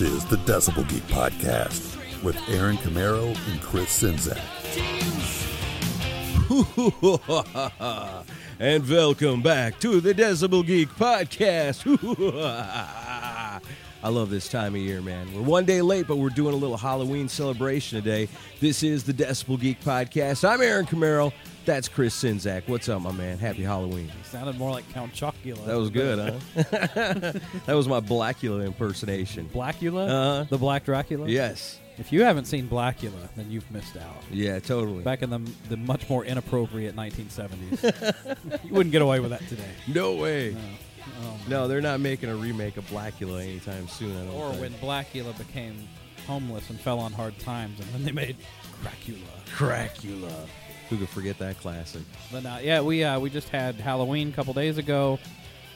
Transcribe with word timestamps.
This 0.00 0.12
is 0.12 0.24
the 0.24 0.36
Decibel 0.36 0.88
Geek 0.88 1.02
Podcast 1.08 2.22
with 2.22 2.34
Aaron 2.48 2.78
Camaro 2.78 3.36
and 3.50 3.60
Chris 3.60 4.00
Czynszak. 4.00 4.40
and 8.58 8.88
welcome 8.88 9.42
back 9.42 9.78
to 9.80 10.00
the 10.00 10.14
Decibel 10.14 10.64
Geek 10.64 10.88
Podcast. 10.88 11.84
I 14.02 14.08
love 14.08 14.30
this 14.30 14.48
time 14.48 14.74
of 14.74 14.80
year, 14.80 15.02
man. 15.02 15.28
We're 15.34 15.42
one 15.42 15.66
day 15.66 15.82
late, 15.82 16.06
but 16.06 16.16
we're 16.16 16.30
doing 16.30 16.54
a 16.54 16.56
little 16.56 16.78
Halloween 16.78 17.28
celebration 17.28 18.02
today. 18.02 18.28
This 18.58 18.82
is 18.82 19.04
the 19.04 19.12
Decibel 19.12 19.60
Geek 19.60 19.78
Podcast. 19.82 20.48
I'm 20.48 20.62
Aaron 20.62 20.86
Camaro. 20.86 21.34
That's 21.66 21.86
Chris 21.86 22.18
Czynszak. 22.18 22.66
What's 22.66 22.88
up, 22.88 23.02
my 23.02 23.12
man? 23.12 23.36
Happy 23.36 23.62
Halloween. 23.62 24.10
Sounded 24.24 24.56
more 24.56 24.70
like 24.70 24.90
Count 24.94 25.12
Chocula. 25.12 25.66
That 25.66 25.76
was 25.76 25.90
good, 25.90 26.18
huh? 26.18 26.62
that 27.66 27.74
was 27.74 27.88
my 27.88 28.00
Blackula 28.00 28.64
impersonation. 28.64 29.50
Blackula? 29.52 30.08
Uh-huh. 30.08 30.44
The 30.48 30.56
Black 30.56 30.86
Dracula? 30.86 31.28
Yes. 31.28 31.78
If 31.98 32.10
you 32.10 32.22
haven't 32.22 32.46
seen 32.46 32.66
Blackula, 32.66 33.28
then 33.36 33.50
you've 33.50 33.70
missed 33.70 33.98
out. 33.98 34.16
Yeah, 34.30 34.60
totally. 34.60 35.02
Back 35.02 35.20
in 35.20 35.28
the, 35.28 35.40
the 35.68 35.76
much 35.76 36.08
more 36.08 36.24
inappropriate 36.24 36.96
1970s. 36.96 38.64
you 38.64 38.72
wouldn't 38.72 38.92
get 38.92 39.02
away 39.02 39.20
with 39.20 39.30
that 39.30 39.46
today. 39.46 39.68
No 39.86 40.14
way. 40.14 40.52
No. 40.54 40.60
Oh, 41.22 41.36
No, 41.48 41.68
they're 41.68 41.80
not 41.80 42.00
making 42.00 42.28
a 42.28 42.36
remake 42.36 42.76
of 42.76 42.86
Blackula 42.88 43.42
anytime 43.42 43.88
soon. 43.88 44.16
I 44.16 44.24
don't 44.24 44.34
Or 44.34 44.50
think. 44.50 44.60
when 44.62 44.72
Blackula 44.74 45.36
became 45.36 45.76
homeless 46.26 46.68
and 46.70 46.78
fell 46.80 46.98
on 46.98 47.12
hard 47.12 47.38
times, 47.38 47.78
and 47.80 47.88
then 47.94 48.04
they 48.04 48.12
made 48.12 48.36
Dracula. 48.82 49.18
Cracula. 49.54 50.32
Who 50.88 50.96
could 50.98 51.08
forget 51.08 51.38
that 51.38 51.58
classic? 51.60 52.02
But 52.32 52.44
uh, 52.46 52.58
yeah, 52.62 52.80
we 52.80 53.04
uh, 53.04 53.18
we 53.20 53.30
just 53.30 53.48
had 53.48 53.76
Halloween 53.76 54.28
a 54.30 54.32
couple 54.32 54.52
days 54.54 54.76
ago, 54.76 55.18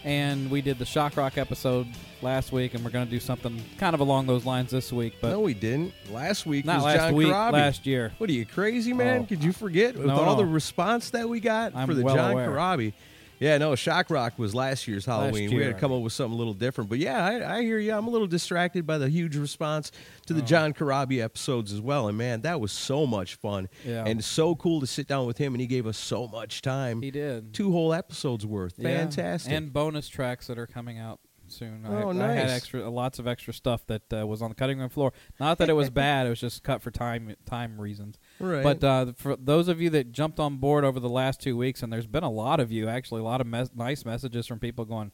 and 0.04 0.50
we 0.50 0.60
did 0.60 0.78
the 0.78 0.84
Shock 0.84 1.16
Rock 1.16 1.38
episode 1.38 1.86
last 2.20 2.50
week, 2.50 2.74
and 2.74 2.84
we're 2.84 2.90
going 2.90 3.04
to 3.06 3.10
do 3.10 3.20
something 3.20 3.62
kind 3.78 3.94
of 3.94 4.00
along 4.00 4.26
those 4.26 4.44
lines 4.44 4.70
this 4.72 4.92
week. 4.92 5.14
But 5.20 5.30
no, 5.30 5.40
we 5.40 5.54
didn't. 5.54 5.92
Last 6.10 6.46
week 6.46 6.64
not 6.64 6.76
was 6.76 6.84
last 6.84 6.96
John 6.96 7.14
week, 7.14 7.28
Corabi. 7.28 7.52
last 7.52 7.86
year. 7.86 8.12
What 8.18 8.28
are 8.28 8.32
you 8.32 8.44
crazy, 8.44 8.92
man? 8.92 9.22
Oh. 9.22 9.26
Could 9.26 9.44
you 9.44 9.52
forget 9.52 9.96
with 9.96 10.06
No, 10.06 10.16
all 10.16 10.24
no. 10.36 10.36
the 10.36 10.46
response 10.46 11.10
that 11.10 11.28
we 11.28 11.38
got 11.38 11.76
I'm 11.76 11.86
for 11.86 11.94
the 11.94 12.02
well 12.02 12.16
John 12.16 12.32
aware. 12.32 12.48
Corabi? 12.48 12.92
Yeah, 13.40 13.58
no, 13.58 13.74
Shock 13.74 14.10
Rock 14.10 14.38
was 14.38 14.54
last 14.54 14.86
year's 14.88 15.04
Halloween. 15.06 15.50
we 15.50 15.56
year. 15.56 15.64
had 15.66 15.74
to 15.74 15.80
come 15.80 15.92
up 15.92 16.02
with 16.02 16.12
something 16.12 16.34
a 16.34 16.36
little 16.38 16.54
different. 16.54 16.88
But 16.90 16.98
yeah, 16.98 17.24
I, 17.24 17.56
I 17.58 17.62
hear 17.62 17.78
you. 17.78 17.92
I'm 17.92 18.06
a 18.06 18.10
little 18.10 18.26
distracted 18.26 18.86
by 18.86 18.98
the 18.98 19.08
huge 19.08 19.36
response 19.36 19.90
to 20.26 20.32
the 20.34 20.42
Oh. 20.42 20.44
John 20.46 20.72
Corabi 20.72 21.22
episodes 21.22 21.72
as 21.72 21.80
well. 21.80 22.08
And 22.08 22.16
man, 22.16 22.42
that 22.42 22.60
was 22.60 22.70
so 22.72 23.06
much 23.06 23.34
fun. 23.34 23.68
Yeah. 23.84 24.04
And 24.06 24.22
so 24.24 24.54
cool 24.54 24.80
to 24.80 24.86
sit 24.86 25.06
down 25.08 25.26
with 25.26 25.38
him, 25.38 25.54
and 25.54 25.60
he 25.60 25.66
gave 25.66 25.86
us 25.86 25.98
so 25.98 26.26
much 26.28 26.62
time. 26.62 27.02
He 27.02 27.10
did. 27.10 27.52
Two 27.54 27.72
whole 27.72 27.92
episodes 27.92 28.46
worth. 28.46 28.74
Yeah. 28.78 28.96
Fantastic. 28.98 29.52
And 29.52 29.72
bonus 29.72 30.08
tracks 30.08 30.46
that 30.46 30.58
are 30.58 30.66
coming 30.66 30.98
out 30.98 31.20
soon. 31.46 31.84
Oh, 31.86 31.92
I, 31.92 32.10
I 32.10 32.32
had 32.32 32.46
nice. 32.46 32.50
extra, 32.50 32.88
lots 32.88 33.18
of 33.18 33.26
extra 33.26 33.52
stuff 33.52 33.86
that 33.88 34.12
uh, 34.12 34.26
was 34.26 34.40
on 34.42 34.48
the 34.48 34.54
cutting 34.54 34.78
room 34.78 34.88
floor. 34.88 35.12
Not 35.38 35.58
that 35.58 35.68
it 35.68 35.74
was 35.74 35.90
bad; 35.90 36.26
it 36.26 36.30
was 36.30 36.40
just 36.40 36.62
cut 36.62 36.82
for 36.82 36.90
time 36.90 37.34
time 37.46 37.80
reasons. 37.80 38.18
Right. 38.38 38.62
But 38.62 38.84
uh, 38.84 39.12
for 39.16 39.36
those 39.36 39.68
of 39.68 39.80
you 39.80 39.90
that 39.90 40.12
jumped 40.12 40.40
on 40.40 40.56
board 40.56 40.84
over 40.84 41.00
the 41.00 41.08
last 41.08 41.40
two 41.40 41.56
weeks, 41.56 41.82
and 41.82 41.92
there's 41.92 42.06
been 42.06 42.24
a 42.24 42.30
lot 42.30 42.60
of 42.60 42.72
you 42.72 42.88
actually, 42.88 43.20
a 43.20 43.24
lot 43.24 43.40
of 43.40 43.46
mes- 43.46 43.74
nice 43.74 44.04
messages 44.04 44.46
from 44.46 44.58
people 44.58 44.84
going, 44.84 45.12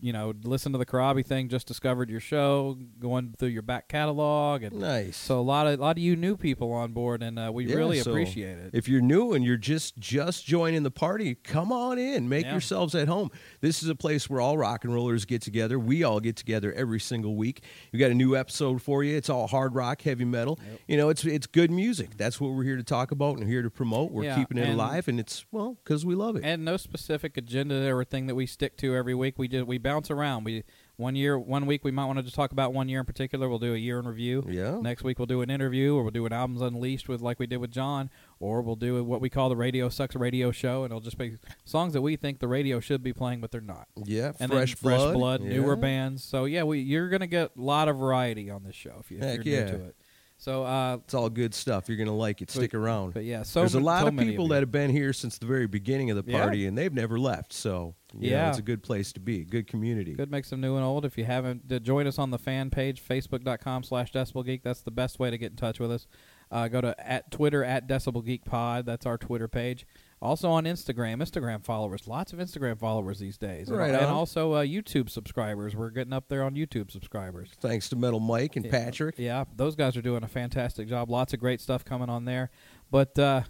you 0.00 0.12
know, 0.12 0.32
listen 0.44 0.72
to 0.72 0.78
the 0.78 0.86
Corabi 0.86 1.24
thing, 1.26 1.48
just 1.48 1.66
discovered 1.66 2.08
your 2.10 2.20
show, 2.20 2.78
going 3.00 3.34
through 3.38 3.48
your 3.48 3.62
back 3.62 3.88
catalog, 3.88 4.62
and 4.62 4.78
nice. 4.80 5.16
so 5.16 5.38
a 5.38 5.42
lot 5.42 5.66
of 5.66 5.78
a 5.78 5.82
lot 5.82 5.96
of 5.96 6.02
you 6.02 6.14
new 6.16 6.36
people 6.36 6.72
on 6.72 6.92
board, 6.92 7.22
and 7.22 7.38
uh, 7.38 7.50
we 7.52 7.66
Yeah, 7.66 7.74
really 7.76 7.98
so 8.00 8.10
appreciate 8.10 8.58
it. 8.58 8.70
If 8.72 8.88
you're 8.88 9.00
new 9.00 9.32
and 9.32 9.44
you're 9.44 9.56
just 9.56 9.98
just 9.98 10.46
joining 10.46 10.82
the 10.84 10.90
party, 10.90 11.34
come 11.34 11.72
on 11.72 11.98
in. 11.98 12.28
Make 12.28 12.44
Yeah. 12.46 12.52
yourselves 12.52 12.94
at 12.94 13.08
home. 13.08 13.30
This 13.60 13.82
is 13.82 13.88
a 13.88 13.94
place 13.94 14.30
where 14.30 14.40
all 14.40 14.56
rock 14.56 14.84
and 14.84 14.94
rollers 14.94 15.24
get 15.24 15.42
together. 15.42 15.78
We 15.78 16.04
all 16.04 16.20
get 16.20 16.36
together 16.36 16.72
every 16.72 17.00
single 17.00 17.34
week. 17.36 17.62
We 17.92 17.98
got 17.98 18.10
a 18.10 18.14
new 18.14 18.36
episode 18.36 18.80
for 18.82 19.02
you. 19.02 19.16
It's 19.16 19.28
all 19.28 19.46
hard 19.48 19.74
rock, 19.74 20.02
heavy 20.02 20.24
metal. 20.24 20.58
You 20.86 20.96
know, 20.96 21.08
it's 21.08 21.24
it's 21.24 21.46
good 21.46 21.70
music. 21.70 22.16
That's 22.16 22.40
what 22.40 22.52
we're 22.52 22.64
here 22.64 22.76
to 22.76 22.84
talk 22.84 23.10
about 23.10 23.38
and 23.38 23.48
here 23.48 23.62
to 23.62 23.70
promote. 23.70 24.12
We're 24.12 24.24
Yeah, 24.24 24.36
keeping 24.36 24.58
it 24.58 24.68
alive, 24.68 25.08
and 25.08 25.18
it's 25.18 25.44
well 25.50 25.76
because 25.82 26.06
we 26.06 26.14
love 26.14 26.36
it. 26.36 26.44
and 26.44 26.64
no 26.64 26.76
specific 26.76 27.36
agenda 27.36 27.92
or 27.92 28.04
thing 28.04 28.26
that 28.28 28.34
we 28.34 28.46
stick 28.46 28.76
to 28.78 28.94
every 28.94 29.14
week. 29.14 29.38
We 29.38 29.48
just 29.48 29.66
we 29.66 29.78
bounce 29.88 30.10
around. 30.10 30.44
We 30.44 30.64
one 30.96 31.14
year, 31.14 31.38
one 31.38 31.64
week 31.66 31.84
we 31.84 31.90
might 31.92 32.06
want 32.06 32.18
to 32.18 32.22
just 32.24 32.34
talk 32.34 32.52
about 32.52 32.74
one 32.74 32.88
year 32.88 33.00
in 33.00 33.06
particular. 33.06 33.48
We'll 33.48 33.60
do 33.60 33.72
a 33.72 33.78
year 33.78 33.98
in 34.00 34.06
review. 34.06 34.44
Yeah. 34.48 34.78
Next 34.80 35.04
week 35.04 35.18
we'll 35.18 35.26
do 35.26 35.40
an 35.42 35.50
interview, 35.50 35.94
or 35.94 36.02
we'll 36.02 36.10
do 36.10 36.26
an 36.26 36.32
albums 36.32 36.60
unleashed 36.60 37.08
with 37.08 37.20
like 37.20 37.38
we 37.38 37.46
did 37.46 37.58
with 37.58 37.70
John, 37.70 38.10
or 38.40 38.60
we'll 38.60 38.76
do 38.76 39.02
what 39.04 39.20
we 39.20 39.30
call 39.30 39.48
the 39.48 39.56
Radio 39.56 39.88
Sucks 39.88 40.16
Radio 40.16 40.50
Show, 40.50 40.82
and 40.84 40.90
it'll 40.90 41.00
just 41.00 41.16
be 41.16 41.36
songs 41.64 41.92
that 41.92 42.02
we 42.02 42.16
think 42.16 42.40
the 42.40 42.48
radio 42.48 42.80
should 42.80 43.02
be 43.02 43.12
playing, 43.12 43.40
but 43.40 43.50
they're 43.50 43.60
not. 43.60 43.86
yeah, 44.04 44.32
And 44.40 44.50
fresh 44.50 44.74
blood, 44.74 45.00
fresh 45.00 45.14
blood, 45.14 45.40
newer 45.40 45.76
bands. 45.76 46.24
So 46.24 46.44
yeah, 46.44 46.64
we 46.64 46.80
you're 46.80 47.08
gonna 47.08 47.26
get 47.26 47.52
a 47.56 47.60
lot 47.60 47.88
of 47.88 47.96
variety 47.96 48.50
on 48.50 48.64
this 48.64 48.74
show 48.74 48.96
if, 49.00 49.10
you, 49.10 49.18
if 49.20 49.44
you're 49.44 49.54
yeah. 49.54 49.64
new 49.64 49.78
to 49.78 49.84
it. 49.84 49.96
So 50.40 50.62
uh, 50.64 50.98
It's 51.04 51.14
all 51.14 51.28
good 51.28 51.52
stuff. 51.52 51.88
You're 51.88 51.98
gonna 51.98 52.14
like 52.16 52.40
it. 52.42 52.50
Stick 52.50 52.72
around. 52.72 53.12
but 53.12 53.24
yeah, 53.24 53.42
so 53.42 53.58
There's 53.60 53.74
a 53.74 53.80
lot 53.80 54.02
so 54.02 54.06
of 54.08 54.16
people 54.16 54.44
you. 54.46 54.50
that 54.54 54.60
have 54.62 54.70
been 54.70 54.90
here 54.90 55.12
since 55.12 55.36
the 55.36 55.46
very 55.46 55.66
beginning 55.66 56.10
of 56.10 56.24
the 56.24 56.30
Yeah. 56.30 56.40
party, 56.42 56.66
and 56.66 56.78
they've 56.78 56.92
never 56.92 57.18
left. 57.18 57.52
So 57.52 57.96
you 58.14 58.30
know, 58.30 58.36
Yeah. 58.36 58.48
it's 58.48 58.58
a 58.58 58.62
good 58.62 58.82
place 58.82 59.12
to 59.14 59.20
be. 59.20 59.44
Good 59.44 59.66
community. 59.66 60.14
Good 60.14 60.30
mix 60.30 60.52
of 60.52 60.60
new 60.60 60.76
and 60.76 60.84
old. 60.84 61.04
If 61.04 61.18
you 61.18 61.24
haven't, 61.24 61.68
join 61.82 62.06
us 62.06 62.18
on 62.18 62.30
the 62.30 62.38
fan 62.38 62.70
page, 62.70 63.02
facebook.com 63.02 63.82
slash 63.82 64.12
decibelgeek. 64.12 64.62
That's 64.62 64.80
the 64.80 64.90
best 64.92 65.18
way 65.18 65.30
to 65.30 65.36
get 65.36 65.50
in 65.50 65.56
touch 65.56 65.78
with 65.80 65.90
us. 65.90 66.06
Uh, 66.50 66.68
go 66.68 66.80
to 66.80 66.94
at 67.06 67.30
Twitter 67.30 67.62
at 67.64 67.86
decibelgeekpod. 67.88 68.86
That's 68.86 69.04
our 69.06 69.18
Twitter 69.18 69.48
page. 69.48 69.86
Also 70.20 70.50
on 70.50 70.64
Instagram, 70.64 71.22
Instagram 71.22 71.64
followers. 71.64 72.08
Lots 72.08 72.32
of 72.32 72.40
Instagram 72.40 72.78
followers 72.78 73.18
these 73.20 73.38
days. 73.38 73.68
And- 73.68 73.78
Right 73.78 73.94
and, 73.94 74.04
on. 74.06 74.12
also 74.12 74.54
uh, 74.54 74.64
YouTube 74.64 75.08
subscribers. 75.08 75.76
We're 75.76 75.90
getting 75.90 76.12
up 76.12 76.28
there 76.28 76.42
on 76.42 76.54
YouTube 76.54 76.90
subscribers. 76.90 77.50
Thanks 77.60 77.88
to 77.90 77.96
Metal 77.96 78.18
Mike 78.20 78.56
and 78.56 78.64
Yeah. 78.64 78.70
Patrick. 78.72 79.14
Yeah, 79.18 79.44
those 79.56 79.76
guys 79.76 79.96
are 79.96 80.02
doing 80.02 80.24
a 80.24 80.28
fantastic 80.28 80.88
job. 80.88 81.08
Lots 81.08 81.32
of 81.34 81.40
great 81.40 81.60
stuff 81.60 81.84
coming 81.84 82.08
on 82.08 82.24
there. 82.24 82.50
But 82.90 83.16
uh, 83.18 83.42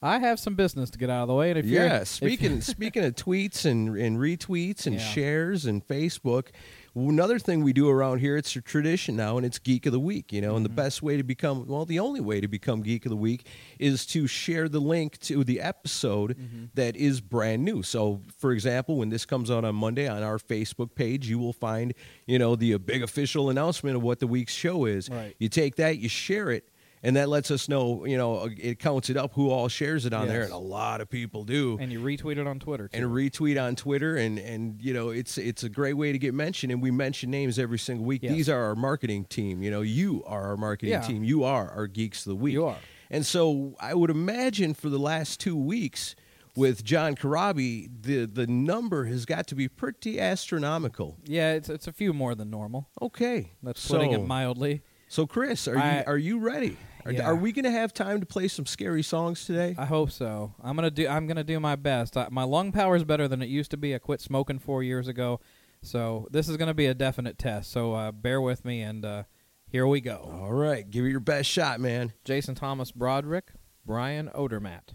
I 0.00 0.18
have 0.18 0.38
some 0.40 0.54
business 0.54 0.88
to 0.90 0.98
get 0.98 1.10
out 1.10 1.22
of 1.22 1.28
the 1.28 1.34
way. 1.34 1.50
And 1.50 1.58
if 1.58 1.66
you're, 1.66 1.84
Yeah, 1.84 2.04
speaking 2.04 2.60
speaking 2.62 3.04
of 3.04 3.14
tweets 3.14 3.64
and, 3.66 3.96
and 3.96 4.16
retweets 4.16 4.86
and 4.86 4.96
Yeah. 4.96 5.02
shares 5.02 5.66
and 5.66 5.86
Facebook, 5.86 6.48
another 6.96 7.38
thing 7.38 7.62
we 7.62 7.72
do 7.72 7.88
around 7.88 8.18
here, 8.18 8.36
it's 8.36 8.56
a 8.56 8.60
tradition 8.62 9.14
now, 9.16 9.36
and 9.36 9.44
it's 9.44 9.58
Geek 9.58 9.86
of 9.86 9.92
the 9.92 10.00
Week. 10.00 10.32
You 10.32 10.40
know, 10.40 10.56
and 10.56 10.64
the 10.64 10.68
Mm-hmm. 10.70 10.76
best 10.76 11.02
way 11.02 11.16
to 11.16 11.22
become 11.22 11.66
well, 11.66 11.84
the 11.84 11.98
only 12.00 12.20
way 12.20 12.40
to 12.40 12.48
become 12.48 12.82
Geek 12.82 13.04
of 13.06 13.10
the 13.10 13.16
Week 13.16 13.46
is 13.78 14.06
to 14.06 14.26
share 14.26 14.68
the 14.68 14.80
link 14.80 15.18
to 15.20 15.44
the 15.44 15.60
episode 15.60 16.36
Mm-hmm. 16.38 16.64
that 16.74 16.96
is 16.96 17.20
brand 17.20 17.64
new. 17.64 17.82
So, 17.82 18.22
for 18.38 18.52
example, 18.52 18.96
when 18.96 19.10
this 19.10 19.24
comes 19.26 19.50
out 19.50 19.64
on 19.64 19.74
Monday 19.74 20.08
on 20.08 20.22
our 20.22 20.38
Facebook 20.38 20.94
page, 20.94 21.28
you 21.28 21.38
will 21.38 21.52
find 21.52 21.92
you 22.26 22.38
know 22.38 22.56
the 22.56 22.76
big 22.78 23.02
official 23.02 23.50
announcement 23.50 23.96
of 23.96 24.02
what 24.02 24.18
the 24.20 24.26
week's 24.26 24.54
show 24.54 24.86
is. 24.86 25.08
Right. 25.10 25.34
You 25.38 25.48
take 25.48 25.76
that, 25.76 25.98
you 25.98 26.08
share 26.08 26.50
it. 26.50 26.68
And 27.06 27.14
that 27.14 27.28
lets 27.28 27.52
us 27.52 27.68
know, 27.68 28.04
you 28.04 28.16
know, 28.16 28.38
uh, 28.38 28.48
it 28.58 28.80
counts 28.80 29.10
it 29.10 29.16
up 29.16 29.32
who 29.34 29.48
all 29.50 29.68
shares 29.68 30.06
it 30.06 30.12
on 30.12 30.26
there, 30.26 30.42
and 30.42 30.52
a 30.52 30.58
lot 30.58 31.00
of 31.00 31.08
people 31.08 31.44
do 31.44 31.78
and 31.80 31.92
you 31.92 32.00
retweet 32.00 32.36
it 32.36 32.46
on 32.48 32.58
Twitter. 32.58 32.88
Too. 32.88 32.98
and 32.98 33.06
retweet 33.12 33.62
on 33.62 33.76
Twitter, 33.76 34.16
and 34.16 34.38
and 34.40 34.82
you 34.82 34.92
know 34.92 35.10
it's 35.10 35.38
it's 35.38 35.62
a 35.62 35.68
great 35.68 35.94
way 35.94 36.10
to 36.10 36.18
get 36.18 36.34
mentioned, 36.34 36.72
and 36.72 36.82
we 36.82 36.90
mention 36.90 37.30
names 37.30 37.58
every 37.60 37.78
single 37.78 38.04
week. 38.04 38.22
Yes. 38.24 38.32
These 38.32 38.48
are 38.48 38.60
our 38.64 38.74
marketing 38.74 39.24
team. 39.26 39.62
You 39.62 39.70
know, 39.70 39.82
you 39.82 40.24
are 40.26 40.42
our 40.48 40.56
marketing 40.56 40.94
Yeah. 40.94 41.00
team. 41.02 41.22
You 41.22 41.44
are 41.44 41.70
our 41.70 41.86
geeks 41.86 42.26
of 42.26 42.30
the 42.30 42.36
week. 42.36 42.54
You 42.54 42.64
are. 42.66 42.78
And 43.08 43.24
so 43.24 43.76
I 43.78 43.94
would 43.94 44.10
imagine 44.10 44.74
for 44.74 44.88
the 44.90 44.98
last 44.98 45.38
two 45.38 45.56
weeks 45.56 46.16
with 46.56 46.82
John 46.82 47.14
Corabi, 47.14 47.88
the 48.02 48.24
the 48.26 48.48
number 48.48 49.04
has 49.04 49.24
got 49.26 49.46
to 49.46 49.54
be 49.54 49.68
pretty 49.68 50.18
astronomical. 50.18 51.18
yeah, 51.24 51.52
it's 51.52 51.68
it's 51.68 51.86
a 51.86 51.92
few 51.92 52.12
more 52.12 52.34
than 52.34 52.50
normal. 52.50 52.88
Okay, 53.00 53.52
That's 53.62 53.80
so, 53.80 53.94
putting 53.94 54.10
it 54.12 54.26
mildly. 54.26 54.82
So 55.06 55.24
Chris, 55.24 55.68
are 55.68 55.78
I- 55.78 55.98
you 55.98 56.04
are 56.08 56.18
you 56.18 56.38
ready? 56.40 56.76
Are, 57.06 57.12
Yeah. 57.12 57.24
are 57.26 57.36
we 57.36 57.52
going 57.52 57.64
to 57.64 57.70
have 57.70 57.92
time 57.92 58.20
to 58.20 58.26
play 58.26 58.48
some 58.48 58.66
scary 58.66 59.02
songs 59.02 59.44
today? 59.44 59.74
I 59.78 59.84
hope 59.86 60.10
so. 60.10 60.54
I'm 60.62 60.74
gonna 60.76 60.90
do. 60.90 61.06
I'm 61.08 61.26
gonna 61.26 61.44
do 61.44 61.60
my 61.60 61.76
best. 61.76 62.16
I, 62.16 62.28
my 62.30 62.42
lung 62.42 62.72
power 62.72 62.96
is 62.96 63.04
better 63.04 63.28
than 63.28 63.40
it 63.42 63.48
used 63.48 63.70
to 63.70 63.76
be. 63.76 63.94
I 63.94 63.98
quit 63.98 64.20
smoking 64.20 64.58
four 64.58 64.82
years 64.82 65.06
ago, 65.08 65.40
so 65.82 66.26
this 66.30 66.48
is 66.48 66.56
gonna 66.56 66.74
be 66.74 66.86
a 66.86 66.94
definite 66.94 67.38
test. 67.38 67.70
So 67.70 67.94
uh, 67.94 68.12
bear 68.12 68.40
with 68.40 68.64
me, 68.64 68.80
and 68.82 69.04
uh, 69.04 69.22
here 69.68 69.86
we 69.86 70.00
go. 70.00 70.30
All 70.42 70.52
right, 70.52 70.88
give 70.88 71.04
it 71.04 71.10
your 71.10 71.20
best 71.20 71.48
shot, 71.48 71.80
man. 71.80 72.12
Jason 72.24 72.54
Thomas 72.54 72.92
Broderick, 72.92 73.52
Brian 73.84 74.28
Odermatt, 74.34 74.94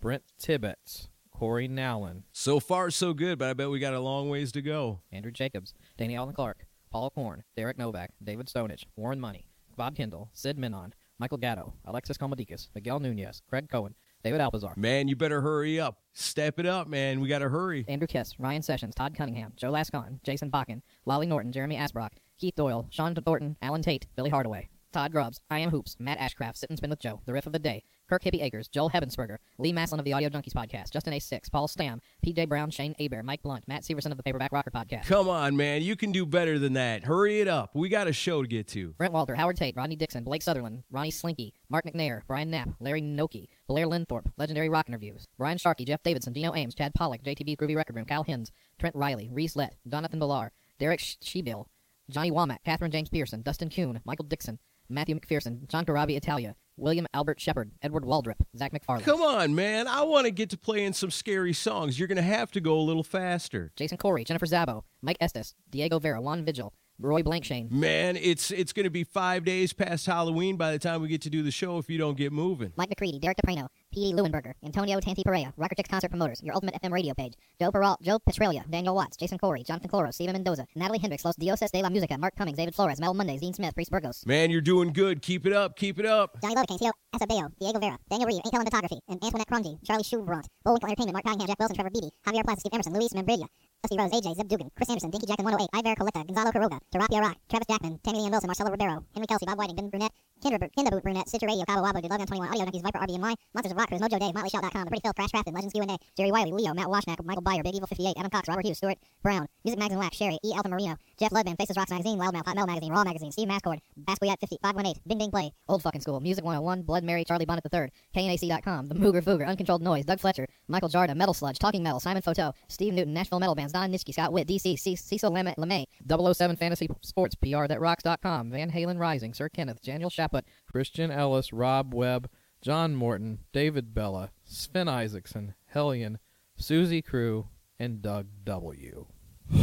Brent 0.00 0.22
Tibbetts, 0.38 1.08
Corey 1.30 1.68
Nowlin, 1.68 2.24
So 2.32 2.60
far, 2.60 2.90
so 2.90 3.12
good, 3.14 3.38
but 3.38 3.48
I 3.48 3.54
bet 3.54 3.70
we 3.70 3.78
got 3.78 3.94
a 3.94 4.00
long 4.00 4.28
ways 4.30 4.52
to 4.52 4.62
go. 4.62 5.00
Andrew 5.12 5.32
Jacobs, 5.32 5.74
Danny 5.98 6.16
Allen 6.16 6.34
Clark, 6.34 6.66
Paul 6.90 7.10
Korn, 7.10 7.44
Derek 7.56 7.78
Novak, 7.78 8.10
David 8.22 8.46
Stonich, 8.46 8.84
Warren 8.96 9.20
Money, 9.20 9.46
Bob 9.76 9.96
Kendall, 9.96 10.30
Sid 10.32 10.58
Minon, 10.58 10.92
Michael 11.20 11.36
Gatto, 11.36 11.74
Alexis 11.84 12.16
Comodicus, 12.16 12.70
Miguel 12.74 12.98
Nunez, 12.98 13.42
Craig 13.46 13.68
Cohen, 13.68 13.94
David 14.24 14.40
Alpazar, 14.40 14.74
Man, 14.74 15.06
you 15.06 15.16
better 15.16 15.42
hurry 15.42 15.78
up. 15.78 15.98
Step 16.14 16.58
it 16.58 16.64
up, 16.64 16.88
man. 16.88 17.20
We 17.20 17.28
got 17.28 17.40
to 17.40 17.50
hurry. 17.50 17.84
Andrew 17.88 18.06
Kiss, 18.06 18.40
Ryan 18.40 18.62
Sessions, 18.62 18.94
Todd 18.94 19.14
Cunningham, 19.14 19.52
Joe 19.54 19.70
Lascon, 19.70 20.22
Jason 20.22 20.50
Bakken, 20.50 20.80
Lolly 21.04 21.26
Norton, 21.26 21.52
Jeremy 21.52 21.76
Asbrock, 21.76 22.12
Keith 22.38 22.54
Doyle, 22.54 22.86
Sean 22.90 23.14
Thornton, 23.14 23.56
Alan 23.60 23.82
Tate, 23.82 24.06
Billy 24.16 24.30
Hardaway. 24.30 24.70
Todd 24.92 25.12
Grubbs, 25.12 25.40
I 25.50 25.60
Am 25.60 25.70
Hoops, 25.70 25.96
Matt 25.98 26.18
Ashcraft, 26.18 26.56
Sit 26.56 26.68
and 26.70 26.76
Spin 26.76 26.90
with 26.90 26.98
Joe, 27.00 27.20
The 27.24 27.32
Riff 27.32 27.46
of 27.46 27.52
the 27.52 27.58
Day, 27.58 27.84
Kirk 28.08 28.24
Hippie 28.24 28.42
Akers, 28.42 28.66
Joel 28.66 28.90
Hebensberger, 28.90 29.36
Lee 29.58 29.72
Maslin 29.72 30.00
of 30.00 30.04
the 30.04 30.12
Audio 30.12 30.28
Junkies 30.28 30.52
podcast, 30.52 30.90
Justin 30.90 31.12
A6, 31.12 31.50
Paul 31.52 31.68
Stam, 31.68 32.00
PJ 32.26 32.48
Brown, 32.48 32.70
Shane 32.70 32.96
Aber, 32.98 33.22
Mike 33.22 33.42
Blunt, 33.42 33.68
Matt 33.68 33.82
Severson 33.82 34.10
of 34.10 34.16
the 34.16 34.22
Paperback 34.24 34.50
Rocker 34.52 34.70
podcast, 34.72 35.06
Come 35.06 35.28
on, 35.28 35.56
man. 35.56 35.82
You 35.82 35.94
can 35.94 36.10
do 36.10 36.26
better 36.26 36.58
than 36.58 36.72
that. 36.72 37.04
Hurry 37.04 37.40
it 37.40 37.46
up. 37.46 37.70
We 37.74 37.88
got 37.88 38.08
a 38.08 38.12
show 38.12 38.42
to 38.42 38.48
get 38.48 38.66
to. 38.68 38.94
Brent 38.98 39.12
Walter, 39.12 39.36
Howard 39.36 39.56
Tate, 39.56 39.76
Rodney 39.76 39.96
Dixon, 39.96 40.24
Blake 40.24 40.42
Sutherland, 40.42 40.82
Ronnie 40.90 41.12
Slinky, 41.12 41.54
Mark 41.68 41.84
McNair, 41.84 42.22
Brian 42.26 42.50
Knapp, 42.50 42.70
Larry 42.80 43.00
Noki, 43.02 43.46
Blair 43.68 43.86
Linthorpe, 43.86 44.32
Legendary 44.36 44.68
Rock 44.68 44.88
Interviews, 44.88 45.28
Brian 45.38 45.58
Sharkey, 45.58 45.84
Jeff 45.84 46.02
Davidson, 46.02 46.32
Dino 46.32 46.54
Ames, 46.54 46.74
Chad 46.74 46.92
Pollock, 46.94 47.22
JTB 47.22 47.56
Groovy 47.56 47.76
Record 47.76 47.94
Room, 47.94 48.06
Cal 48.06 48.24
Hins, 48.24 48.50
Trent 48.78 48.96
Riley, 48.96 49.28
Reese 49.30 49.54
Lett, 49.54 49.76
Jonathan 49.88 50.18
Villar, 50.18 50.50
Derek 50.80 50.98
Shebill, 50.98 51.66
Johnny 52.08 52.32
Womack, 52.32 52.64
Catherine 52.64 52.90
James 52.90 53.08
Pearson, 53.08 53.42
Dustin 53.42 53.68
Kuhn, 53.70 54.00
Michael 54.04 54.24
Dixon, 54.24 54.58
Matthew 54.90 55.18
McPherson, 55.18 55.68
John 55.68 55.84
Corabi 55.84 56.16
Italia, 56.16 56.56
William 56.76 57.06
Albert 57.14 57.40
Shepard, 57.40 57.70
Edward 57.82 58.04
Waldrop, 58.04 58.40
Zach 58.56 58.72
McFarland. 58.72 59.04
Come 59.04 59.22
on, 59.22 59.54
man. 59.54 59.86
I 59.86 60.02
want 60.02 60.24
to 60.26 60.30
get 60.30 60.50
to 60.50 60.58
playing 60.58 60.94
some 60.94 61.10
scary 61.10 61.52
songs. 61.52 61.98
You're 61.98 62.08
going 62.08 62.16
to 62.16 62.22
have 62.22 62.50
to 62.52 62.60
go 62.60 62.78
a 62.78 62.80
little 62.82 63.04
faster. 63.04 63.70
Jason 63.76 63.98
Corey, 63.98 64.24
Jennifer 64.24 64.46
Zabo, 64.46 64.82
Mike 65.02 65.18
Estes, 65.20 65.54
Diego 65.70 65.98
Vera, 65.98 66.20
Juan 66.20 66.44
Vigil, 66.44 66.72
Roy 66.98 67.22
Blankshane, 67.22 67.70
Man, 67.70 68.16
it's 68.16 68.50
it's 68.50 68.74
going 68.74 68.84
to 68.84 68.90
be 68.90 69.04
five 69.04 69.44
days 69.44 69.72
past 69.72 70.04
Halloween 70.04 70.56
by 70.56 70.72
the 70.72 70.78
time 70.78 71.00
we 71.00 71.08
get 71.08 71.22
to 71.22 71.30
do 71.30 71.42
the 71.42 71.50
show 71.50 71.78
if 71.78 71.88
you 71.88 71.96
don't 71.96 72.16
get 72.16 72.30
moving. 72.30 72.72
Mike 72.76 72.90
McCready, 72.90 73.18
Derek 73.18 73.38
DePrano, 73.38 73.68
P.D. 73.92 74.14
Lewinberger, 74.14 74.52
Antonio 74.64 75.00
Tanti 75.00 75.22
Perea, 75.24 75.52
Rocker 75.56 75.74
Chicks 75.74 75.88
Concert 75.88 76.10
Promoters, 76.10 76.40
Your 76.42 76.54
Ultimate 76.54 76.80
FM 76.80 76.92
Radio 76.92 77.12
Page, 77.14 77.34
Joe 77.58 77.70
Peral, 77.72 77.96
Joe 78.02 78.18
Petralia, 78.18 78.68
Daniel 78.70 78.94
Watts, 78.94 79.16
Jason 79.16 79.38
Corey, 79.38 79.62
Jonathan 79.64 79.90
Cloro, 79.90 80.12
Steven 80.12 80.32
Mendoza, 80.32 80.66
Natalie 80.76 80.98
Hendricks, 80.98 81.24
Los 81.24 81.36
Dioses 81.36 81.70
de 81.72 81.82
la 81.82 81.90
Musica, 81.90 82.16
Mark 82.16 82.34
Cummings, 82.36 82.56
David 82.56 82.74
Flores, 82.74 83.00
Mel 83.00 83.14
Mondays, 83.14 83.40
Dean 83.40 83.52
Smith, 83.52 83.74
Priest 83.74 83.90
Burgos, 83.90 84.22
Man, 84.26 84.50
you're 84.50 84.60
doing 84.60 84.92
good. 84.92 85.22
Keep 85.22 85.46
it 85.46 85.52
up. 85.52 85.76
Keep 85.76 85.98
it 85.98 86.06
up. 86.06 86.38
Johnny 86.40 86.54
Lodekin, 86.54 86.78
Tito 86.78 86.92
Esabeo, 87.14 87.50
Diego 87.58 87.78
Vera, 87.80 87.98
Daniel 88.08 88.28
Reed, 88.28 88.36
Ain't 88.44 88.52
Telling 88.52 88.66
Photography, 88.66 89.00
and 89.08 89.22
Antoinette 89.24 89.48
Crumgy, 89.48 89.78
Charlie 89.84 90.04
Schubront, 90.04 90.46
Bullwinkle 90.64 90.88
Entertainment, 90.88 91.14
Mark 91.14 91.24
Cunningham, 91.24 91.46
Jack 91.48 91.58
Wilson, 91.58 91.74
Trevor 91.76 91.90
Beatty, 91.90 92.10
Javier 92.26 92.44
Plaza, 92.44 92.60
Steve 92.60 92.72
Emerson, 92.74 92.92
Luis 92.94 93.12
Membrilla, 93.12 93.46
Dusty 93.82 93.96
Rose, 93.96 94.10
AJ, 94.12 94.36
Zeb 94.36 94.46
Dugan, 94.48 94.70
Chris 94.76 94.90
Anderson, 94.90 95.10
Dinky 95.10 95.26
Jackson 95.26 95.44
108, 95.44 95.68
Iver 95.72 95.94
Coletta, 95.96 96.26
Gonzalo 96.26 96.52
Caroga, 96.52 96.78
Terapia 96.92 97.20
Rock, 97.22 97.36
Travis 97.48 97.66
Jackman, 97.66 97.98
Tammy 98.04 98.18
Lee 98.20 98.28
Wilson, 98.30 98.46
Marcelo 98.48 98.70
Ribeiro, 98.70 99.04
Henry 99.14 99.26
Kelsey, 99.26 99.46
Bob 99.46 99.56
Whiting, 99.58 99.74
Ben 99.76 99.88
Brunette, 99.88 100.12
Kinder, 100.42 100.58
Kinder 100.76 100.90
Boot 100.90 101.02
Brunette, 101.02 101.28
Stitcher 101.28 101.46
Radio, 101.46 101.64
Cabo 101.64 101.80
Wabo, 101.80 102.02
Did 102.02 102.10
Logan 102.10 102.26
21, 102.26 102.48
Audio 102.48 102.64
Junkies, 102.66 102.82
Viper, 102.82 102.98
RBNY, 102.98 103.34
Monsters 103.54 103.72
of 103.72 103.78
Rock 103.78 103.88
Cruise, 103.88 104.02
Mojo 104.02 104.18
Day, 104.20 104.32
MotleyShout.com, 104.32 104.84
The 104.84 104.90
Pretty 104.90 105.00
Phil, 105.02 105.12
Crash 105.14 105.30
Crafted, 105.30 105.54
Legends 105.54 105.72
Q&A, 105.72 105.96
Jerry 106.14 106.30
Wiley, 106.30 106.52
Leo, 106.52 106.74
Matt 106.74 106.88
Washnack, 106.88 107.24
Michael 107.24 107.42
Byer, 107.42 107.64
Big 107.64 107.74
Evil 107.74 107.86
58, 107.86 108.14
Adam 108.18 108.30
Cox, 108.30 108.48
Robert 108.48 108.66
Hughes, 108.66 108.76
Stuart 108.76 108.98
Brown, 109.22 109.46
Music 109.64 109.78
Magazine 109.78 109.98
Wax, 109.98 110.16
Sherry, 110.16 110.38
E. 110.44 110.52
Alpha 110.54 110.68
Marino, 110.68 110.96
Jeff 111.18 111.30
Ludman, 111.30 111.56
Faces 111.56 111.76
Rocks 111.76 111.90
Magazine, 111.90 112.18
Loudmouth, 112.18 112.44
Hot 112.44 112.54
Metal 112.54 112.66
Magazine, 112.66 112.92
Raw 112.92 113.04
Magazine, 113.04 113.32
Steve 113.32 113.48
Mascord, 113.48 113.78
Basquiat 114.04 114.36
50, 114.40 114.58
518, 114.62 115.00
Bing 115.06 115.18
Bing 115.18 115.30
Play, 115.30 115.52
Old 115.68 115.82
Fucking 115.82 116.02
School, 116.02 116.20
Music 116.20 116.44
101, 116.44 116.82
Blood 116.82 117.04
Mary, 117.04 117.24
Charlie 117.24 117.46
Bonnet 117.46 117.64
III, 117.72 117.88
KNAC.com, 118.14 118.88
The 118.88 118.94
Mooger 118.94 119.22
Fooger, 119.22 119.46
Uncontrolled 119.46 119.82
Noise, 119.82 120.04
Doug 120.04 120.20
Fletcher, 120.20 120.46
Michael 120.68 120.90
Jarda, 120.90 121.14
Metal 121.16 121.34
Sludge, 121.34 121.58
Talking 121.58 121.82
Metal, 121.82 122.00
Simon 122.00 122.22
Photo, 122.22 122.52
Steve 122.68 122.94
Newton, 122.94 123.12
Nashville 123.14 123.40
Metal 123.40 123.54
Bands, 123.54 123.69
Don 123.72 123.92
Nitschke, 123.92 124.12
Scott 124.12 124.32
Witt, 124.32 124.48
DC, 124.48 124.78
C- 124.78 124.96
Cecil 124.96 125.30
Lem- 125.30 125.46
LeMay, 125.58 125.84
007 126.08 126.56
Fantasy 126.56 126.88
Sports, 127.02 127.34
PR 127.34 127.66
That 127.66 127.80
Rocks.com, 127.80 128.50
Van 128.50 128.70
Halen 128.70 128.98
Rising, 128.98 129.34
Sir 129.34 129.48
Kenneth, 129.48 129.82
Daniel 129.82 130.10
Shaput, 130.10 130.42
Christian 130.70 131.10
Ellis, 131.10 131.52
Rob 131.52 131.94
Webb, 131.94 132.28
John 132.62 132.94
Morton, 132.94 133.40
David 133.52 133.94
Bella, 133.94 134.30
Sven 134.44 134.88
Isaacson, 134.88 135.54
Hellion, 135.66 136.18
Susie 136.56 137.02
Crew, 137.02 137.48
and 137.78 138.02
Doug 138.02 138.26
W. 138.44 139.06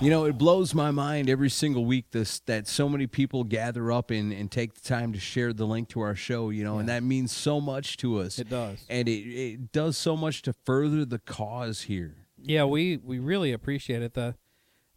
You 0.00 0.10
know, 0.10 0.26
it 0.26 0.38
blows 0.38 0.74
my 0.74 0.92
mind 0.92 1.28
every 1.28 1.50
single 1.50 1.84
week 1.84 2.12
this 2.12 2.38
that 2.46 2.68
so 2.68 2.88
many 2.88 3.08
people 3.08 3.42
gather 3.42 3.90
up 3.90 4.12
and, 4.12 4.32
and 4.32 4.48
take 4.48 4.74
the 4.74 4.80
time 4.80 5.12
to 5.12 5.18
share 5.18 5.52
the 5.52 5.66
link 5.66 5.88
to 5.88 6.00
our 6.02 6.14
show, 6.14 6.50
you 6.50 6.62
know, 6.62 6.78
and 6.78 6.88
that 6.88 7.02
means 7.02 7.32
so 7.32 7.60
much 7.60 7.96
to 7.96 8.18
us. 8.20 8.38
It 8.38 8.48
does. 8.48 8.84
And 8.88 9.08
it, 9.08 9.10
it 9.26 9.72
does 9.72 9.96
so 9.98 10.16
much 10.16 10.42
to 10.42 10.52
further 10.64 11.04
the 11.04 11.18
cause 11.18 11.82
here. 11.82 12.14
Yeah, 12.42 12.64
we 12.64 12.96
we 12.98 13.18
really 13.18 13.52
appreciate 13.52 14.02
it. 14.02 14.14
The 14.14 14.34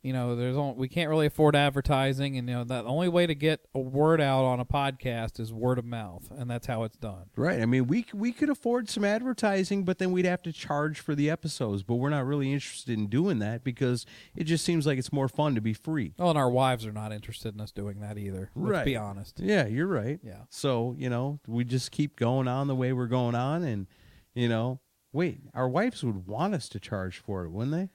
you 0.03 0.13
know, 0.13 0.35
there's 0.35 0.57
only, 0.57 0.73
we 0.79 0.87
can't 0.89 1.11
really 1.11 1.27
afford 1.27 1.55
advertising, 1.55 2.35
and 2.35 2.49
you 2.49 2.55
know, 2.55 2.63
the 2.63 2.83
only 2.85 3.07
way 3.07 3.27
to 3.27 3.35
get 3.35 3.67
a 3.75 3.79
word 3.79 4.19
out 4.19 4.43
on 4.45 4.59
a 4.59 4.65
podcast 4.65 5.39
is 5.39 5.53
word 5.53 5.77
of 5.77 5.85
mouth, 5.85 6.31
and 6.35 6.49
that's 6.49 6.65
how 6.65 6.81
it's 6.85 6.97
done. 6.97 7.25
Right. 7.35 7.61
I 7.61 7.67
mean, 7.67 7.85
we 7.85 8.07
we 8.11 8.31
could 8.31 8.49
afford 8.49 8.89
some 8.89 9.05
advertising, 9.05 9.83
but 9.85 9.99
then 9.99 10.11
we'd 10.11 10.25
have 10.25 10.41
to 10.43 10.51
charge 10.51 10.99
for 10.99 11.13
the 11.13 11.29
episodes. 11.29 11.83
But 11.83 11.95
we're 11.97 12.09
not 12.09 12.25
really 12.25 12.51
interested 12.51 12.97
in 12.97 13.07
doing 13.09 13.37
that 13.39 13.63
because 13.63 14.07
it 14.35 14.45
just 14.45 14.65
seems 14.65 14.87
like 14.87 14.97
it's 14.97 15.13
more 15.13 15.27
fun 15.29 15.53
to 15.53 15.61
be 15.61 15.73
free. 15.73 16.13
Well, 16.17 16.29
and 16.31 16.37
our 16.39 16.49
wives 16.49 16.83
are 16.87 16.91
not 16.91 17.11
interested 17.11 17.53
in 17.53 17.61
us 17.61 17.71
doing 17.71 17.99
that 17.99 18.17
either. 18.17 18.49
Let's 18.55 18.71
Right. 18.71 18.85
be 18.85 18.95
honest. 18.95 19.39
Yeah, 19.39 19.67
you're 19.67 19.85
right. 19.85 20.19
Yeah. 20.23 20.45
So 20.49 20.95
you 20.97 21.11
know, 21.11 21.39
we 21.45 21.63
just 21.63 21.91
keep 21.91 22.15
going 22.15 22.47
on 22.47 22.65
the 22.67 22.75
way 22.75 22.91
we're 22.91 23.05
going 23.05 23.35
on, 23.35 23.63
and 23.63 23.85
you 24.33 24.49
know, 24.49 24.79
wait, 25.13 25.39
our 25.53 25.67
wives 25.69 26.03
would 26.03 26.27
want 26.27 26.53
us 26.53 26.69
to 26.69 26.79
charge 26.79 27.17
for 27.17 27.43
it, 27.43 27.49
wouldn't 27.49 27.75
they? 27.75 27.89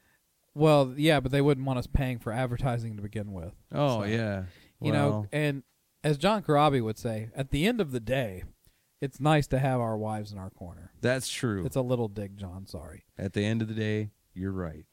Well, 0.55 0.95
yeah, 0.97 1.21
but 1.21 1.33
they 1.33 1.41
wouldn't 1.43 1.67
want 1.67 1.79
us 1.79 1.87
paying 1.87 2.19
for 2.19 2.33
advertising 2.33 2.97
to 2.97 3.03
begin 3.03 3.33
with. 3.33 3.53
Oh 3.73 4.01
So, 4.01 4.05
yeah. 4.05 4.45
You 4.81 4.93
know, 4.93 5.09
Well, 5.11 5.27
and 5.33 5.63
as 6.05 6.19
John 6.19 6.43
Corabi 6.43 6.83
would 6.83 6.99
say, 6.99 7.31
at 7.35 7.51
the 7.51 7.67
end 7.67 7.81
of 7.81 7.93
the 7.93 8.01
day, 8.01 8.45
it's 9.01 9.21
nice 9.21 9.47
to 9.49 9.59
have 9.59 9.81
our 9.81 9.97
wives 9.97 10.33
in 10.33 10.39
our 10.39 10.51
corner. 10.51 10.93
that's 11.03 11.29
true. 11.29 11.65
It's 11.67 11.77
a 11.77 11.83
little 11.83 12.09
dig, 12.09 12.37
John. 12.39 12.67
Sorry. 12.67 13.05
At 13.19 13.35
the 13.35 13.45
end 13.45 13.61
of 13.63 13.69
the 13.69 13.75
day, 13.75 14.11
you're 14.37 14.53
right. 14.53 14.85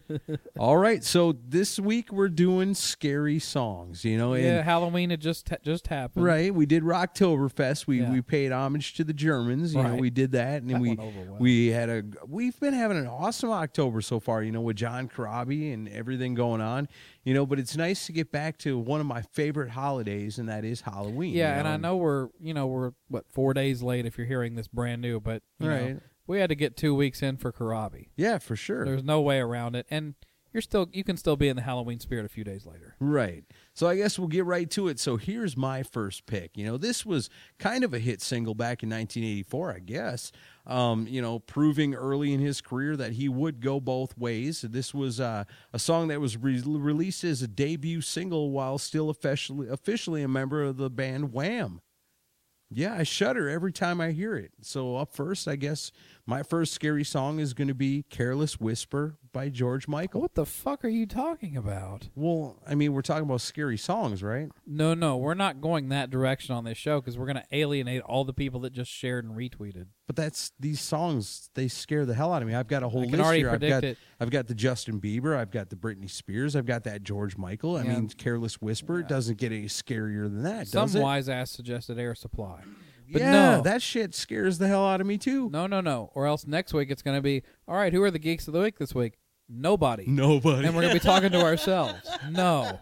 All 0.58 0.76
right, 0.76 1.02
so 1.02 1.32
this 1.48 1.78
week 1.78 2.12
we're 2.12 2.28
doing 2.28 2.74
scary 2.74 3.38
songs. 3.38 4.04
You 4.04 4.18
know, 4.18 4.34
yeah, 4.34 4.62
Halloween 4.62 5.10
had 5.10 5.20
just 5.20 5.50
just 5.62 5.86
happened. 5.88 6.24
Right, 6.24 6.54
we 6.54 6.66
did 6.66 6.82
Rocktoberfest. 6.82 7.86
We 7.86 8.00
Yeah. 8.00 8.10
we 8.12 8.20
paid 8.22 8.52
homage 8.52 8.94
to 8.94 9.04
the 9.04 9.12
Germans. 9.12 9.74
You 9.74 9.82
know, 9.82 9.90
Right. 9.90 10.00
we 10.00 10.10
did 10.10 10.32
that, 10.32 10.62
and 10.62 10.70
then 10.70 10.76
That 10.76 10.82
we 10.82 10.88
went 10.88 11.00
over 11.00 11.30
well. 11.30 11.40
we 11.40 11.68
had 11.68 11.88
a 11.88 12.02
we've 12.26 12.58
been 12.60 12.74
having 12.74 12.96
an 12.98 13.06
awesome 13.06 13.50
October 13.50 14.00
so 14.00 14.20
far. 14.20 14.42
You 14.42 14.52
know, 14.52 14.60
with 14.60 14.76
John 14.76 15.08
Corabi 15.08 15.72
and 15.72 15.88
everything 15.88 16.34
going 16.34 16.60
on. 16.60 16.88
You 17.24 17.34
know, 17.34 17.46
but 17.46 17.60
it's 17.60 17.76
nice 17.76 18.06
to 18.06 18.12
get 18.12 18.32
back 18.32 18.58
to 18.58 18.76
one 18.76 19.00
of 19.00 19.06
my 19.06 19.22
favorite 19.22 19.70
holidays, 19.70 20.38
and 20.38 20.48
that 20.48 20.64
is 20.64 20.80
Halloween. 20.80 21.32
Yeah, 21.34 21.54
you 21.54 21.58
and 21.60 21.68
I 21.68 21.76
know 21.76 21.96
we're 21.96 22.28
you 22.40 22.52
know 22.52 22.66
we're 22.66 22.92
what 23.08 23.24
four 23.30 23.54
days 23.54 23.80
late 23.82 24.06
if 24.06 24.18
you're 24.18 24.26
hearing 24.26 24.56
this 24.56 24.66
brand 24.68 25.00
new, 25.02 25.20
but 25.20 25.42
you 25.60 25.68
know, 25.68 25.74
Right. 25.74 25.98
We 26.26 26.38
had 26.38 26.48
to 26.50 26.54
get 26.54 26.76
two 26.76 26.94
weeks 26.94 27.22
in 27.22 27.36
for 27.36 27.52
Corabi. 27.52 28.08
Yeah, 28.16 28.38
for 28.38 28.56
sure. 28.56 28.84
There's 28.84 29.04
no 29.04 29.20
way 29.20 29.38
around 29.38 29.74
it, 29.74 29.86
and 29.90 30.14
you're 30.52 30.60
still 30.60 30.88
you 30.92 31.02
can 31.02 31.16
still 31.16 31.36
be 31.36 31.48
in 31.48 31.56
the 31.56 31.62
Halloween 31.62 31.98
spirit 31.98 32.24
a 32.24 32.28
few 32.28 32.44
days 32.44 32.66
later. 32.66 32.94
Right. 33.00 33.44
So 33.74 33.88
I 33.88 33.96
guess 33.96 34.18
we'll 34.18 34.28
get 34.28 34.44
right 34.44 34.70
to 34.72 34.88
it. 34.88 35.00
So 35.00 35.16
here's 35.16 35.56
my 35.56 35.82
first 35.82 36.26
pick. 36.26 36.56
You 36.56 36.66
know, 36.66 36.76
this 36.76 37.06
was 37.06 37.30
kind 37.58 37.84
of 37.84 37.94
a 37.94 37.98
hit 37.98 38.20
single 38.20 38.54
back 38.54 38.82
in 38.82 38.90
1984, 38.90 39.72
I 39.72 39.78
guess. 39.78 40.32
Um, 40.66 41.06
you 41.08 41.22
know, 41.22 41.38
proving 41.38 41.94
early 41.94 42.32
in 42.32 42.40
his 42.40 42.60
career 42.60 42.96
that 42.96 43.12
he 43.12 43.28
would 43.28 43.60
go 43.60 43.80
both 43.80 44.16
ways. 44.16 44.60
This 44.60 44.92
was 44.92 45.20
uh, 45.20 45.44
a 45.72 45.78
song 45.78 46.08
that 46.08 46.20
was 46.20 46.36
re- 46.36 46.62
released 46.64 47.24
as 47.24 47.42
a 47.42 47.48
debut 47.48 48.00
single 48.00 48.50
while 48.50 48.78
still 48.78 49.08
officially 49.10 49.68
officially 49.68 50.22
a 50.22 50.28
member 50.28 50.62
of 50.62 50.76
the 50.76 50.90
band 50.90 51.32
Wham. 51.32 51.80
Yeah, 52.74 52.94
I 52.94 53.02
shudder 53.02 53.48
every 53.48 53.72
time 53.72 54.00
I 54.00 54.12
hear 54.12 54.34
it. 54.36 54.52
So 54.62 54.96
up 54.96 55.12
first, 55.14 55.46
I 55.46 55.56
guess 55.56 55.92
my 56.26 56.42
first 56.42 56.72
scary 56.72 57.04
song 57.04 57.38
is 57.40 57.52
going 57.54 57.68
to 57.68 57.74
be 57.74 58.04
"Careless 58.10 58.60
Whisper" 58.60 59.16
by 59.32 59.48
George 59.48 59.88
Michael. 59.88 60.20
What 60.20 60.34
the 60.34 60.46
fuck 60.46 60.84
are 60.84 60.88
you 60.88 61.06
talking 61.06 61.56
about? 61.56 62.10
Well, 62.14 62.60
I 62.66 62.74
mean, 62.74 62.92
we're 62.92 63.02
talking 63.02 63.24
about 63.24 63.40
scary 63.40 63.76
songs, 63.78 64.22
right? 64.22 64.48
No, 64.66 64.94
no, 64.94 65.16
we're 65.16 65.34
not 65.34 65.60
going 65.60 65.88
that 65.88 66.10
direction 66.10 66.54
on 66.54 66.64
this 66.64 66.78
show 66.78 67.00
because 67.00 67.18
we're 67.18 67.26
going 67.26 67.36
to 67.36 67.44
alienate 67.50 68.02
all 68.02 68.24
the 68.24 68.32
people 68.34 68.60
that 68.60 68.72
just 68.72 68.90
shared 68.90 69.24
and 69.24 69.34
retweeted. 69.36 69.86
But 70.06 70.16
that's 70.16 70.52
these 70.60 70.80
songs. 70.80 71.48
They 71.54 71.66
scare 71.68 72.04
the 72.04 72.14
hell 72.14 72.32
out 72.32 72.42
of 72.42 72.48
me. 72.48 72.54
I've 72.54 72.68
got 72.68 72.82
a 72.82 72.88
whole 72.88 73.02
I 73.02 73.06
can 73.06 73.12
list 73.12 73.22
already 73.24 73.38
here. 73.40 73.48
I've 73.50 73.60
predict 73.60 73.70
got 73.82 73.84
it. 73.84 73.98
I've 74.20 74.30
got 74.30 74.46
the 74.46 74.54
Justin 74.54 75.00
Bieber. 75.00 75.36
I've 75.36 75.50
got 75.50 75.70
the 75.70 75.76
Britney 75.76 76.10
Spears. 76.10 76.54
I've 76.54 76.66
got 76.66 76.84
that 76.84 77.02
George 77.02 77.36
Michael. 77.36 77.76
I 77.76 77.82
Yeah. 77.84 77.94
mean, 77.94 78.08
Careless 78.10 78.60
Whisper 78.60 79.00
it 79.00 79.08
doesn't 79.08 79.38
get 79.38 79.50
any 79.52 79.66
scarier 79.66 80.24
than 80.24 80.42
that, 80.42 80.68
Some 80.68 80.84
does 80.86 80.94
it? 80.94 81.00
wise 81.02 81.28
ass 81.28 81.50
suggested 81.50 81.98
Air 81.98 82.14
Supply. 82.14 82.60
But 83.12 83.22
yeah, 83.22 83.32
no. 83.32 83.60
that 83.62 83.82
shit 83.82 84.14
scares 84.14 84.58
the 84.58 84.66
hell 84.68 84.86
out 84.86 85.00
of 85.00 85.06
me 85.06 85.18
too. 85.18 85.50
No, 85.50 85.66
no, 85.66 85.80
no. 85.80 86.10
Or 86.14 86.26
else 86.26 86.46
next 86.46 86.72
week 86.72 86.90
it's 86.90 87.02
going 87.02 87.16
to 87.16 87.22
be 87.22 87.42
all 87.68 87.76
right. 87.76 87.92
Who 87.92 88.02
are 88.02 88.10
the 88.10 88.18
geeks 88.18 88.46
of 88.46 88.54
the 88.54 88.60
week 88.60 88.78
this 88.78 88.94
week? 88.94 89.18
Nobody. 89.48 90.04
Nobody. 90.06 90.66
And 90.66 90.74
we're 90.74 90.82
going 90.82 90.94
to 90.94 91.00
be 91.00 91.04
talking 91.04 91.30
to 91.32 91.40
ourselves. 91.44 92.08
No. 92.30 92.78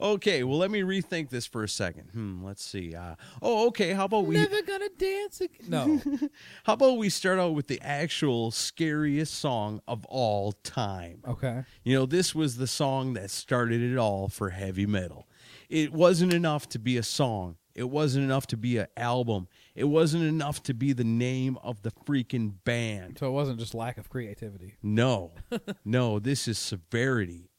okay, 0.00 0.42
well, 0.42 0.58
let 0.58 0.70
me 0.70 0.80
rethink 0.80 1.30
this 1.30 1.46
for 1.46 1.62
a 1.62 1.68
second. 1.68 2.08
Hmm, 2.12 2.44
let's 2.44 2.64
see. 2.64 2.94
Uh, 2.94 3.14
oh, 3.42 3.68
okay. 3.68 3.92
How 3.92 4.06
about 4.06 4.26
we? 4.26 4.34
Never 4.34 4.62
gonna 4.62 4.88
dance 4.96 5.40
again. 5.40 5.66
No. 5.68 6.00
How 6.64 6.72
about 6.74 6.98
we 6.98 7.08
start 7.10 7.38
out 7.38 7.54
with 7.54 7.66
the 7.68 7.80
actual 7.82 8.50
scariest 8.50 9.34
song 9.34 9.80
of 9.86 10.04
all 10.06 10.52
time? 10.52 11.22
Okay. 11.26 11.64
You 11.84 11.98
know, 11.98 12.06
this 12.06 12.34
was 12.34 12.56
the 12.56 12.66
song 12.66 13.12
that 13.14 13.30
started 13.30 13.80
it 13.82 13.96
all 13.96 14.28
for 14.28 14.50
heavy 14.50 14.86
metal. 14.86 15.28
It 15.68 15.92
wasn't 15.92 16.32
enough 16.32 16.68
to 16.70 16.78
be 16.78 16.96
a 16.96 17.02
song. 17.02 17.56
It 17.76 17.90
wasn't 17.90 18.24
enough 18.24 18.46
to 18.48 18.56
be 18.56 18.78
an 18.78 18.86
album. 18.96 19.48
It 19.74 19.84
wasn't 19.84 20.24
enough 20.24 20.62
to 20.62 20.72
be 20.74 20.94
the 20.94 21.04
name 21.04 21.58
of 21.62 21.82
the 21.82 21.90
freaking 21.90 22.54
band. 22.64 23.18
So 23.20 23.28
it 23.28 23.32
wasn't 23.32 23.58
just 23.60 23.74
lack 23.74 23.98
of 23.98 24.08
creativity. 24.08 24.76
No, 24.82 25.32
no, 25.84 26.18
this 26.18 26.48
is 26.48 26.58
severity. 26.58 27.50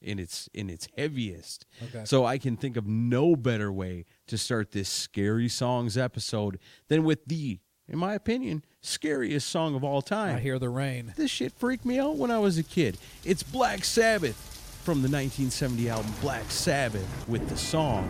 in 0.00 0.20
its 0.20 0.48
in 0.54 0.70
its 0.70 0.86
heaviest. 0.96 1.66
Okay. 1.82 2.04
So 2.04 2.24
I 2.24 2.38
can 2.38 2.56
think 2.56 2.76
of 2.76 2.86
no 2.86 3.34
better 3.34 3.72
way 3.72 4.04
to 4.28 4.38
start 4.38 4.70
this 4.70 4.88
scary 4.88 5.48
songs 5.48 5.98
episode 5.98 6.60
than 6.88 7.02
with 7.02 7.24
the, 7.26 7.58
in 7.88 7.98
my 7.98 8.14
opinion, 8.14 8.64
scariest 8.80 9.48
song 9.48 9.74
of 9.74 9.82
all 9.82 10.02
time. 10.02 10.36
I 10.36 10.40
hear 10.40 10.60
the 10.60 10.68
rain. 10.68 11.14
This 11.16 11.32
shit 11.32 11.52
freaked 11.52 11.84
me 11.84 11.98
out 11.98 12.16
when 12.16 12.30
I 12.30 12.38
was 12.38 12.58
a 12.58 12.62
kid. 12.62 12.96
It's 13.24 13.42
Black 13.42 13.84
Sabbath 13.84 14.53
from 14.84 15.00
the 15.00 15.08
1970 15.08 15.88
album 15.88 16.12
Black 16.20 16.50
Sabbath 16.50 17.26
with 17.26 17.48
the 17.48 17.56
song, 17.56 18.06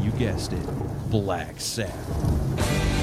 you 0.00 0.12
guessed 0.12 0.52
it, 0.52 1.10
Black 1.10 1.60
Sabbath. 1.60 2.93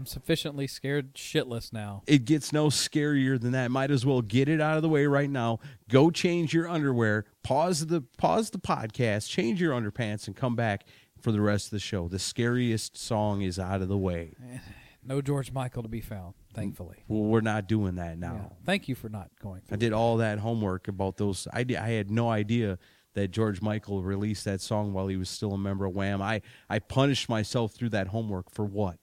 I'm 0.00 0.06
sufficiently 0.06 0.66
scared 0.66 1.12
shitless 1.12 1.74
now. 1.74 2.02
It 2.06 2.24
gets 2.24 2.54
no 2.54 2.68
scarier 2.68 3.38
than 3.38 3.52
that. 3.52 3.70
Might 3.70 3.90
as 3.90 4.06
well 4.06 4.22
get 4.22 4.48
it 4.48 4.58
out 4.58 4.76
of 4.76 4.82
the 4.82 4.88
way 4.88 5.04
right 5.04 5.28
now. 5.28 5.58
Go 5.90 6.10
change 6.10 6.54
your 6.54 6.66
underwear. 6.66 7.26
Pause 7.42 7.88
the 7.88 8.00
pause 8.16 8.48
the 8.48 8.58
podcast. 8.58 9.28
Change 9.28 9.60
your 9.60 9.78
underpants 9.78 10.26
and 10.26 10.34
come 10.34 10.56
back 10.56 10.86
for 11.20 11.32
the 11.32 11.40
rest 11.42 11.66
of 11.66 11.72
the 11.72 11.80
show. 11.80 12.08
The 12.08 12.18
scariest 12.18 12.96
song 12.96 13.42
is 13.42 13.58
out 13.58 13.82
of 13.82 13.88
the 13.88 13.98
way. 13.98 14.32
No 15.02 15.22
George 15.22 15.50
Michael 15.50 15.82
to 15.82 15.88
be 15.88 16.02
found, 16.02 16.34
thankfully. 16.52 16.98
Mm, 16.98 17.04
well, 17.08 17.22
we're 17.22 17.40
not 17.40 17.66
doing 17.66 17.94
that 17.94 18.18
now. 18.18 18.34
Yeah. 18.34 18.56
Thank 18.66 18.86
you 18.86 18.94
for 18.94 19.08
not 19.08 19.30
going. 19.42 19.62
I 19.70 19.76
did 19.76 19.94
all 19.94 20.18
that 20.18 20.38
homework 20.38 20.88
about 20.88 21.16
those. 21.16 21.48
I, 21.54 21.64
did, 21.64 21.78
I 21.78 21.88
had 21.88 22.10
no 22.10 22.28
idea 22.28 22.78
that 23.14 23.28
George 23.28 23.62
Michael 23.62 24.02
released 24.02 24.44
that 24.44 24.60
song 24.60 24.92
while 24.92 25.06
he 25.06 25.16
was 25.16 25.30
still 25.30 25.54
a 25.54 25.58
member 25.58 25.86
of 25.86 25.94
Wham. 25.94 26.20
I, 26.20 26.42
I 26.68 26.80
punished 26.80 27.30
myself 27.30 27.72
through 27.72 27.88
that 27.88 28.08
homework 28.08 28.50
for 28.50 28.66
what? 28.66 28.98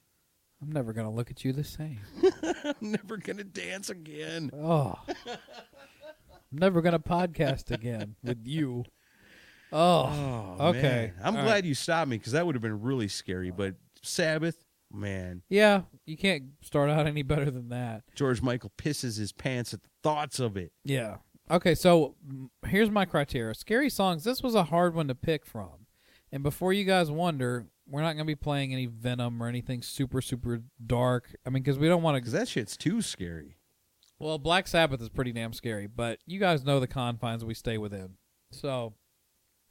I'm 0.61 0.71
never 0.71 0.93
gonna 0.93 1.11
look 1.11 1.29
at 1.29 1.45
you 1.45 1.53
the 1.53 1.63
same. 1.63 1.99
I'm 2.63 2.75
never 2.81 3.17
to 3.17 3.43
dance 3.43 3.89
again. 3.89 4.49
Oh, 4.55 4.95
I'm 5.27 5.37
never 6.51 6.81
gonna 6.81 6.99
podcast 6.99 7.71
again 7.71 8.15
with 8.23 8.45
you. 8.45 8.83
Oh, 9.71 10.55
okay. 10.59 10.81
man. 10.81 11.13
I'm 11.23 11.35
All 11.35 11.43
glad 11.43 11.51
right. 11.51 11.63
you 11.65 11.73
stopped 11.73 12.09
me 12.09 12.17
because 12.17 12.31
that 12.31 12.45
would 12.45 12.55
have 12.55 12.61
been 12.61 12.81
really 12.81 13.07
scary. 13.09 13.51
But 13.51 13.75
Sabbath, 14.01 14.63
man, 14.91 15.41
Yeah, 15.49 15.81
you 16.05 16.15
can't 16.17 16.43
start 16.61 16.89
out 16.89 17.05
any 17.05 17.21
better 17.23 17.51
than 17.51 17.69
that. 17.69 18.03
George 18.15 18.41
Michael 18.41 18.71
pisses 18.77 19.17
his 19.17 19.31
pants 19.33 19.73
at 19.73 19.83
the 19.83 19.89
thoughts 20.03 20.39
of 20.39 20.55
it. 20.57 20.71
Yeah. 20.83 21.17
Okay, 21.51 21.75
so 21.75 22.15
mm, 22.27 22.49
here's 22.65 22.89
my 22.89 23.05
criteria. 23.05 23.53
Scary 23.53 23.89
songs. 23.89 24.23
This 24.23 24.41
was 24.41 24.55
a 24.55 24.63
hard 24.63 24.95
one 24.95 25.07
to 25.09 25.15
pick 25.15 25.45
from. 25.45 25.86
And 26.31 26.43
before 26.43 26.73
you 26.73 26.83
guys 26.83 27.09
wonder, 27.09 27.65
we're 27.87 28.01
not 28.01 28.13
going 28.13 28.19
to 28.19 28.25
be 28.25 28.35
playing 28.35 28.73
any 28.73 28.85
Venom 28.85 29.41
or 29.41 29.47
anything 29.47 29.81
super 29.81 30.21
super 30.21 30.61
dark. 30.85 31.35
I 31.45 31.49
mean, 31.49 31.63
because 31.63 31.79
we 31.79 31.87
don't 31.87 32.03
want 32.03 32.15
to. 32.15 32.21
Because 32.21 32.33
that 32.33 32.47
shit's 32.47 32.77
too 32.77 33.01
scary. 33.01 33.57
Well, 34.19 34.39
Black 34.39 34.67
Sabbath 34.67 35.01
is 35.01 35.09
pretty 35.09 35.31
damn 35.31 35.53
scary, 35.53 35.87
but 35.87 36.19
you 36.25 36.39
guys 36.39 36.65
know 36.65 36.79
the 36.79 36.87
confines 36.87 37.45
we 37.45 37.53
stay 37.53 37.77
within. 37.77 38.15
So 38.51 38.93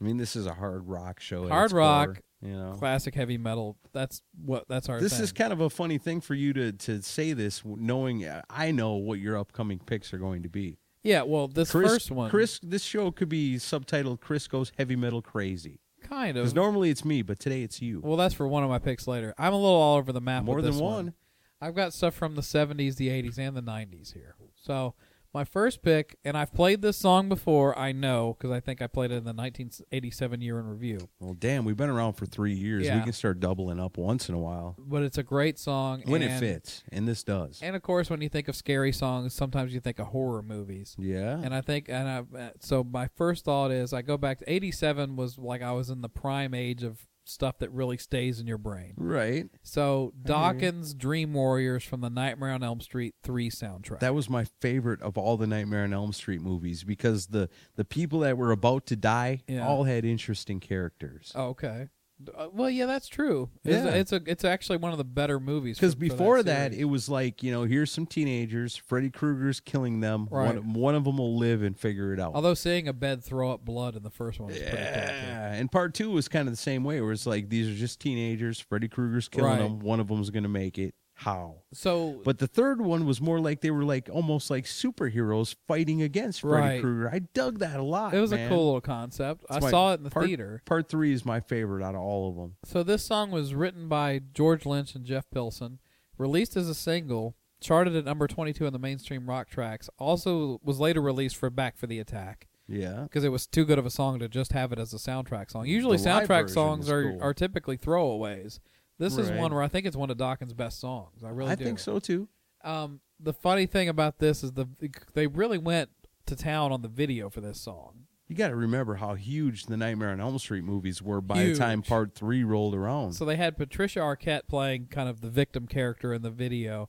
I 0.00 0.04
mean, 0.04 0.16
this 0.18 0.36
is 0.36 0.46
a 0.46 0.54
hard 0.54 0.86
rock 0.88 1.20
show. 1.20 1.48
Hard 1.48 1.72
rock, 1.72 2.06
core, 2.06 2.18
you 2.42 2.56
know. 2.56 2.74
classic 2.78 3.14
heavy 3.14 3.38
metal. 3.38 3.76
That's 3.92 4.22
what. 4.44 4.64
That's 4.68 4.88
our. 4.88 5.00
This 5.00 5.14
thing. 5.14 5.22
is 5.22 5.32
kind 5.32 5.52
of 5.52 5.60
a 5.60 5.70
funny 5.70 5.98
thing 5.98 6.20
for 6.20 6.34
you 6.34 6.52
to 6.52 6.72
to 6.72 7.02
say 7.02 7.32
this, 7.32 7.62
knowing 7.64 8.24
uh, 8.24 8.42
I 8.50 8.70
know 8.70 8.94
what 8.94 9.18
your 9.18 9.38
upcoming 9.38 9.78
picks 9.78 10.12
are 10.12 10.18
going 10.18 10.42
to 10.42 10.48
be. 10.48 10.78
Yeah. 11.02 11.22
Well, 11.22 11.48
this 11.48 11.70
Chris, 11.70 11.90
first 11.90 12.10
one, 12.10 12.30
Chris, 12.30 12.60
this 12.62 12.82
show 12.82 13.10
could 13.10 13.28
be 13.28 13.56
subtitled 13.56 14.20
"Chris 14.20 14.46
Goes 14.46 14.70
Heavy 14.76 14.96
Metal 14.96 15.22
Crazy" 15.22 15.80
kind 16.08 16.36
of. 16.36 16.44
because 16.44 16.54
normally 16.54 16.90
it's 16.90 17.04
me, 17.04 17.22
but 17.22 17.38
today 17.38 17.62
it's 17.62 17.80
you. 17.82 18.00
well, 18.04 18.16
that's 18.16 18.34
for 18.34 18.46
one 18.46 18.62
of 18.62 18.70
my 18.70 18.78
picks 18.78 19.06
later. 19.06 19.34
I'm 19.38 19.52
a 19.52 19.56
little 19.56 19.76
all 19.76 19.96
over 19.96 20.12
the 20.12 20.20
map. 20.20 20.44
More 20.44 20.56
with 20.56 20.64
than 20.64 20.72
this 20.74 20.80
one. 20.80 21.14
I've 21.60 21.74
got 21.74 21.92
stuff 21.94 22.14
from 22.14 22.34
the 22.34 22.42
70s, 22.42 22.96
the 22.96 23.08
80s, 23.08 23.38
and 23.38 23.56
the 23.56 23.62
90s 23.62 24.12
here. 24.12 24.34
So 24.56 24.94
my 25.36 25.44
first 25.44 25.82
pick, 25.82 26.16
and 26.24 26.34
I've 26.34 26.54
played 26.54 26.80
this 26.80 26.96
song 26.96 27.28
before. 27.28 27.78
I 27.78 27.92
know 27.92 28.34
because 28.38 28.50
I 28.50 28.58
think 28.58 28.80
I 28.80 28.86
played 28.86 29.10
it 29.10 29.16
in 29.16 29.24
the 29.24 29.34
1987 29.34 30.40
year 30.40 30.58
in 30.58 30.66
review. 30.66 31.10
Well, 31.20 31.34
damn, 31.34 31.66
we've 31.66 31.76
been 31.76 31.90
around 31.90 32.14
for 32.14 32.24
three 32.24 32.54
years. 32.54 32.86
Yeah. 32.86 32.96
We 32.96 33.04
can 33.04 33.12
start 33.12 33.38
doubling 33.38 33.78
up 33.78 33.98
once 33.98 34.30
in 34.30 34.34
a 34.34 34.38
while 34.38 34.76
But 34.78 35.02
it's 35.02 35.18
a 35.18 35.22
great 35.22 35.58
song 35.58 36.02
when 36.06 36.22
it 36.22 36.40
fits, 36.40 36.82
and 36.90 37.06
this 37.06 37.22
does. 37.22 37.60
And 37.62 37.76
of 37.76 37.82
course, 37.82 38.08
when 38.08 38.22
you 38.22 38.30
think 38.30 38.48
of 38.48 38.56
scary 38.56 38.92
songs, 38.92 39.34
sometimes 39.34 39.74
you 39.74 39.80
think 39.80 39.98
of 39.98 40.06
horror 40.06 40.42
movies. 40.42 40.96
yeah, 40.98 41.38
And 41.38 41.54
I 41.54 41.60
think, 41.60 41.90
and 41.90 42.08
I, 42.08 42.38
uh, 42.38 42.50
so 42.60 42.82
my 42.82 43.08
first 43.08 43.44
thought 43.44 43.70
is, 43.70 43.92
I 43.92 44.00
go 44.00 44.16
back 44.16 44.38
to 44.38 44.50
'87 44.50 45.16
was 45.16 45.36
like 45.36 45.60
I 45.60 45.72
was 45.72 45.90
in 45.90 46.00
the 46.00 46.08
prime 46.08 46.54
age 46.54 46.82
of 46.82 47.06
stuff 47.28 47.58
that 47.58 47.70
really 47.72 47.98
stays 47.98 48.40
in 48.40 48.46
your 48.46 48.58
brain. 48.58 48.94
right. 48.96 49.46
So 49.62 50.12
mm-hmm. 50.16 50.30
Dokken's 50.32 50.94
Dream 50.94 51.34
Warriors 51.34 51.84
from 51.84 52.00
the 52.00 52.10
Nightmare 52.10 52.52
on 52.52 52.62
Elm 52.62 52.80
Street 52.80 53.14
three 53.22 53.50
soundtrack. 53.50 54.00
That 54.00 54.14
was 54.14 54.30
my 54.30 54.44
favorite 54.60 55.02
of 55.02 55.18
all 55.18 55.36
the 55.36 55.46
Nightmare 55.46 55.84
on 55.84 55.92
Elm 55.92 56.12
Street 56.12 56.40
movies 56.40 56.84
because 56.84 57.26
the 57.28 57.48
the 57.74 57.84
people 57.84 58.20
that 58.20 58.36
were 58.38 58.52
about 58.52 58.86
to 58.86 58.96
die 58.96 59.42
Yeah. 59.48 59.66
all 59.66 59.84
had 59.84 60.04
interesting 60.04 60.60
characters. 60.60 61.32
Oh, 61.34 61.48
okay. 61.48 61.88
Uh, 62.34 62.48
well, 62.50 62.70
yeah, 62.70 62.86
that's 62.86 63.08
true. 63.08 63.50
It's, 63.62 63.84
Yeah. 63.84 63.90
it's 63.90 64.10
a 64.12 64.22
it's 64.26 64.42
actually 64.44 64.78
one 64.78 64.90
of 64.92 64.96
the 64.98 65.04
better 65.04 65.38
movies. 65.38 65.76
Because 65.76 65.92
for- 65.92 66.00
for 66.00 66.04
before 66.08 66.42
that, 66.44 66.70
series. 66.72 66.78
it 66.80 66.84
was 66.84 67.08
like 67.10 67.42
you 67.42 67.52
know, 67.52 67.64
here's 67.64 67.90
some 67.90 68.06
teenagers. 68.06 68.74
Freddy 68.74 69.10
Krueger's 69.10 69.60
killing 69.60 70.00
them. 70.00 70.26
Right. 70.30 70.54
One, 70.54 70.72
one 70.72 70.94
of 70.94 71.04
them 71.04 71.18
will 71.18 71.36
live 71.36 71.62
and 71.62 71.78
figure 71.78 72.14
it 72.14 72.20
out. 72.20 72.34
although 72.34 72.54
seeing 72.54 72.88
a 72.88 72.94
bed 72.94 73.22
throw 73.22 73.50
up 73.50 73.64
blood 73.66 73.96
in 73.96 74.02
the 74.02 74.10
first 74.10 74.40
one 74.40 74.48
was 74.48 74.58
pretty 74.58 74.72
cool. 74.74 74.80
yeah, 74.80 75.52
and 75.52 75.70
part 75.70 75.92
two 75.92 76.10
was 76.10 76.26
kind 76.28 76.48
of 76.48 76.52
the 76.54 76.58
same 76.60 76.84
way, 76.84 77.00
where 77.02 77.12
it's 77.12 77.26
like 77.26 77.50
these 77.50 77.68
are 77.68 77.78
just 77.78 78.00
teenagers. 78.00 78.58
Freddy 78.60 78.88
Krueger's 78.88 79.28
killing 79.28 79.50
Right. 79.50 79.58
them. 79.58 79.80
One 79.80 80.00
of 80.00 80.08
them's 80.08 80.30
gonna 80.30 80.48
make 80.48 80.78
it. 80.78 80.94
How? 81.20 81.62
So, 81.72 82.20
But 82.24 82.38
the 82.38 82.46
third 82.46 82.80
one 82.82 83.06
was 83.06 83.22
more 83.22 83.40
like 83.40 83.62
they 83.62 83.70
were 83.70 83.84
like 83.84 84.10
almost 84.12 84.50
like 84.50 84.64
superheroes 84.66 85.56
fighting 85.66 86.02
against 86.02 86.42
Freddy 86.42 86.66
Right. 86.74 86.80
Krueger. 86.82 87.10
I 87.10 87.20
dug 87.20 87.58
that 87.60 87.80
a 87.80 87.82
lot. 87.82 88.12
it 88.14 88.20
was 88.20 88.32
a 88.32 88.48
cool 88.48 88.66
little 88.66 88.80
concept. 88.82 89.44
I 89.48 89.56
It's 89.56 89.64
my- 89.64 89.70
saw 89.70 89.92
it 89.92 89.98
in 89.98 90.04
the 90.04 90.10
part, 90.10 90.26
theater. 90.26 90.62
Part 90.66 90.88
three 90.88 91.12
is 91.12 91.24
my 91.24 91.40
favorite 91.40 91.82
out 91.82 91.94
of 91.94 92.02
all 92.02 92.28
of 92.28 92.36
them. 92.36 92.56
So 92.64 92.82
this 92.82 93.02
song 93.04 93.30
was 93.30 93.54
written 93.54 93.88
by 93.88 94.20
George 94.34 94.66
Lynch 94.66 94.94
and 94.94 95.06
Jeff 95.06 95.24
Pilson, 95.30 95.78
released 96.18 96.54
as 96.56 96.68
a 96.68 96.74
single, 96.74 97.34
charted 97.60 97.96
at 97.96 98.04
number 98.04 98.26
22 98.26 98.66
on 98.66 98.74
the 98.74 98.78
mainstream 98.78 99.26
rock 99.28 99.48
tracks. 99.48 99.88
Also 99.98 100.60
was 100.62 100.78
later 100.78 101.00
released 101.00 101.36
for 101.36 101.48
Back 101.48 101.78
for 101.78 101.86
the 101.86 101.98
Attack 101.98 102.46
Yeah. 102.68 103.04
because 103.04 103.24
it 103.24 103.30
was 103.30 103.46
too 103.46 103.64
good 103.64 103.78
of 103.78 103.86
a 103.86 103.90
song 103.90 104.18
to 104.18 104.28
just 104.28 104.52
have 104.52 104.70
it 104.70 104.78
as 104.78 104.92
a 104.92 104.98
soundtrack 104.98 105.50
song. 105.50 105.64
Usually 105.66 105.96
The 105.96 106.04
soundtrack 106.04 106.50
songs 106.50 106.90
are 106.90 107.12
cool. 107.12 107.22
are 107.22 107.32
typically 107.32 107.78
throwaways. 107.78 108.58
This 108.98 109.18
is 109.18 109.30
Right. 109.30 109.38
one 109.38 109.52
where 109.54 109.62
I 109.62 109.68
think 109.68 109.86
it's 109.86 109.96
one 109.96 110.10
of 110.10 110.16
Dokken's 110.16 110.54
best 110.54 110.80
songs. 110.80 111.22
I 111.24 111.28
really 111.30 111.48
do. 111.48 111.52
I 111.52 111.54
do. 111.56 111.64
think 111.64 111.78
so 111.78 111.98
too. 111.98 112.28
Um, 112.64 113.00
the 113.20 113.32
funny 113.32 113.66
thing 113.66 113.88
about 113.88 114.18
this 114.18 114.42
is 114.42 114.52
the 114.52 114.66
they 115.14 115.26
really 115.26 115.58
went 115.58 115.90
to 116.26 116.34
town 116.36 116.72
on 116.72 116.82
the 116.82 116.88
video 116.88 117.30
for 117.30 117.40
this 117.40 117.60
song. 117.60 118.06
You 118.28 118.34
got 118.34 118.48
to 118.48 118.56
remember 118.56 118.96
how 118.96 119.14
huge 119.14 119.66
the 119.66 119.76
Nightmare 119.76 120.10
on 120.10 120.20
Elm 120.20 120.38
Street 120.40 120.64
movies 120.64 121.00
were 121.00 121.20
by 121.20 121.44
the 121.44 121.54
time 121.54 121.80
part 121.82 122.14
three 122.16 122.42
rolled 122.42 122.74
around. 122.74 123.12
So 123.12 123.24
they 123.24 123.36
had 123.36 123.56
Patricia 123.56 124.00
Arquette 124.00 124.48
playing 124.48 124.86
kind 124.90 125.08
of 125.08 125.20
the 125.20 125.30
victim 125.30 125.68
character 125.68 126.12
in 126.12 126.22
the 126.22 126.30
video, 126.32 126.88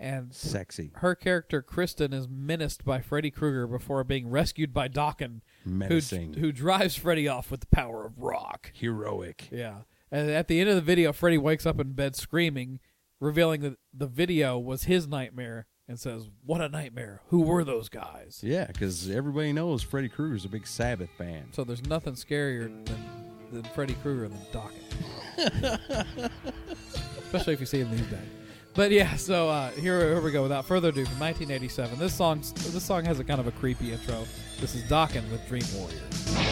and 0.00 0.34
Sexy. 0.34 0.90
her 0.96 1.14
character 1.14 1.62
Kristen 1.62 2.12
is 2.12 2.26
menaced 2.28 2.84
by 2.84 3.00
Freddy 3.00 3.30
Krueger 3.30 3.68
before 3.68 4.02
being 4.02 4.28
rescued 4.28 4.74
by 4.74 4.88
Dokken, 4.88 5.42
who 5.62 5.70
Menacing. 5.70 6.34
who 6.34 6.50
drives 6.50 6.96
Freddy 6.96 7.28
off 7.28 7.52
with 7.52 7.60
the 7.60 7.66
power 7.66 8.04
of 8.04 8.18
rock. 8.18 8.72
Heroic. 8.74 9.48
Yeah, 9.52 9.82
and 10.10 10.30
at 10.30 10.48
the 10.48 10.60
end 10.60 10.68
of 10.70 10.76
the 10.76 10.82
video, 10.82 11.12
Freddy 11.12 11.38
wakes 11.38 11.66
up 11.66 11.80
in 11.80 11.92
bed 11.92 12.16
screaming, 12.16 12.80
revealing 13.20 13.62
that 13.62 13.78
the 13.92 14.06
video 14.06 14.58
was 14.58 14.84
his 14.84 15.06
nightmare, 15.08 15.66
and 15.88 15.98
says, 15.98 16.28
"What 16.44 16.60
a 16.60 16.68
nightmare! 16.68 17.20
Who 17.28 17.42
were 17.42 17.64
those 17.64 17.88
guys?" 17.88 18.40
Yeah, 18.42 18.66
because 18.66 19.10
everybody 19.10 19.52
knows 19.52 19.82
Freddy 19.82 20.08
Krueger's 20.08 20.44
a 20.44 20.48
big 20.48 20.66
Sabbath 20.66 21.10
fan. 21.18 21.52
So 21.52 21.64
there's 21.64 21.84
nothing 21.86 22.14
scarier 22.14 22.64
than, 22.86 23.04
than 23.52 23.64
Freddy 23.74 23.94
Krueger 24.02 24.28
than 24.28 24.38
Dokken. 24.52 24.80
Especially 27.24 27.54
if 27.54 27.60
you 27.60 27.66
see 27.66 27.80
him 27.80 27.90
these 27.90 28.06
days. 28.06 28.20
But 28.74 28.90
yeah, 28.90 29.14
so 29.14 29.48
uh, 29.48 29.70
here, 29.70 30.00
here 30.00 30.20
we 30.20 30.32
go. 30.32 30.42
Without 30.42 30.64
further 30.64 30.88
ado, 30.88 31.04
from 31.04 31.20
1987, 31.20 31.96
this 31.98 32.12
song 32.12 32.40
this 32.40 32.84
song 32.84 33.04
has 33.04 33.20
a 33.20 33.24
kind 33.24 33.38
of 33.38 33.46
a 33.46 33.52
creepy 33.52 33.92
intro. 33.92 34.24
This 34.60 34.74
is 34.74 34.82
Dokken 34.84 35.30
with 35.30 35.46
Dream 35.48 35.64
Warriors. 35.76 36.43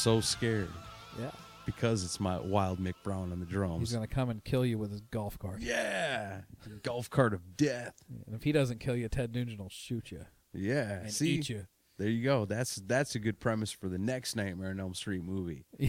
So 0.00 0.20
scared 0.22 0.70
Yeah. 1.18 1.30
because 1.66 2.04
it's 2.04 2.18
my 2.18 2.38
wild 2.40 2.78
Mick 2.78 2.94
Brown 3.02 3.32
on 3.32 3.40
the 3.40 3.44
drums. 3.46 3.80
He's 3.90 3.92
gonna 3.92 4.06
come 4.06 4.30
and 4.30 4.42
kill 4.42 4.64
you 4.64 4.78
with 4.78 4.90
his 4.90 5.02
golf 5.02 5.38
cart. 5.38 5.60
yeah, 5.60 6.40
golf 6.82 7.10
cart 7.10 7.34
of 7.34 7.56
death. 7.56 7.94
And 8.26 8.34
if 8.34 8.42
he 8.42 8.52
doesn't 8.52 8.80
kill 8.80 8.96
you, 8.96 9.08
Ted 9.10 9.34
Nugent 9.34 9.60
will 9.60 9.68
shoot 9.68 10.10
you 10.10 10.24
Yeah, 10.54 11.00
and 11.00 11.12
see, 11.12 11.32
eat 11.32 11.48
you. 11.50 11.66
there 11.98 12.08
you 12.08 12.24
go. 12.24 12.46
That's 12.46 12.76
that's 12.76 13.14
a 13.14 13.18
good 13.18 13.40
premise 13.40 13.72
for 13.72 13.88
the 13.88 13.98
next 13.98 14.36
Nightmare 14.36 14.70
on 14.70 14.80
Elm 14.80 14.94
Street 14.94 15.22
movie. 15.22 15.66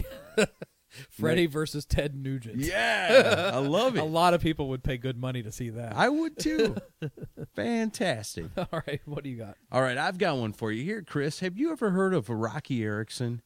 Freddy 1.08 1.46
versus 1.46 1.86
Ted 1.86 2.14
Nugent. 2.14 2.56
Yeah, 2.58 3.50
I 3.54 3.58
love 3.60 3.96
it. 3.96 4.00
A 4.00 4.04
it. 4.04 4.08
lot 4.10 4.34
of 4.34 4.42
people 4.42 4.68
would 4.68 4.82
pay 4.84 4.98
good 4.98 5.16
money 5.16 5.42
to 5.42 5.50
see 5.50 5.70
that. 5.70 5.96
I 5.96 6.10
would 6.10 6.38
too. 6.38 6.76
Fantastic. 7.56 8.46
All 8.58 8.82
right, 8.86 9.00
what 9.06 9.24
do 9.24 9.30
you 9.30 9.36
got? 9.38 9.56
All 9.70 9.80
right, 9.80 9.96
I've 9.96 10.18
got 10.18 10.36
one 10.36 10.52
for 10.52 10.70
you 10.70 10.84
here, 10.84 11.00
Chris. 11.00 11.40
Have 11.40 11.56
you 11.56 11.72
ever 11.72 11.90
heard 11.92 12.12
of 12.12 12.28
Roky 12.28 12.82
Erickson? 12.84 13.40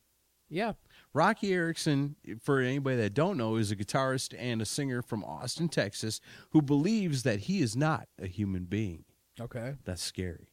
Yeah. 0.48 0.72
Roky 1.12 1.52
Erickson, 1.52 2.16
for 2.40 2.60
anybody 2.60 2.96
that 2.96 3.14
don't 3.14 3.36
know, 3.36 3.56
is 3.56 3.70
a 3.70 3.76
guitarist 3.76 4.34
and 4.38 4.60
a 4.60 4.64
singer 4.64 5.02
from 5.02 5.24
Austin, 5.24 5.68
Texas, 5.68 6.20
who 6.50 6.62
believes 6.62 7.22
that 7.22 7.40
he 7.40 7.60
is 7.60 7.76
not 7.76 8.08
a 8.20 8.26
human 8.26 8.64
being. 8.64 9.04
Okay. 9.40 9.74
That's 9.84 10.02
scary. 10.02 10.48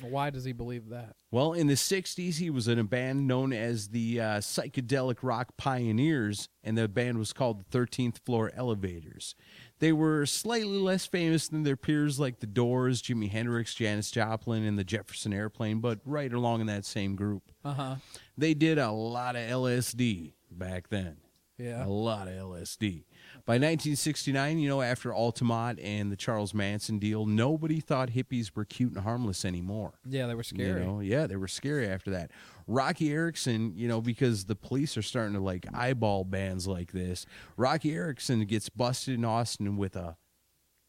Why 0.00 0.30
does 0.30 0.44
he 0.44 0.52
believe 0.52 0.88
that? 0.88 1.14
Well, 1.34 1.52
in 1.52 1.66
the 1.66 1.74
60s, 1.74 2.36
he 2.36 2.48
was 2.48 2.68
in 2.68 2.78
a 2.78 2.84
band 2.84 3.26
known 3.26 3.52
as 3.52 3.88
the 3.88 4.20
uh, 4.20 4.24
Psychedelic 4.38 5.16
Rock 5.20 5.56
Pioneers, 5.56 6.48
and 6.62 6.78
the 6.78 6.86
band 6.86 7.18
was 7.18 7.32
called 7.32 7.64
the 7.68 7.76
13th 7.76 8.18
Floor 8.24 8.52
Elevators. 8.54 9.34
They 9.80 9.92
were 9.92 10.26
slightly 10.26 10.78
less 10.78 11.06
famous 11.06 11.48
than 11.48 11.64
their 11.64 11.76
peers 11.76 12.20
like 12.20 12.38
the 12.38 12.46
Doors, 12.46 13.02
Jimi 13.02 13.28
Hendrix, 13.28 13.74
Janis 13.74 14.12
Joplin, 14.12 14.62
and 14.62 14.78
the 14.78 14.84
Jefferson 14.84 15.32
Airplane, 15.32 15.80
but 15.80 15.98
right 16.04 16.32
along 16.32 16.60
in 16.60 16.68
that 16.68 16.84
same 16.84 17.16
group. 17.16 17.42
Uh 17.64 17.74
huh. 17.74 17.96
They 18.38 18.54
did 18.54 18.78
a 18.78 18.92
lot 18.92 19.34
of 19.34 19.42
LSD 19.42 20.34
back 20.52 20.88
then. 20.88 21.16
Yeah. 21.58 21.84
A 21.84 21.88
lot 21.88 22.28
of 22.28 22.34
LSD. 22.34 23.06
By 23.46 23.54
1969, 23.54 24.58
you 24.58 24.70
know, 24.70 24.80
after 24.80 25.12
Altamont 25.12 25.78
and 25.78 26.10
the 26.10 26.16
Charles 26.16 26.54
Manson 26.54 26.98
deal, 26.98 27.26
nobody 27.26 27.78
thought 27.78 28.08
hippies 28.08 28.56
were 28.56 28.64
cute 28.64 28.94
and 28.94 29.02
harmless 29.02 29.44
anymore. 29.44 29.92
Yeah, 30.08 30.26
they 30.26 30.34
were 30.34 30.42
scary. 30.42 30.80
You 30.80 30.86
know, 30.86 31.00
yeah, 31.00 31.26
they 31.26 31.36
were 31.36 31.48
scary 31.48 31.86
after 31.86 32.10
that. 32.12 32.30
Roky 32.66 33.12
Erickson, 33.12 33.74
you 33.76 33.86
know, 33.86 34.00
because 34.00 34.46
the 34.46 34.56
police 34.56 34.96
are 34.96 35.02
starting 35.02 35.34
to 35.34 35.40
like 35.40 35.66
eyeball 35.74 36.24
bands 36.24 36.66
like 36.66 36.92
this. 36.92 37.26
Roky 37.58 37.92
Erickson 37.92 38.46
gets 38.46 38.70
busted 38.70 39.16
in 39.16 39.26
Austin 39.26 39.76
with 39.76 39.94
a 39.94 40.16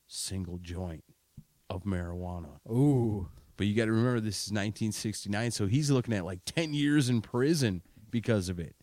single 0.07 0.57
joint 0.57 1.03
of 1.69 1.83
marijuana. 1.83 2.59
Ooh. 2.69 3.27
But 3.57 3.67
you 3.67 3.75
got 3.75 3.85
to 3.85 3.91
remember 3.91 4.21
this 4.21 4.45
is 4.47 4.51
1969, 4.51 5.51
so 5.51 5.67
he's 5.67 5.91
looking 5.91 6.13
at 6.13 6.23
like 6.23 6.39
10 6.45 6.73
years 6.73 7.09
in 7.09 7.21
prison 7.21 7.81
because 8.09 8.47
of 8.47 8.59
it. 8.59 8.75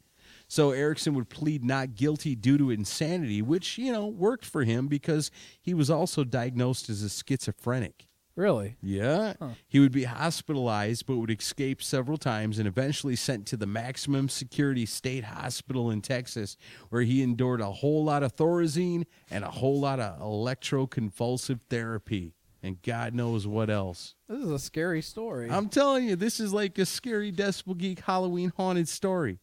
So 0.53 0.73
Erickson 0.73 1.15
would 1.15 1.31
plead 1.31 1.65
not 1.65 1.95
guilty 1.95 2.37
due 2.37 2.59
to 2.59 2.71
insanity, 2.71 3.41
which, 3.41 3.79
you 3.79 3.91
know, 3.91 4.07
worked 4.07 4.45
for 4.45 4.65
him 4.65 4.87
because 4.87 5.31
he 5.63 5.73
was 5.73 5.89
also 5.89 6.25
diagnosed 6.25 6.91
as 6.91 7.03
a 7.03 7.09
schizophrenic. 7.09 8.07
Really? 8.37 8.77
Yeah. 8.83 9.33
Huh. 9.41 9.49
He 9.67 9.81
would 9.81 9.93
be 9.93 10.05
hospitalized, 10.05 11.07
but 11.07 11.17
would 11.17 11.31
escape 11.31 11.83
several 11.83 12.19
times 12.19 12.59
and 12.59 12.69
eventually 12.69 13.17
sent 13.17 13.47
to 13.47 13.57
the 13.57 13.67
maximum 13.67 14.29
security 14.29 14.85
state 14.85 15.25
hospital 15.25 15.91
in 15.91 16.03
Texas, 16.03 16.59
where 16.91 17.01
he 17.01 17.23
endured 17.23 17.63
a 17.63 17.73
whole 17.73 18.05
lot 18.05 18.23
of 18.23 18.37
Thorazine 18.37 19.07
and 19.31 19.45
a 19.45 19.51
whole 19.51 19.81
lot 19.81 20.01
of 20.01 20.21
electroconvulsive 20.21 21.61
therapy. 21.71 22.35
And 22.63 22.83
God 22.83 23.15
knows 23.15 23.47
what 23.47 23.71
else. 23.71 24.17
This 24.29 24.45
is 24.45 24.51
a 24.51 24.59
scary 24.59 25.01
story. 25.01 25.51
I'm 25.51 25.71
telling 25.71 26.07
you, 26.09 26.15
this 26.15 26.41
is 26.41 26.53
like 26.53 26.77
a 26.77 26.85
scary 26.85 27.33
Decibel 27.33 27.79
Geek 27.79 28.01
Halloween 28.01 28.53
haunted 28.55 28.87
story. 28.87 29.39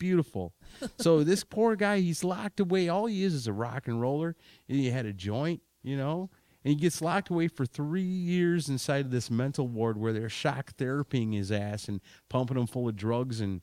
Beautiful. 0.00 0.54
so 0.98 1.22
this 1.24 1.44
poor 1.44 1.76
guy, 1.76 2.00
he's 2.00 2.24
locked 2.24 2.58
away. 2.58 2.88
All 2.88 3.06
he 3.06 3.22
is 3.22 3.34
is 3.34 3.46
a 3.46 3.52
rock 3.52 3.86
and 3.86 4.00
roller. 4.00 4.34
And 4.68 4.78
he 4.78 4.90
had 4.90 5.06
a 5.06 5.12
joint, 5.12 5.62
you 5.84 5.96
know, 5.96 6.30
and 6.64 6.74
he 6.74 6.74
gets 6.74 7.00
locked 7.00 7.30
away 7.30 7.46
for 7.46 7.64
three 7.64 8.02
years 8.02 8.68
inside 8.68 9.04
of 9.04 9.10
this 9.12 9.30
mental 9.30 9.68
ward 9.68 9.96
where 9.96 10.12
they're 10.12 10.28
shock 10.28 10.72
therapying 10.76 11.34
his 11.34 11.52
ass 11.52 11.86
and 11.86 12.00
pumping 12.28 12.56
him 12.58 12.66
full 12.66 12.88
of 12.88 12.96
drugs 12.96 13.40
and 13.40 13.60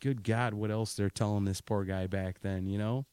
good 0.00 0.22
God, 0.22 0.54
what 0.54 0.70
else 0.70 0.94
they're 0.94 1.10
telling 1.10 1.44
this 1.44 1.60
poor 1.60 1.84
guy 1.84 2.06
back 2.06 2.40
then, 2.42 2.66
you 2.66 2.78
know? 2.78 3.06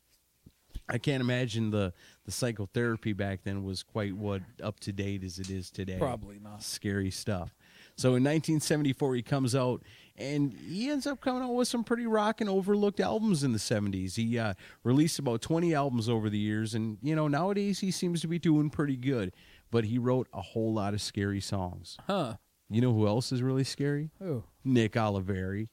I 0.89 0.97
can't 0.97 1.21
imagine 1.21 1.71
the, 1.71 1.93
the 2.25 2.31
psychotherapy 2.31 3.13
back 3.13 3.43
then 3.43 3.63
was 3.63 3.83
quite 3.83 4.15
what 4.15 4.41
up 4.61 4.79
to 4.81 4.91
date 4.91 5.23
as 5.23 5.39
it 5.39 5.49
is 5.49 5.71
today 5.71 5.97
Probably 5.97 6.39
not. 6.39 6.61
scary 6.61 7.09
stuff. 7.09 7.55
So 7.95 8.09
in 8.09 8.23
1974, 8.23 9.15
he 9.15 9.21
comes 9.21 9.55
out 9.55 9.83
and 10.15 10.53
he 10.53 10.89
ends 10.89 11.07
up 11.07 11.21
coming 11.21 11.41
out 11.41 11.53
with 11.53 11.67
some 11.67 11.83
pretty 11.83 12.05
rock 12.05 12.41
and 12.41 12.49
overlooked 12.49 12.99
albums 12.99 13.43
in 13.43 13.51
the 13.51 13.59
70s. 13.59 14.15
He 14.15 14.37
uh, 14.37 14.53
released 14.83 15.19
about 15.19 15.41
20 15.41 15.73
albums 15.73 16.07
over 16.07 16.29
the 16.29 16.37
years, 16.37 16.73
and 16.75 16.97
you 17.01 17.15
know 17.15 17.27
nowadays 17.27 17.79
he 17.79 17.91
seems 17.91 18.21
to 18.21 18.27
be 18.27 18.39
doing 18.39 18.69
pretty 18.69 18.97
good. 18.97 19.33
But 19.71 19.85
he 19.85 19.97
wrote 19.97 20.27
a 20.33 20.41
whole 20.41 20.73
lot 20.73 20.93
of 20.93 21.01
scary 21.01 21.41
songs. 21.41 21.97
Huh. 22.05 22.35
You 22.69 22.81
know 22.81 22.93
who 22.93 23.07
else 23.07 23.31
is 23.31 23.41
really 23.41 23.63
scary? 23.63 24.11
Ooh. 24.21 24.43
Nick 24.63 24.93
Oliveri. 24.93 25.69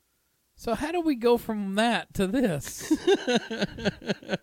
So 0.61 0.75
how 0.75 0.93
do 0.93 1.01
we 1.01 1.15
go 1.15 1.39
from 1.39 1.77
that 1.77 2.13
to 2.13 2.27
this? 2.27 2.93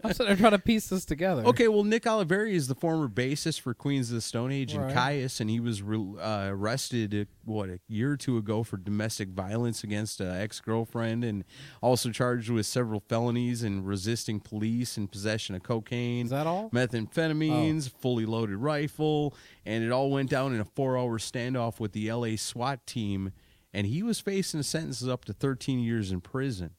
I'm 0.03 0.13
sitting 0.13 0.25
there 0.25 0.35
trying 0.35 0.53
to 0.53 0.57
piece 0.57 0.87
this 0.89 1.05
together. 1.05 1.43
Okay, 1.45 1.67
well, 1.67 1.83
Nick 1.83 2.05
Oliveri 2.05 2.53
is 2.53 2.67
the 2.67 2.73
former 2.73 3.07
bassist 3.07 3.61
for 3.61 3.75
Queens 3.75 4.09
of 4.09 4.15
the 4.15 4.21
Stone 4.21 4.51
Age 4.51 4.73
and 4.73 4.85
Right. 4.85 4.95
Kyuss, 4.95 5.39
and 5.39 5.47
he 5.47 5.59
was 5.59 5.83
re- 5.83 6.15
uh, 6.19 6.47
arrested 6.49 7.13
uh, 7.13 7.25
what 7.45 7.69
a 7.69 7.79
year 7.87 8.13
or 8.13 8.17
two 8.17 8.35
ago 8.37 8.63
for 8.63 8.77
domestic 8.77 9.29
violence 9.29 9.83
against 9.83 10.19
an 10.19 10.31
ex 10.31 10.59
girlfriend, 10.59 11.23
and 11.23 11.43
also 11.81 12.09
charged 12.09 12.49
with 12.49 12.65
several 12.65 12.99
felonies 12.99 13.61
and 13.61 13.85
resisting 13.85 14.39
police 14.39 14.97
and 14.97 15.11
possession 15.11 15.53
of 15.53 15.61
cocaine, 15.61 16.25
Is 16.25 16.31
that 16.31 16.47
all? 16.47 16.71
methamphetamines, 16.71 17.91
fully 17.91 18.25
loaded 18.25 18.57
rifle, 18.57 19.35
and 19.67 19.83
it 19.83 19.91
all 19.91 20.09
went 20.09 20.31
down 20.31 20.55
in 20.55 20.59
a 20.61 20.65
four-hour 20.65 21.19
standoff 21.19 21.79
with 21.79 21.91
the 21.91 22.09
L.A. 22.09 22.37
SWAT 22.37 22.87
team, 22.87 23.33
and 23.77 23.85
he 23.85 24.01
was 24.01 24.19
facing 24.19 24.63
sentences 24.63 25.07
up 25.07 25.23
to 25.25 25.33
13 25.33 25.79
years 25.79 26.11
in 26.11 26.19
prison. 26.19 26.71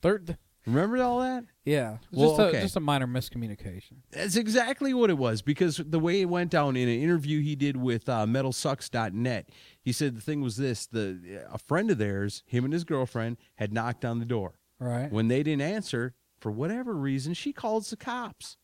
Third. 0.00 0.38
Remember 0.64 1.02
all 1.02 1.20
that? 1.20 1.44
Yeah. 1.66 1.98
Well, 2.10 2.30
just, 2.30 2.40
a, 2.40 2.44
okay. 2.44 2.60
just 2.62 2.76
a 2.76 2.80
minor 2.80 3.06
miscommunication. 3.06 3.98
That's 4.12 4.34
exactly 4.34 4.94
what 4.94 5.10
it 5.10 5.18
was 5.18 5.42
because 5.42 5.76
the 5.76 6.00
way 6.00 6.22
it 6.22 6.24
went 6.24 6.50
down 6.50 6.74
in 6.74 6.88
an 6.88 7.02
interview 7.02 7.42
he 7.42 7.54
did 7.54 7.76
with 7.76 8.08
uh, 8.08 8.24
MetalSucks.net, 8.24 9.50
he 9.82 9.92
said 9.92 10.16
the 10.16 10.22
thing 10.22 10.40
was 10.40 10.56
this: 10.56 10.86
the 10.86 11.44
a 11.52 11.58
friend 11.58 11.90
of 11.90 11.98
theirs, 11.98 12.42
him 12.46 12.64
and 12.64 12.72
his 12.72 12.84
girlfriend, 12.84 13.36
had 13.56 13.74
knocked 13.74 14.02
on 14.02 14.18
the 14.18 14.24
door. 14.24 14.58
Right. 14.80 15.12
When 15.12 15.28
they 15.28 15.42
didn't 15.42 15.60
answer, 15.60 16.14
for 16.40 16.50
whatever 16.50 16.94
reason, 16.94 17.34
she 17.34 17.52
calls 17.52 17.90
the 17.90 17.96
cops. 17.96 18.56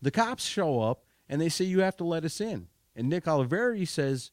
The 0.00 0.10
cops 0.10 0.46
show 0.46 0.80
up 0.80 1.04
and 1.28 1.42
they 1.42 1.50
say 1.50 1.66
you 1.66 1.80
have 1.80 1.96
to 1.98 2.04
let 2.04 2.24
us 2.24 2.40
in. 2.40 2.68
And 2.94 3.10
Nick 3.10 3.26
Oliveri 3.26 3.86
says, 3.86 4.30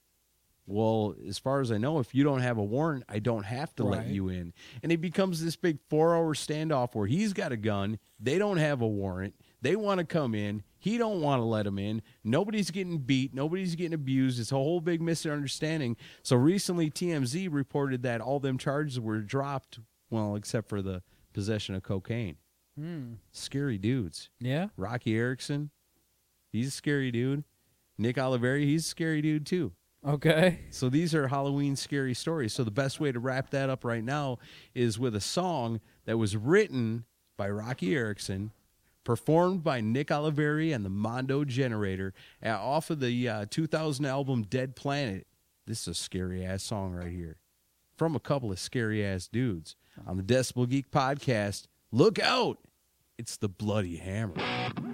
"Well, 0.65 1.15
as 1.28 1.38
far 1.38 1.62
as 1.62 1.71
I 1.71 1.78
know, 1.78 1.99
if 1.99 2.15
you 2.15 2.23
don't 2.23 2.41
have 2.41 2.58
a 2.58 2.63
warrant, 2.63 3.04
I 3.10 3.19
don't 3.19 3.43
have 3.43 3.76
to 3.76 3.84
let 3.84 4.08
you 4.08 4.30
in." 4.30 4.54
And 4.82 4.91
it 4.91 5.02
becomes 5.02 5.43
this 5.43 5.56
big 5.56 5.80
four-hour 5.89 6.34
standoff 6.34 6.95
where 6.95 7.08
he's 7.08 7.34
got 7.34 7.52
a 7.52 7.58
gun, 7.58 7.99
they 8.19 8.38
don't 8.38 8.58
have 8.58 8.82
a 8.82 8.88
warrant, 8.88 9.36
they 9.62 9.76
want 9.76 9.99
to 9.99 10.06
come 10.06 10.34
in, 10.36 10.63
he 10.78 10.97
don't 10.97 11.21
want 11.21 11.39
to 11.39 11.45
let 11.45 11.63
them 11.63 11.80
in. 11.80 12.02
Nobody's 12.23 12.71
getting 12.71 12.97
beat, 12.99 13.34
nobody's 13.34 13.76
getting 13.76 13.93
abused. 13.93 14.39
It's 14.39 14.52
a 14.52 14.56
whole 14.56 14.82
big 14.82 15.02
misunderstanding. 15.02 15.95
So 16.23 16.36
recently, 16.36 16.89
TMZ 16.89 17.47
reported 17.52 18.04
that 18.04 18.19
all 18.21 18.39
them 18.39 18.58
charges 18.58 18.99
were 18.99 19.19
dropped. 19.19 19.80
Well, 20.10 20.36
except 20.36 20.69
for 20.69 20.82
the 20.82 21.02
possession 21.34 21.76
of 21.76 21.84
cocaine. 21.84 22.38
Hmm. 22.78 23.13
Scary 23.32 23.78
dudes. 23.78 24.30
Yeah. 24.39 24.67
Roky 24.78 25.15
Erickson, 25.15 25.69
he's 26.52 26.67
a 26.67 26.71
scary 26.71 27.12
dude. 27.12 27.43
Nick 27.97 28.15
Oliveri, 28.17 28.63
he's 28.63 28.86
a 28.86 28.89
scary 28.89 29.21
dude 29.21 29.45
too. 29.45 29.73
Okay. 30.05 30.59
So 30.69 30.89
these 30.89 31.15
are 31.15 31.27
Halloween 31.27 31.75
scary 31.75 32.13
stories. 32.13 32.53
So 32.53 32.63
the 32.63 32.71
best 32.71 32.99
way 32.99 33.11
to 33.11 33.19
wrap 33.19 33.51
that 33.51 33.69
up 33.69 33.85
right 33.85 34.03
now 34.03 34.39
is 34.75 34.99
with 34.99 35.15
a 35.15 35.21
song 35.21 35.79
that 36.05 36.17
was 36.17 36.35
written 36.35 37.05
by 37.37 37.49
Roky 37.49 37.95
Erickson, 37.95 38.51
performed 39.03 39.63
by 39.63 39.81
Nick 39.81 40.07
Oliveri 40.09 40.73
and 40.75 40.83
the 40.83 40.89
Mondo 40.89 41.45
Generator 41.45 42.13
uh, 42.45 42.49
off 42.49 42.89
of 42.89 42.99
the 42.99 43.29
uh, 43.29 43.45
2000 43.49 44.05
album 44.05 44.43
Dead 44.43 44.75
Planet. 44.75 45.25
This 45.65 45.83
is 45.83 45.87
a 45.87 45.93
scary 45.93 46.45
ass 46.45 46.63
song 46.63 46.93
right 46.93 47.11
here 47.11 47.37
from 47.97 48.15
a 48.15 48.19
couple 48.19 48.51
of 48.51 48.59
scary 48.59 49.05
ass 49.05 49.27
dudes 49.27 49.75
on 50.05 50.17
the 50.17 50.23
Decibel 50.23 50.67
Geek 50.67 50.91
podcast. 50.91 51.67
Look 51.91 52.19
out! 52.19 52.57
It's 53.17 53.37
the 53.37 53.47
Bloody 53.47 53.97
Hammer. 53.97 54.33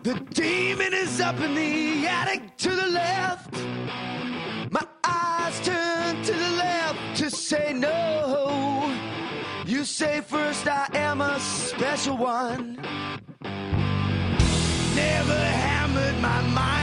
The 0.04 0.16
demon 0.34 0.94
is 0.94 1.22
up 1.22 1.40
in 1.40 1.56
the 1.56 2.06
attic 2.06 2.58
to 2.58 2.70
the 2.70 2.88
left. 2.88 3.54
My 4.72 4.86
eyes 5.50 5.66
turn 5.66 6.24
to 6.24 6.32
the 6.32 6.50
left 6.52 7.18
to 7.18 7.30
say 7.30 7.74
no. 7.74 8.96
You 9.66 9.84
say 9.84 10.22
first, 10.22 10.68
I 10.68 10.88
am 10.94 11.22
a 11.22 11.40
special 11.40 12.18
one. 12.18 12.76
Never 14.96 15.40
hammered 15.66 16.20
my 16.22 16.42
mind, 16.42 16.79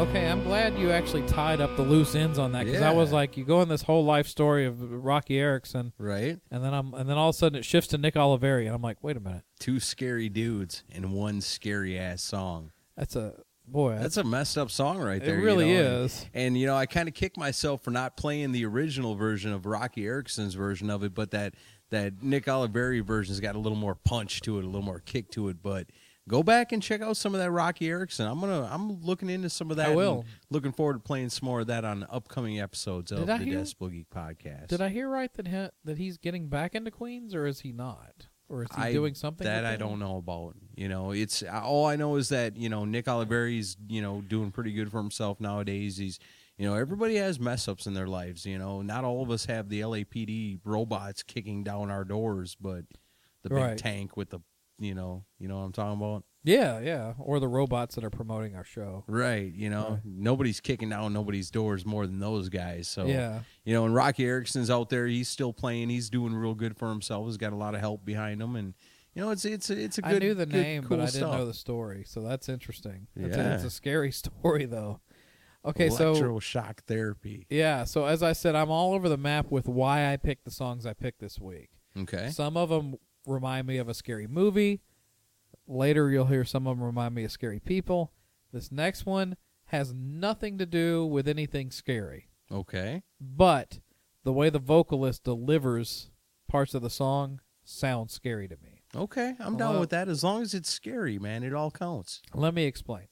Okay, 0.00 0.26
I'm 0.30 0.42
glad 0.44 0.78
you 0.78 0.90
actually 0.92 1.26
tied 1.28 1.60
up 1.60 1.76
the 1.76 1.82
loose 1.82 2.14
ends 2.14 2.38
on 2.38 2.52
that 2.52 2.64
because 2.64 2.80
I 2.80 2.90
was 2.90 3.10
Yeah. 3.10 3.16
like, 3.16 3.36
you 3.36 3.44
go 3.44 3.60
in 3.60 3.68
this 3.68 3.82
whole 3.82 4.02
life 4.02 4.26
story 4.26 4.64
of 4.64 4.80
Roky 4.80 5.38
Erickson, 5.38 5.92
Right? 5.98 6.38
and 6.50 6.64
then 6.64 6.72
I'm, 6.72 6.94
and 6.94 7.06
then 7.06 7.18
all 7.18 7.28
of 7.28 7.34
a 7.34 7.38
sudden 7.38 7.58
it 7.58 7.66
shifts 7.66 7.88
to 7.90 7.98
Nick 7.98 8.14
Oliveri, 8.14 8.64
and 8.64 8.74
I'm 8.74 8.80
like, 8.80 8.96
wait 9.04 9.18
a 9.18 9.20
minute, 9.20 9.42
Two 9.58 9.78
scary 9.78 10.30
dudes 10.30 10.84
in 10.88 11.10
one 11.12 11.42
scary 11.42 11.98
ass 11.98 12.22
song. 12.22 12.72
that's 12.96 13.14
a 13.14 13.34
boy, 13.68 13.98
That's 14.00 14.16
a 14.16 14.24
messed 14.24 14.56
up 14.56 14.70
song 14.70 14.96
right 14.98 15.20
It 15.22 15.26
there. 15.26 15.38
you 15.38 15.44
really 15.44 15.66
know? 15.74 15.80
And- 15.96 16.04
is. 16.06 16.26
And, 16.32 16.58
you 16.58 16.66
know, 16.66 16.76
I 16.76 16.86
kind 16.86 17.06
of 17.06 17.14
kick 17.14 17.36
myself 17.36 17.82
for 17.84 17.90
not 17.90 18.16
playing 18.16 18.52
the 18.52 18.64
original 18.64 19.16
version 19.16 19.52
of 19.52 19.66
Roky 19.66 20.06
Erickson's 20.06 20.54
version 20.54 20.88
of 20.88 21.04
it, 21.04 21.14
but 21.14 21.30
that 21.32 21.54
that 21.90 22.22
Nick 22.22 22.46
Oliveri 22.46 23.04
version's 23.04 23.40
got 23.40 23.54
a 23.56 23.58
little 23.58 23.76
more 23.76 23.96
punch 23.96 24.40
to 24.42 24.58
it, 24.58 24.64
a 24.64 24.66
little 24.66 24.80
more 24.80 25.00
kick 25.00 25.28
to 25.32 25.48
it. 25.48 25.56
But 25.60 25.88
go 26.30 26.42
back 26.42 26.70
and 26.72 26.82
check 26.82 27.00
out 27.02 27.16
some 27.16 27.34
of 27.34 27.40
that 27.40 27.50
Roky 27.50 27.88
Erickson. 27.88 28.26
I'm 28.26 28.40
gonna 28.40 28.68
I'm 28.70 29.02
looking 29.02 29.28
into 29.28 29.50
some 29.50 29.70
of 29.70 29.76
that. 29.78 29.90
I 29.90 29.94
will. 29.94 30.24
Looking 30.50 30.72
forward 30.72 30.94
to 30.94 30.98
playing 31.00 31.30
some 31.30 31.46
more 31.46 31.60
of 31.60 31.66
that 31.66 31.84
on 31.84 32.06
upcoming 32.10 32.60
episodes 32.60 33.10
of 33.10 33.18
Did 33.18 33.26
the 33.28 33.32
I 33.34 33.38
hear- 33.38 33.58
Decibel 33.60 33.90
Geek 33.90 34.08
podcast. 34.10 34.68
Did 34.68 34.80
I 34.80 34.88
hear 34.88 35.08
right 35.08 35.32
that 35.34 35.48
he, 35.48 35.66
that 35.84 35.98
he's 35.98 36.16
getting 36.18 36.46
back 36.48 36.74
into 36.74 36.90
Queens, 36.90 37.34
or 37.34 37.46
is 37.46 37.60
he 37.60 37.72
not, 37.72 38.28
or 38.48 38.62
is 38.62 38.68
he 38.76 38.80
I- 38.82 38.92
doing 38.92 39.14
something 39.14 39.44
that 39.44 39.62
with 39.62 39.66
I 39.66 39.76
them? 39.76 39.88
don't 39.88 39.98
know 39.98 40.16
about. 40.18 40.54
You 40.76 40.88
know, 40.88 41.10
it's 41.10 41.42
all 41.42 41.86
I 41.86 41.96
know 41.96 42.16
is 42.16 42.28
that 42.30 42.56
you 42.56 42.68
know 42.68 42.84
Nick 42.84 43.06
Oliveri's 43.06 43.76
you 43.88 44.00
know 44.00 44.20
doing 44.20 44.52
pretty 44.52 44.72
good 44.72 44.90
for 44.90 44.98
himself 44.98 45.40
nowadays. 45.40 45.96
He's 45.96 46.18
you 46.56 46.66
know 46.66 46.74
everybody 46.76 47.16
has 47.16 47.40
mess 47.40 47.66
ups 47.68 47.86
in 47.86 47.94
their 47.94 48.06
lives. 48.06 48.46
You 48.46 48.58
know, 48.58 48.82
not 48.82 49.02
all 49.04 49.22
of 49.22 49.30
us 49.30 49.46
have 49.46 49.68
the 49.68 49.80
LAPD 49.80 50.60
robots 50.64 51.22
kicking 51.22 51.64
down 51.64 51.90
our 51.90 52.04
doors, 52.04 52.56
but 52.60 52.84
the 53.42 53.48
big 53.48 53.58
Right. 53.58 53.78
tank 53.78 54.16
with 54.16 54.30
the 54.30 54.40
you 54.80 54.94
know 54.94 55.24
you 55.38 55.46
know 55.46 55.58
what 55.58 55.64
I'm 55.64 55.72
talking 55.72 56.00
about. 56.00 56.24
Yeah, 56.42 56.80
yeah, 56.80 57.12
or 57.18 57.38
the 57.38 57.46
robots 57.48 57.94
that 57.96 58.04
are 58.04 58.08
promoting 58.10 58.56
our 58.56 58.64
show. 58.64 59.04
Right, 59.06 59.52
you 59.52 59.68
know, 59.68 59.90
Right. 59.90 60.00
nobody's 60.06 60.58
kicking 60.58 60.88
down 60.88 61.12
nobody's 61.12 61.50
doors 61.50 61.84
more 61.84 62.06
than 62.06 62.18
those 62.18 62.48
guys. 62.48 62.88
So, 62.88 63.04
Yeah. 63.04 63.40
you 63.62 63.74
know, 63.74 63.84
and 63.84 63.94
Roky 63.94 64.24
Erickson's 64.24 64.70
out 64.70 64.88
there. 64.88 65.06
He's 65.06 65.28
still 65.28 65.52
playing. 65.52 65.90
He's 65.90 66.08
doing 66.08 66.32
real 66.34 66.54
good 66.54 66.78
for 66.78 66.88
himself. 66.88 67.26
He's 67.26 67.36
got 67.36 67.52
a 67.52 67.56
lot 67.56 67.74
of 67.74 67.80
help 67.80 68.04
behind 68.06 68.40
him, 68.42 68.56
and 68.56 68.72
You 69.14 69.22
know, 69.22 69.30
it's 69.32 69.44
it's 69.44 69.68
it's 69.68 69.98
a 69.98 70.02
good. 70.02 70.14
I 70.14 70.18
knew 70.26 70.34
the 70.34 70.46
good, 70.46 70.54
name, 70.62 70.82
cool 70.84 70.96
but 70.96 71.00
I 71.02 71.06
didn't 71.06 71.16
stuff. 71.18 71.34
know 71.36 71.44
the 71.44 71.52
story. 71.52 72.04
So 72.06 72.22
that's 72.22 72.48
interesting. 72.48 73.08
That's 73.16 73.36
a- 73.36 73.38
Yeah. 73.40 73.54
it's 73.56 73.64
a 73.64 73.70
scary 73.70 74.12
story 74.22 74.64
though. 74.66 75.00
Okay, 75.62 75.90
so 75.90 76.14
electroshock 76.14 76.78
therapy. 76.86 77.46
yeah, 77.50 77.84
so 77.84 78.06
as 78.06 78.22
I 78.22 78.32
said, 78.32 78.54
I'm 78.54 78.70
all 78.70 78.94
over 78.94 79.10
the 79.10 79.18
map 79.18 79.50
with 79.50 79.68
why 79.68 80.10
I 80.10 80.16
picked 80.16 80.44
the 80.46 80.50
songs 80.50 80.86
I 80.86 80.94
picked 80.94 81.18
this 81.20 81.38
week. 81.38 81.68
Okay. 81.98 82.30
Some 82.30 82.56
of 82.56 82.70
them 82.70 82.94
remind 83.26 83.66
me 83.66 83.78
of 83.78 83.88
a 83.88 83.94
scary 83.94 84.26
movie. 84.26 84.80
Later, 85.66 86.10
you'll 86.10 86.26
hear 86.26 86.44
some 86.44 86.66
of 86.66 86.76
them 86.76 86.84
remind 86.84 87.14
me 87.14 87.24
of 87.24 87.32
scary 87.32 87.60
people. 87.60 88.12
This 88.52 88.72
next 88.72 89.06
one 89.06 89.36
has 89.66 89.92
nothing 89.94 90.58
to 90.58 90.66
do 90.66 91.06
with 91.06 91.28
anything 91.28 91.70
scary, 91.70 92.28
Okay. 92.50 93.02
but 93.20 93.78
the 94.24 94.32
way 94.32 94.50
the 94.50 94.58
vocalist 94.58 95.22
delivers 95.22 96.10
parts 96.48 96.74
of 96.74 96.82
the 96.82 96.90
song 96.90 97.40
sounds 97.62 98.12
scary 98.12 98.48
to 98.48 98.56
me. 98.62 98.82
Okay. 98.96 99.34
I'm 99.38 99.56
down 99.56 99.78
with 99.78 99.90
that. 99.90 100.08
As 100.08 100.24
long 100.24 100.42
as 100.42 100.52
it's 100.54 100.68
scary, 100.68 101.18
man, 101.20 101.44
it 101.44 101.54
all 101.54 101.70
counts. 101.70 102.20
Let 102.34 102.52
me 102.54 102.64
explain. 102.64 103.06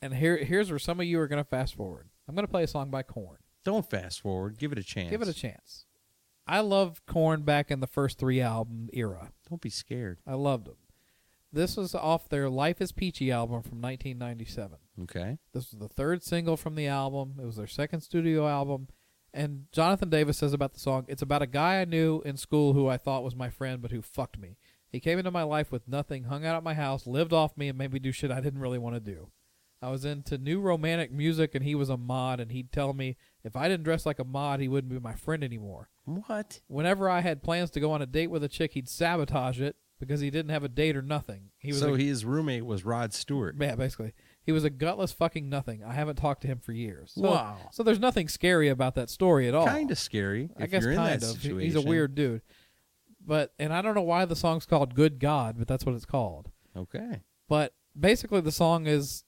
And 0.00 0.14
here, 0.14 0.36
here's 0.38 0.70
where 0.70 0.80
some 0.80 0.98
of 0.98 1.06
you 1.06 1.20
are 1.20 1.28
going 1.28 1.42
to 1.42 1.48
fast 1.48 1.76
forward. 1.76 2.08
I'm 2.26 2.34
going 2.34 2.46
to 2.46 2.50
play 2.50 2.64
a 2.64 2.68
song 2.68 2.90
by 2.90 3.02
Korn. 3.04 3.38
Don't 3.64 3.88
fast 3.88 4.20
forward. 4.20 4.58
Give 4.58 4.72
it 4.72 4.78
a 4.78 4.82
chance. 4.82 5.10
Give 5.10 5.22
it 5.22 5.28
a 5.28 5.32
chance. 5.34 5.86
I 6.46 6.60
loved 6.60 7.06
Korn 7.06 7.42
back 7.42 7.70
in 7.70 7.80
the 7.80 7.86
first 7.86 8.18
three 8.18 8.40
album 8.40 8.88
era. 8.92 9.32
Don't 9.48 9.60
be 9.60 9.70
scared. 9.70 10.18
I 10.26 10.34
loved 10.34 10.66
them. 10.66 10.76
This 11.52 11.76
was 11.76 11.94
off 11.94 12.28
their 12.28 12.48
Life 12.48 12.80
is 12.80 12.92
Peachy 12.92 13.30
album 13.30 13.62
from 13.62 13.82
1997. 13.82 14.78
Okay. 15.02 15.38
This 15.52 15.70
was 15.70 15.78
the 15.80 15.88
third 15.88 16.22
single 16.22 16.56
from 16.56 16.74
the 16.74 16.86
album. 16.86 17.34
It 17.40 17.44
was 17.44 17.56
their 17.56 17.66
second 17.66 18.00
studio 18.00 18.48
album. 18.48 18.88
And 19.34 19.66
Jonathan 19.72 20.10
Davis 20.10 20.38
says 20.38 20.52
about 20.52 20.74
the 20.74 20.80
song, 20.80 21.04
it's 21.08 21.22
about 21.22 21.42
a 21.42 21.46
guy 21.46 21.80
I 21.80 21.84
knew 21.84 22.22
in 22.24 22.36
school 22.36 22.72
who 22.72 22.88
I 22.88 22.96
thought 22.96 23.22
was 23.22 23.36
my 23.36 23.50
friend, 23.50 23.80
but 23.80 23.90
who 23.90 24.02
fucked 24.02 24.38
me. 24.38 24.56
He 24.90 25.00
came 25.00 25.18
into 25.18 25.30
my 25.30 25.42
life 25.42 25.72
with 25.72 25.88
nothing, 25.88 26.24
hung 26.24 26.44
out 26.44 26.56
at 26.56 26.62
my 26.62 26.74
house, 26.74 27.06
lived 27.06 27.32
off 27.32 27.56
me, 27.56 27.68
and 27.68 27.78
made 27.78 27.92
me 27.92 27.98
do 27.98 28.12
shit 28.12 28.30
I 28.30 28.40
didn't 28.40 28.60
really 28.60 28.78
want 28.78 28.94
to 28.94 29.00
do. 29.00 29.30
I 29.82 29.90
was 29.90 30.04
into 30.04 30.38
new 30.38 30.60
romantic 30.60 31.10
music, 31.10 31.54
and 31.54 31.64
he 31.64 31.74
was 31.74 31.88
a 31.88 31.96
mod, 31.96 32.38
and 32.40 32.52
he'd 32.52 32.70
tell 32.72 32.92
me 32.94 33.16
if 33.44 33.56
I 33.56 33.68
didn't 33.68 33.84
dress 33.84 34.06
like 34.06 34.18
a 34.18 34.24
mod, 34.24 34.60
he 34.60 34.68
wouldn't 34.68 34.92
be 34.92 35.00
my 35.00 35.14
friend 35.14 35.42
anymore. 35.42 35.88
What? 36.04 36.60
Whenever 36.68 37.08
I 37.08 37.20
had 37.20 37.42
plans 37.42 37.70
to 37.72 37.80
go 37.80 37.92
on 37.92 38.00
a 38.02 38.06
date 38.06 38.30
with 38.30 38.44
a 38.44 38.48
chick, 38.48 38.72
he'd 38.72 38.88
sabotage 38.88 39.60
it 39.60 39.76
because 39.98 40.20
he 40.20 40.30
didn't 40.30 40.50
have 40.50 40.64
a 40.64 40.68
date 40.68 40.96
or 40.96 41.02
nothing. 41.02 41.50
He 41.58 41.68
was 41.72 41.80
so 41.80 41.94
a, 41.94 41.98
his 41.98 42.24
roommate 42.24 42.64
was 42.64 42.84
Rod 42.84 43.12
Stewart. 43.12 43.56
yeah, 43.58 43.74
basically. 43.74 44.14
He 44.44 44.50
was 44.50 44.64
a 44.64 44.70
gutless 44.70 45.12
fucking 45.12 45.48
nothing. 45.48 45.84
I 45.84 45.92
haven't 45.92 46.16
talked 46.16 46.42
to 46.42 46.48
him 46.48 46.58
for 46.58 46.72
years. 46.72 47.12
So, 47.14 47.22
Wow. 47.22 47.56
So 47.70 47.82
there's 47.84 48.00
nothing 48.00 48.28
scary 48.28 48.68
about 48.68 48.96
that 48.96 49.10
story 49.10 49.46
at 49.46 49.54
all. 49.54 49.66
Kind 49.66 49.90
of 49.92 49.98
scary. 49.98 50.50
I 50.58 50.64
if 50.64 50.70
guess 50.72 50.82
you're 50.82 50.92
in 50.92 50.96
kind 50.98 51.20
that 51.20 51.26
of. 51.26 51.40
Situation. 51.40 51.60
He's 51.60 51.76
a 51.76 51.82
weird 51.82 52.14
dude. 52.16 52.42
But 53.24 53.52
and 53.58 53.72
I 53.72 53.82
don't 53.82 53.94
know 53.94 54.02
why 54.02 54.24
the 54.24 54.34
song's 54.34 54.66
called 54.66 54.94
"Good 54.96 55.20
God," 55.20 55.54
but 55.56 55.68
that's 55.68 55.86
what 55.86 55.94
it's 55.94 56.04
called. 56.04 56.50
Okay. 56.76 57.22
But 57.48 57.72
basically, 57.98 58.40
the 58.40 58.50
song 58.50 58.88
is 58.88 59.22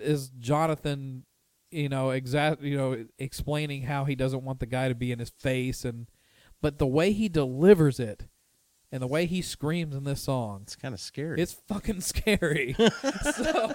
is 0.00 0.30
Jonathan, 0.38 1.24
you 1.70 1.88
know, 1.88 2.10
exact, 2.10 2.62
you 2.62 2.76
know, 2.76 3.04
explaining 3.18 3.82
how 3.82 4.04
he 4.04 4.14
doesn't 4.14 4.42
want 4.44 4.60
the 4.60 4.66
guy 4.66 4.88
to 4.88 4.94
be 4.94 5.12
in 5.12 5.18
his 5.18 5.30
face, 5.30 5.84
and 5.84 6.06
but 6.60 6.78
the 6.78 6.86
way 6.86 7.12
he 7.12 7.28
delivers 7.28 7.98
it, 8.00 8.28
and 8.92 9.00
the 9.02 9.06
way 9.06 9.24
he 9.26 9.40
screams 9.40 9.94
in 9.94 10.04
this 10.04 10.22
song, 10.22 10.60
It's 10.64 10.76
kind 10.76 10.92
of 10.94 11.00
scary. 11.00 11.40
it's 11.40 11.52
fucking 11.68 12.00
scary. 12.00 12.74
so, 13.22 13.72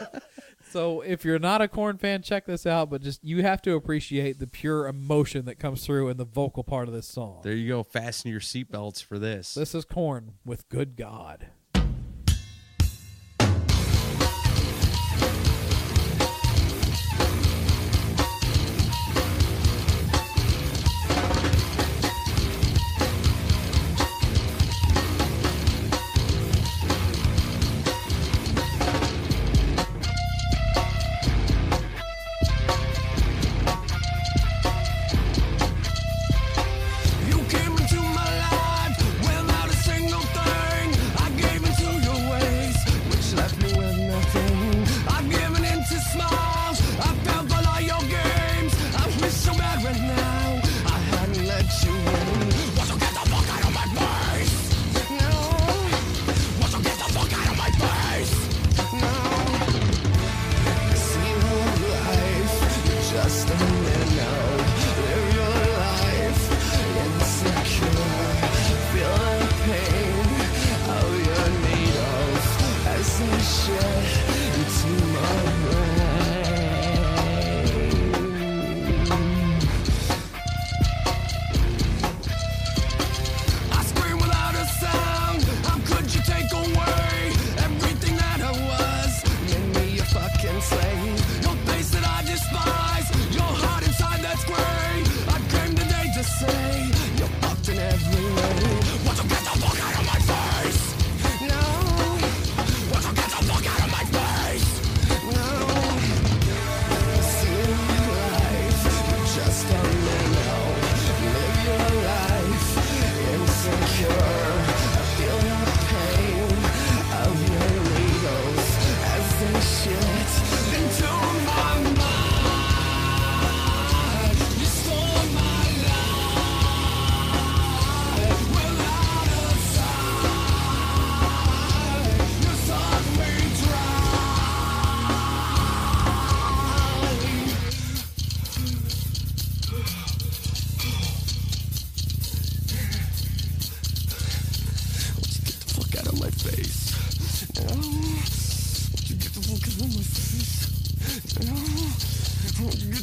so 0.71 1.01
if 1.01 1.23
you're 1.23 1.39
not 1.39 1.61
a 1.61 1.67
Korn 1.69 1.97
fan, 1.97 2.21
check 2.21 2.45
this 2.45 2.65
out. 2.65 2.89
But 2.89 3.01
just 3.01 3.23
you 3.23 3.41
have 3.41 3.61
to 3.63 3.75
appreciate 3.75 4.39
the 4.39 4.47
pure 4.47 4.87
emotion 4.87 5.45
that 5.45 5.57
comes 5.57 5.85
through 5.85 6.09
in 6.09 6.17
the 6.17 6.25
vocal 6.25 6.63
part 6.63 6.87
of 6.89 6.93
this 6.93 7.07
song. 7.07 7.39
there 7.43 7.53
you 7.53 7.67
go. 7.69 7.81
Fasten 7.83 8.29
your 8.29 8.41
seatbelts 8.41 9.01
for 9.03 9.17
this. 9.17 9.53
This 9.53 9.73
is 9.73 9.85
Korn 9.85 10.33
with 10.45 10.67
"Good 10.69 10.95
God." 10.97 11.47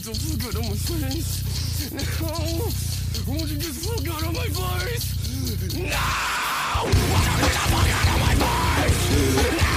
Get 0.03 0.15
the 0.15 0.21
fuck 0.21 0.45
out 0.47 0.55
of 0.55 0.63
my 0.63 0.75
face? 0.75 1.31
No. 1.93 2.29
Won't 3.33 3.49
you 3.51 3.57
get 3.57 3.69
the 3.69 3.81
fuck 3.87 4.09
out 4.09 4.23
of 4.23 4.33
my 4.35 4.49
face? 4.49 5.07
No. 5.75 5.99
Won't 6.83 7.23
you 7.23 7.35
get 7.39 7.53
the 7.53 7.59
fuck 7.71 7.91
out 7.93 8.09
of 8.11 8.19
my 8.21 8.35
face? 8.35 9.07
No. 9.23 9.69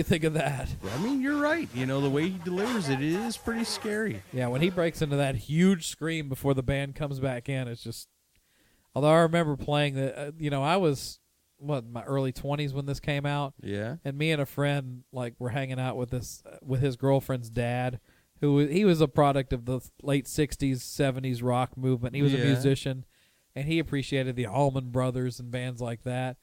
Think 0.05 0.24
of 0.24 0.34
that? 0.34 0.68
I 0.94 0.98
mean, 1.02 1.20
you're 1.20 1.40
right. 1.40 1.68
You 1.74 1.86
know, 1.86 2.00
the 2.00 2.11
way 2.11 2.28
he 2.30 2.38
delivers 2.44 2.88
it, 2.88 3.00
it 3.00 3.12
is 3.12 3.36
pretty 3.36 3.64
scary. 3.64 4.22
Yeah, 4.32 4.46
when 4.48 4.61
he 4.61 4.70
breaks 4.70 5.02
into 5.02 5.16
that 5.16 5.34
huge 5.34 5.88
scream 5.88 6.28
before 6.28 6.55
the 6.55 6.62
band 6.62 6.94
comes 6.94 7.18
back 7.20 7.48
in, 7.48 7.68
it's 7.68 7.82
just. 7.82 8.09
Although 8.94 9.11
I 9.11 9.18
remember 9.22 9.57
playing 9.57 9.94
the, 9.96 10.16
uh, 10.16 10.30
you 10.38 10.50
know, 10.50 10.62
I 10.62 10.76
was 10.76 11.18
what 11.57 11.84
my 11.88 12.02
early 12.05 12.30
twenties 12.30 12.72
when 12.72 12.86
this 12.86 13.00
came 13.00 13.26
out, 13.26 13.55
Yeah. 13.62 13.96
and 14.05 14.16
me 14.16 14.30
and 14.30 14.40
a 14.40 14.46
friend 14.46 15.02
like 15.12 15.34
were 15.40 15.48
hanging 15.48 15.80
out 15.80 15.96
with 15.96 16.11
this 16.11 16.42
uh, 16.46 16.59
with 16.62 16.80
his 16.80 16.94
girlfriend's 16.96 17.50
dad, 17.50 17.98
who 18.40 18.59
he 18.61 18.84
was 18.84 19.00
a 19.00 19.09
product 19.09 19.52
of 19.52 19.64
the 19.64 19.80
late 20.02 20.26
'60s, 20.26 20.76
'70s 20.76 21.42
rock 21.42 21.76
movement. 21.76 22.14
He 22.14 22.22
was 22.22 22.34
a 22.34 22.38
musician, 22.38 23.05
and 23.57 23.66
he 23.66 23.78
appreciated 23.80 24.36
the 24.36 24.46
Allman 24.46 24.90
Brothers 24.90 25.40
and 25.40 25.50
bands 25.50 25.80
like 25.80 26.05
that. 26.05 26.36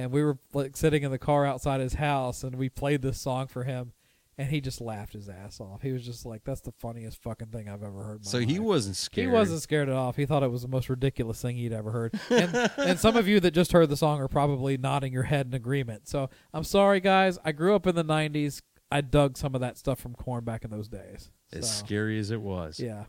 And 0.00 0.10
we 0.12 0.22
were 0.22 0.38
like 0.52 0.76
sitting 0.76 1.02
in 1.02 1.10
the 1.10 1.18
car 1.18 1.44
outside 1.46 1.80
his 1.80 1.94
house, 1.94 2.42
and 2.42 2.56
we 2.56 2.68
played 2.68 3.02
this 3.02 3.20
song 3.20 3.46
for 3.48 3.64
him, 3.64 3.92
and 4.38 4.48
he 4.48 4.60
just 4.60 4.80
laughed 4.80 5.12
his 5.12 5.28
ass 5.28 5.60
off. 5.60 5.82
He 5.82 5.92
was 5.92 6.04
just 6.04 6.24
like, 6.24 6.42
"That's 6.44 6.62
the 6.62 6.72
funniest 6.72 7.22
fucking 7.22 7.48
thing 7.48 7.68
I've 7.68 7.82
ever 7.82 8.02
heard." 8.02 8.24
So 8.24 8.38
he 8.38 8.54
life." 8.58 8.60
wasn't 8.60 8.96
scared. 8.96 9.28
He 9.28 9.32
wasn't 9.32 9.60
scared 9.62 9.88
at 9.88 9.94
all. 9.94 10.12
He 10.12 10.24
thought 10.26 10.42
it 10.42 10.50
was 10.50 10.62
the 10.62 10.68
most 10.68 10.88
ridiculous 10.88 11.42
thing 11.42 11.56
he'd 11.56 11.72
ever 11.72 11.90
heard. 11.90 12.18
And, 12.30 12.54
and 12.78 12.98
some 12.98 13.16
of 13.16 13.28
you 13.28 13.40
that 13.40 13.50
just 13.52 13.72
heard 13.72 13.88
the 13.90 13.96
song 13.96 14.20
are 14.20 14.28
probably 14.28 14.76
nodding 14.78 15.12
your 15.12 15.24
head 15.24 15.46
in 15.46 15.54
agreement. 15.54 16.08
So 16.08 16.30
I'm 16.54 16.64
sorry, 16.64 17.00
guys. 17.00 17.38
I 17.44 17.52
grew 17.52 17.74
up 17.74 17.86
in 17.86 17.94
the 17.94 18.04
'90s. 18.04 18.62
I 18.90 19.02
dug 19.02 19.36
some 19.36 19.54
of 19.54 19.60
that 19.60 19.78
stuff 19.78 20.00
from 20.00 20.14
Korn 20.14 20.44
back 20.44 20.64
in 20.64 20.70
those 20.70 20.88
days. 20.88 21.30
as 21.52 21.70
So, 21.70 21.84
scary 21.84 22.18
as 22.18 22.30
it 22.30 22.40
was. 22.40 22.80
yeah. 22.80 23.04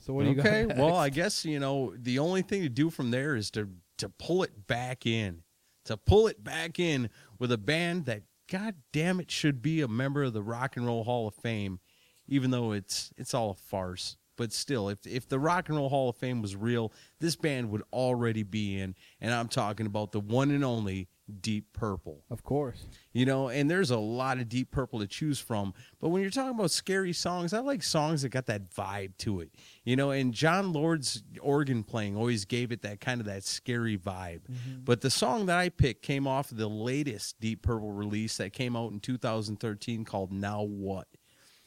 So 0.00 0.12
what 0.12 0.24
do 0.24 0.30
you 0.30 0.34
got? 0.36 0.46
okay. 0.46 0.66
Well, 0.66 0.96
I 0.96 1.10
guess 1.10 1.44
you 1.44 1.60
know 1.60 1.94
the 1.96 2.18
only 2.18 2.42
thing 2.42 2.62
to 2.62 2.68
do 2.68 2.90
from 2.90 3.10
there 3.10 3.36
is 3.36 3.50
to 3.52 3.68
to 3.98 4.08
pull 4.08 4.42
it 4.42 4.66
back 4.66 5.06
in, 5.06 5.42
to 5.84 5.96
pull 5.96 6.26
it 6.26 6.42
back 6.42 6.78
in 6.78 7.10
with 7.38 7.52
a 7.52 7.58
band 7.58 8.06
that, 8.06 8.22
god 8.50 8.76
damn 8.92 9.20
it, 9.20 9.30
should 9.30 9.62
be 9.62 9.80
a 9.80 9.88
member 9.88 10.22
of 10.22 10.32
the 10.32 10.42
Rock 10.42 10.76
and 10.76 10.86
Roll 10.86 11.04
Hall 11.04 11.28
of 11.28 11.34
Fame, 11.34 11.80
even 12.26 12.50
though 12.50 12.72
it's 12.72 13.12
it's 13.16 13.34
all 13.34 13.50
a 13.50 13.54
farce. 13.54 14.16
But 14.36 14.52
still, 14.52 14.88
if 14.88 15.06
if 15.06 15.28
the 15.28 15.38
Rock 15.38 15.68
and 15.68 15.76
Roll 15.76 15.88
Hall 15.88 16.08
of 16.08 16.16
Fame 16.16 16.42
was 16.42 16.56
real, 16.56 16.92
this 17.20 17.36
band 17.36 17.70
would 17.70 17.82
already 17.92 18.42
be 18.42 18.78
in. 18.78 18.94
And 19.20 19.32
I'm 19.32 19.48
talking 19.48 19.86
about 19.86 20.12
the 20.12 20.20
one 20.20 20.50
and 20.50 20.64
only 20.64 21.08
Deep 21.40 21.72
Purple. 21.72 22.24
of 22.30 22.42
course. 22.42 22.84
You 23.12 23.26
know, 23.26 23.48
and 23.48 23.70
there's 23.70 23.90
a 23.90 23.98
lot 23.98 24.38
of 24.38 24.48
Deep 24.48 24.70
Purple 24.70 25.00
to 25.00 25.06
choose 25.06 25.38
from. 25.38 25.72
But 26.00 26.08
when 26.08 26.22
you're 26.22 26.30
talking 26.30 26.58
about 26.58 26.70
scary 26.70 27.12
songs, 27.12 27.52
I 27.52 27.60
like 27.60 27.82
songs 27.82 28.22
that 28.22 28.30
got 28.30 28.46
that 28.46 28.70
vibe 28.70 29.16
to 29.18 29.40
it. 29.40 29.50
You 29.84 29.96
know, 29.96 30.10
and 30.10 30.34
Jon 30.34 30.72
Lord's 30.72 31.22
organ 31.40 31.84
playing 31.84 32.16
always 32.16 32.44
gave 32.44 32.72
it 32.72 32.82
that 32.82 33.00
kind 33.00 33.20
of 33.20 33.26
that 33.26 33.44
scary 33.44 33.96
vibe. 33.96 34.42
Mm-hmm. 34.42 34.84
But 34.84 35.00
the 35.00 35.10
song 35.10 35.46
that 35.46 35.58
I 35.58 35.68
picked 35.68 36.02
came 36.02 36.26
off 36.26 36.50
the 36.50 36.68
latest 36.68 37.40
Deep 37.40 37.62
Purple 37.62 37.92
release 37.92 38.36
that 38.38 38.52
came 38.52 38.76
out 38.76 38.92
in 38.92 39.00
2013 39.00 40.04
called 40.04 40.32
Now 40.32 40.62
What. 40.62 41.08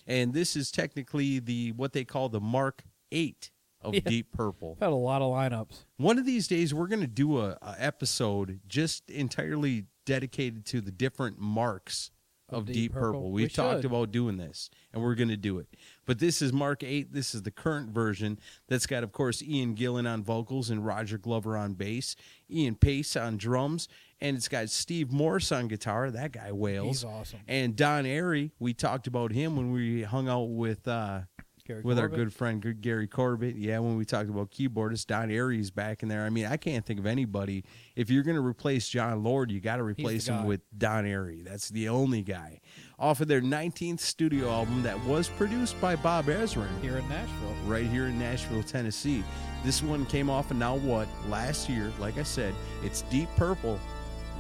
And 0.08 0.34
this 0.34 0.56
is 0.56 0.72
technically 0.72 1.40
the 1.40 1.72
what 1.72 1.94
they 1.94 2.04
call 2.04 2.30
the 2.30 2.42
Mark 2.42 2.84
8 3.12 3.52
of 3.86 3.94
Yeah. 3.96 4.02
Deep 4.02 4.32
Purple. 4.32 4.78
Had 4.80 4.90
a 4.90 4.96
lot 4.96 5.22
of 5.22 5.32
lineups. 5.32 5.86
One 5.98 6.18
of 6.18 6.26
these 6.26 6.48
days, 6.48 6.74
we're 6.74 6.88
going 6.88 7.02
to 7.02 7.08
do 7.08 7.40
a, 7.40 7.58
a 7.62 7.76
episode 7.78 8.60
just 8.68 9.10
entirely 9.10 9.86
dedicated 10.06 10.66
to 10.68 10.82
the 10.82 10.92
different 10.92 11.40
marks 11.40 12.12
of, 12.50 12.60
Of 12.60 12.66
Deep, 12.68 12.76
Deep 12.76 12.94
Purple. 12.94 13.12
Purple. 13.22 13.32
We've 13.32 13.46
We 13.46 13.50
talked 13.50 13.86
about 13.86 14.12
doing 14.12 14.38
this, 14.38 14.70
and 14.94 15.02
we're 15.02 15.16
going 15.16 15.30
to 15.30 15.38
do 15.38 15.58
it. 15.58 15.68
But 16.06 16.20
this 16.20 16.44
is 16.44 16.54
Mark 16.54 16.84
Eight. 16.84 17.12
This 17.12 17.34
is 17.34 17.42
the 17.42 17.50
current 17.50 17.90
version. 17.90 18.38
That's 18.68 18.86
got, 18.86 19.04
of 19.04 19.12
course, 19.12 19.42
Ian 19.42 19.74
Gillan 19.76 20.08
on 20.08 20.24
vocals 20.24 20.70
and 20.70 20.86
Roger 20.86 21.18
Glover 21.18 21.58
on 21.58 21.74
bass, 21.74 22.16
Ian 22.52 22.76
Paice 22.76 23.16
on 23.16 23.38
drums, 23.38 23.88
and 24.22 24.38
it's 24.38 24.48
got 24.48 24.70
Steve 24.70 25.12
Morse 25.12 25.52
on 25.52 25.68
guitar. 25.68 26.12
That 26.12 26.34
guy 26.34 26.52
wails. 26.52 26.98
He's 27.02 27.04
awesome. 27.04 27.40
And 27.48 27.76
Don 27.76 28.04
Airey. 28.04 28.52
We 28.60 28.76
talked 28.76 29.08
about 29.08 29.32
him 29.32 29.56
when 29.56 29.72
we 29.72 30.04
hung 30.04 30.30
out 30.30 30.50
with. 30.50 30.88
Uh, 30.88 31.22
Gary 31.66 31.82
with 31.82 31.98
our 31.98 32.08
good 32.08 32.32
friend 32.32 32.62
good 32.62 32.82
Gary 32.82 33.08
Corbett. 33.08 33.56
Yeah, 33.56 33.80
when 33.80 33.98
we 33.98 34.06
talked 34.06 34.30
about 34.30 34.52
keyboardist, 34.52 35.08
Don 35.08 35.32
Aries 35.32 35.72
back 35.72 36.04
in 36.04 36.10
there. 36.10 36.24
I 36.24 36.30
mean, 36.30 36.46
I 36.46 36.58
can't 36.58 36.86
think 36.86 37.00
of 37.00 37.06
anybody. 37.06 37.64
If 37.96 38.10
you're 38.10 38.24
going 38.24 38.36
to 38.36 38.46
replace 38.46 38.88
Jon 38.88 39.24
Lord, 39.24 39.52
you 39.52 39.60
got 39.60 39.78
to 39.78 39.84
replace 39.84 40.28
him 40.28 40.38
guy. 40.38 40.46
with 40.46 40.62
Don 40.78 41.06
Airey. 41.06 41.44
That's 41.44 41.70
the 41.70 41.90
only 41.90 42.22
guy. 42.22 42.62
Off 43.00 43.20
of 43.20 43.28
their 43.28 43.42
19th 43.42 44.00
studio 44.00 44.50
album 44.50 44.84
that 44.84 45.04
was 45.06 45.28
produced 45.28 45.80
by 45.82 45.96
Bob 45.96 46.26
Ezrin 46.26 46.82
here 46.82 46.98
in 46.98 47.10
Nashville. 47.10 47.56
right 47.66 47.86
here 47.86 48.06
in 48.06 48.20
Nashville, 48.20 48.64
Tennessee. 48.64 49.24
This 49.64 49.82
one 49.82 50.06
came 50.06 50.30
off 50.30 50.52
of 50.52 50.58
Now 50.58 50.76
What 50.76 51.08
last 51.28 51.68
year. 51.68 51.92
Like 52.00 52.18
I 52.18 52.24
said, 52.24 52.54
it's 52.84 53.02
Deep 53.04 53.30
Purple. 53.36 53.80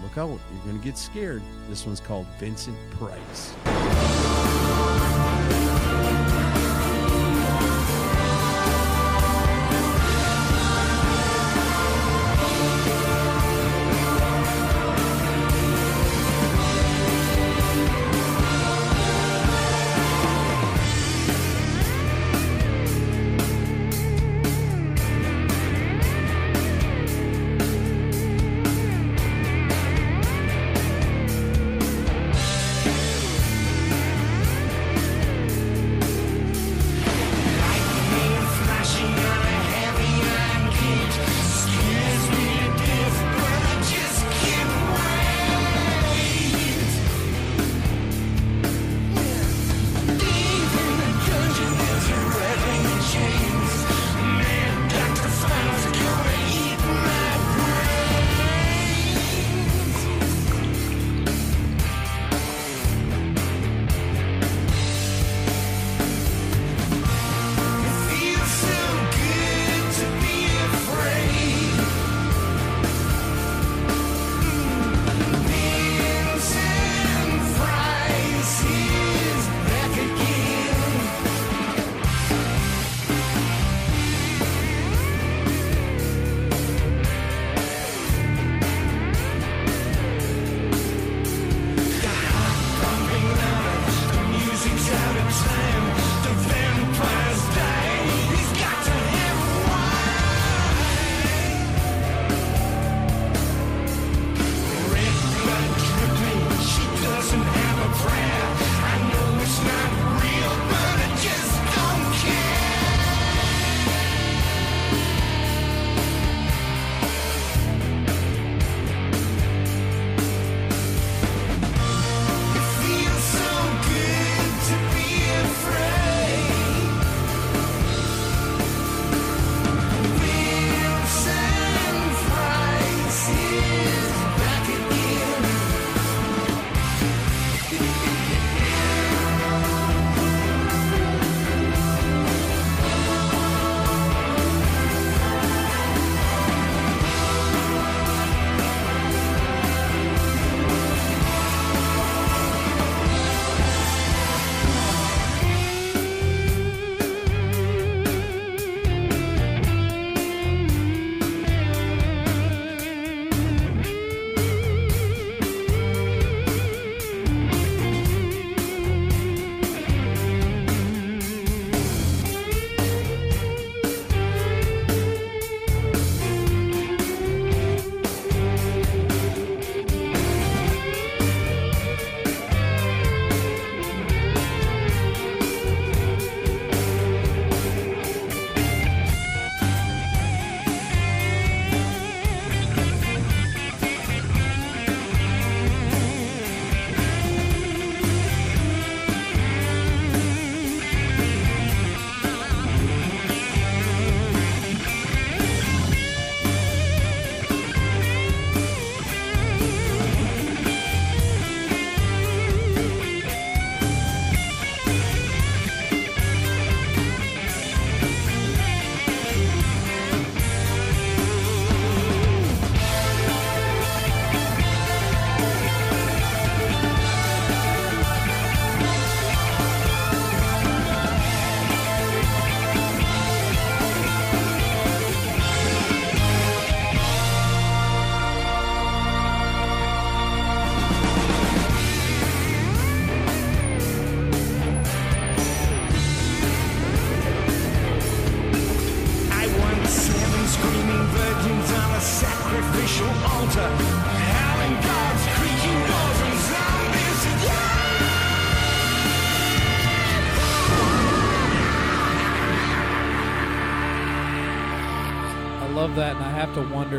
Look 0.03 0.17
out, 0.17 0.29
you're 0.29 0.63
going 0.63 0.77
to 0.77 0.85
get 0.85 0.97
scared. 0.97 1.41
This 1.69 1.85
one's 1.85 2.01
called 2.01 2.27
Vincent 2.39 2.77
Price. 2.91 4.24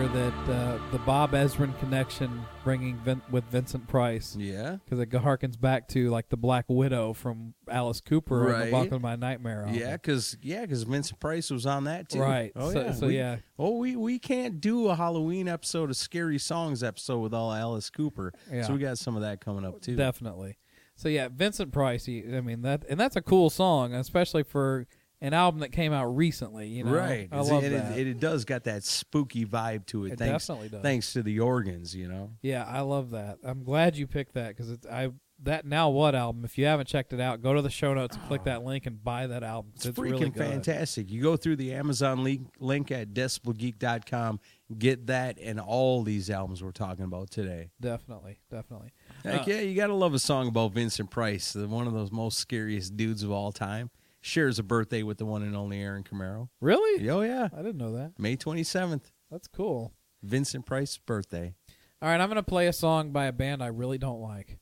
Have 0.03 0.12
wonder 0.14 0.30
that 0.47 0.53
uh, 0.53 0.78
the 0.92 0.99
Bob 0.99 1.32
Ezrin 1.32 1.78
connection, 1.78 2.42
bringing 2.64 2.97
Vin- 2.99 3.22
with 3.30 3.44
Vincent 3.44 3.86
Price, 3.88 4.36
Yeah. 4.38 4.76
because 4.84 4.99
it 4.99 5.11
harkens 5.11 5.59
back 5.61 5.88
to 5.88 6.11
like 6.11 6.28
the 6.28 6.36
Black 6.36 6.66
Widow 6.68 7.12
from 7.12 7.55
Alice 7.68 8.01
Cooper 8.01 8.47
on 8.47 8.53
Right. 8.53 8.64
the 8.66 8.72
Welcome 8.72 8.90
to 8.90 8.99
My 9.01 9.16
Nightmare. 9.16 9.61
album. 9.62 9.74
Yeah, 9.74 9.92
because 9.92 10.36
yeah, 10.42 10.62
because 10.62 10.82
Vincent 10.82 11.20
Price 11.20 11.51
was 11.51 11.66
on 11.66 11.84
that 11.84 12.09
too. 12.09 12.20
Right. 12.20 12.53
Oh 12.57 12.72
So- 12.72 12.80
yeah. 12.82 12.92
so, 12.92 13.07
we, 13.07 13.16
yeah. 13.16 13.36
Oh, 13.59 13.78
we 13.78 13.97
we 13.97 14.18
can't 14.18 14.61
do 14.61 14.88
a 14.88 14.94
Halloween 14.94 15.49
episode, 15.49 15.90
a 15.90 15.94
scary 15.94 16.38
songs 16.38 16.82
episode 16.82 17.18
with 17.20 17.32
all 17.34 17.53
Alice 17.53 17.90
Cooper. 17.90 18.32
Yeah. 18.53 18.62
So 18.62 18.74
we 18.74 18.78
got 18.80 18.99
some 18.99 19.16
of 19.16 19.22
that 19.22 19.40
coming 19.40 19.64
up 19.64 19.80
too. 19.80 19.97
Definitely. 19.97 20.59
So 20.97 21.09
yeah, 21.09 21.28
Vincent 21.32 21.72
Price. 21.72 22.07
He, 22.07 22.24
I 22.34 22.40
mean 22.40 22.62
that, 22.62 22.84
and 22.88 22.99
that's 22.99 23.16
a 23.16 23.22
cool 23.22 23.51
song, 23.51 23.94
especially 23.94 24.42
for 24.42 24.86
an 25.21 25.33
album 25.33 25.61
that 25.61 25.73
came 25.73 25.93
out 25.93 26.17
recently. 26.17 26.69
You 26.69 26.85
know, 26.85 26.93
right. 26.93 27.29
I 27.33 27.41
love 27.41 27.64
and 27.64 27.75
that. 27.75 27.99
It, 27.99 28.07
it, 28.07 28.21
does 28.21 28.45
got 28.45 28.64
that 28.64 28.85
spooky 28.85 29.45
vibe 29.45 29.87
to 29.87 30.07
it. 30.07 30.12
It 30.12 30.19
thanks, 30.19 30.47
definitely 30.47 30.69
does. 30.71 30.83
Thanks 30.83 31.12
to 31.14 31.23
the 31.23 31.41
organs, 31.41 31.95
you 31.95 32.09
know. 32.09 32.33
yeah, 32.43 32.64
I 32.64 32.81
love 32.81 33.11
that. 33.11 33.39
I'm 33.45 33.62
glad 33.64 33.97
you 33.97 34.07
picked 34.07 34.35
that 34.35 34.49
because 34.49 34.71
it's 34.71 34.87
I 34.87 35.11
that 35.43 35.67
now 35.67 35.91
what 35.91 36.14
album. 36.14 36.45
If 36.45 36.57
you 36.57 36.67
haven't 36.67 36.87
checked 36.87 37.12
it 37.12 37.21
out, 37.21 37.43
go 37.43 37.53
to 37.55 37.62
the 37.62 37.71
show 37.71 37.93
notes 37.95 38.17
and 38.17 38.27
click 38.27 38.45
that 38.45 38.64
link 38.64 38.87
and 38.87 39.03
buy 39.03 39.27
that 39.27 39.43
album. 39.43 39.73
It's, 39.75 39.87
It's, 39.87 39.99
freaking 39.99 40.12
really 40.12 40.31
fantastic. 40.31 41.11
You 41.11 41.23
go 41.23 41.37
through 41.37 41.57
the 41.57 41.75
Amazon 41.75 42.25
link, 42.25 42.49
link 42.59 42.91
at 42.91 43.12
decibelgeek.com, 43.12 44.41
get 44.79 45.07
that 45.09 45.39
and 45.39 45.61
all 45.61 46.03
these 46.03 46.31
albums 46.31 46.62
we're 46.62 46.71
talking 46.71 47.05
about 47.05 47.31
today. 47.31 47.71
Definitely, 47.81 48.39
definitely. 48.51 48.93
Heck 49.25 49.43
Uh, 49.43 49.45
yeah, 49.47 49.61
you 49.61 49.75
got 49.75 49.89
to 49.89 49.95
love 49.95 50.14
a 50.14 50.19
song 50.19 50.49
about 50.49 50.73
Vincent 50.73 51.11
Price, 51.11 51.53
the, 51.53 51.69
one 51.69 51.87
of 51.87 51.93
those 51.93 52.11
most 52.11 52.39
scariest 52.39 52.97
dudes 52.97 53.23
of 53.23 53.31
all 53.31 53.53
time. 53.53 53.91
Shares 54.27 54.59
a 54.59 54.64
birthday 54.64 55.05
with 55.05 55.18
the 55.18 55.24
one 55.24 55.43
and 55.43 55.55
only 55.55 55.81
Aaron 55.81 56.03
Camaro. 56.03 56.49
Really? 56.61 57.09
Oh, 57.09 57.20
yeah. 57.20 57.49
I 57.53 57.59
didn't 57.59 57.77
know 57.79 57.93
that. 57.93 58.18
May 58.18 58.37
27th, 58.37 59.05
That's 59.31 59.47
cool. 59.47 59.93
Vincent 60.20 60.66
Price's 60.66 60.99
birthday. 60.99 61.55
All 62.03 62.09
right, 62.09 62.20
I'm 62.20 62.29
gonna 62.29 62.43
play 62.43 62.66
a 62.66 62.72
song 62.72 63.12
by 63.12 63.27
a 63.27 63.33
band 63.33 63.62
I 63.62 63.68
really 63.68 63.99
don't 63.99 64.20
like, 64.20 64.59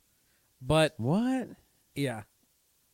but 0.61 0.95
What? 0.99 1.49
yeah, 1.95 2.25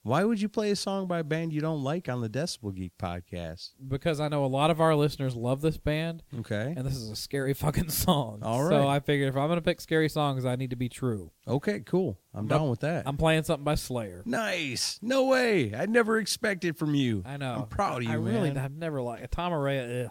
Why 0.02 0.24
would 0.24 0.40
you 0.40 0.48
play 0.48 0.70
a 0.70 0.76
song 0.76 1.06
by 1.06 1.18
a 1.18 1.24
band 1.24 1.52
you 1.52 1.60
don't 1.60 1.82
like 1.84 2.08
on 2.08 2.22
the 2.22 2.28
Decibel 2.30 2.74
Geek 2.74 2.92
podcast? 2.98 3.70
because 3.86 4.18
I 4.18 4.28
know 4.28 4.44
a 4.44 4.46
lot 4.46 4.70
of 4.70 4.80
our 4.80 4.94
listeners 4.94 5.36
love 5.36 5.60
this 5.60 5.76
band, 5.76 6.22
Okay. 6.38 6.72
and 6.74 6.86
this 6.86 6.96
is 6.96 7.10
a 7.10 7.16
scary 7.16 7.52
fucking 7.64 7.90
song. 7.90 8.40
All 8.42 8.62
right. 8.62 8.70
So. 8.70 8.88
I 8.88 9.00
figured 9.00 9.28
if 9.28 9.36
I'm 9.36 9.48
gonna 9.48 9.60
pick 9.60 9.78
scary 9.80 10.08
songs, 10.08 10.46
I 10.46 10.56
need 10.56 10.70
to 10.70 10.76
be 10.76 10.88
true. 10.88 11.32
Okay, 11.46 11.80
cool. 11.80 12.18
I'm 12.32 12.46
down 12.46 12.70
with 12.70 12.80
that. 12.80 13.06
I'm 13.06 13.18
playing 13.18 13.42
something 13.42 13.64
by 13.64 13.74
Slayer. 13.74 14.22
nice. 14.24 14.98
No 15.02 15.26
way. 15.26 15.74
I 15.74 15.84
never 15.84 16.18
expected 16.18 16.78
from 16.78 16.94
you. 16.94 17.22
I 17.26 17.36
know. 17.36 17.56
I'm 17.56 17.66
proud 17.68 17.98
of 17.98 18.04
you, 18.04 18.10
I 18.10 18.14
really, 18.14 18.52
man. 18.52 18.58
I've 18.64 18.72
never 18.76 19.02
liked 19.02 19.30
Tom 19.32 19.52
Araya. 19.52 20.06
Ugh. 20.06 20.10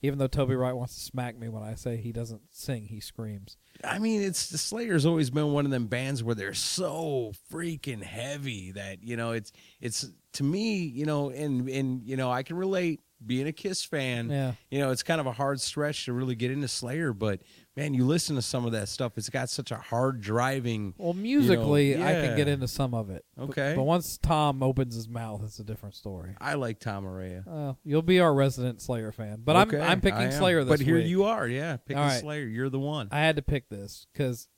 Even 0.00 0.18
though 0.20 0.28
Toby 0.28 0.54
Wright 0.54 0.74
wants 0.76 0.94
to 0.94 1.00
smack 1.00 1.36
me 1.36 1.48
when 1.48 1.62
I 1.64 1.74
say 1.74 1.96
he 1.96 2.12
doesn't 2.12 2.42
sing, 2.50 2.86
he 2.86 3.00
screams. 3.00 3.56
I 3.84 3.98
mean, 3.98 4.22
it's 4.22 4.48
the 4.48 4.58
Slayer's 4.58 5.06
always 5.06 5.30
been 5.30 5.52
one 5.52 5.64
of 5.64 5.70
them 5.70 5.86
bands 5.86 6.22
where 6.22 6.34
they're 6.34 6.54
so 6.54 7.32
freaking 7.52 8.02
heavy 8.02 8.72
that 8.72 9.04
you 9.04 9.16
know 9.16 9.32
it's 9.32 9.52
it's 9.80 10.10
to 10.34 10.42
me 10.42 10.78
you 10.78 11.06
know 11.06 11.30
and 11.30 11.68
and 11.68 12.02
you 12.04 12.16
know 12.16 12.30
I 12.30 12.42
can 12.42 12.56
relate 12.56 13.00
being 13.24 13.46
a 13.46 13.52
Kiss 13.52 13.84
fan. 13.84 14.30
Yeah. 14.30 14.52
You 14.70 14.78
know, 14.78 14.90
it's 14.90 15.02
kind 15.02 15.20
of 15.20 15.26
a 15.26 15.32
hard 15.32 15.60
stretch 15.60 16.04
to 16.04 16.12
really 16.12 16.34
get 16.34 16.50
into 16.50 16.68
Slayer, 16.68 17.12
but 17.12 17.40
man, 17.76 17.94
you 17.94 18.04
listen 18.04 18.36
to 18.36 18.42
some 18.42 18.64
of 18.64 18.72
that 18.72 18.88
stuff. 18.88 19.12
It's 19.16 19.28
got 19.28 19.48
such 19.48 19.70
a 19.70 19.76
hard 19.76 20.20
driving. 20.20 20.94
Well, 20.98 21.14
musically, 21.14 21.96
I 21.96 22.12
yeah. 22.12 22.26
can 22.26 22.36
get 22.36 22.48
into 22.48 22.68
some 22.68 22.94
of 22.94 23.10
it. 23.10 23.24
Okay. 23.38 23.74
But, 23.76 23.82
once 23.82 24.18
Tom 24.18 24.62
opens 24.62 24.94
his 24.94 25.08
mouth, 25.08 25.42
it's 25.44 25.58
a 25.58 25.64
different 25.64 25.94
story. 25.94 26.34
I 26.40 26.54
like 26.54 26.78
Tom 26.78 27.04
Araya. 27.04 27.46
Uh, 27.46 27.74
you'll 27.84 28.02
be 28.02 28.20
our 28.20 28.34
resident 28.34 28.80
Slayer 28.80 29.12
fan, 29.12 29.42
but 29.44 29.56
Okay, 29.68 29.80
I'm 29.80 29.90
I'm 29.92 30.00
picking. 30.00 30.30
Slayer 30.30 30.64
this 30.64 30.78
But 30.78 30.80
here 30.80 30.96
week. 30.96 31.06
you 31.06 31.24
are, 31.24 31.46
yeah, 31.46 31.76
picking 31.76 32.02
right. 32.02 32.20
Slayer. 32.20 32.46
You're 32.46 32.70
the 32.70 32.78
one. 32.78 33.08
I 33.10 33.20
had 33.20 33.36
to 33.36 33.42
pick 33.42 33.68
this 33.68 34.06
because 34.12 34.48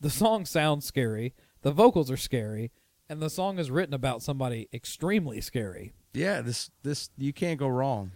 the 0.00 0.10
song 0.10 0.44
sounds 0.44 0.84
scary, 0.84 1.34
the 1.62 1.72
vocals 1.72 2.10
are 2.10 2.16
scary, 2.16 2.72
and 3.08 3.20
the 3.20 3.30
song 3.30 3.58
is 3.58 3.70
written 3.70 3.94
about 3.94 4.22
somebody 4.22 4.68
extremely 4.72 5.40
scary. 5.40 5.92
Yeah, 6.16 6.40
this 6.40 6.70
this 6.82 7.10
you 7.16 7.32
can't 7.32 7.58
go 7.58 7.68
wrong. 7.68 8.12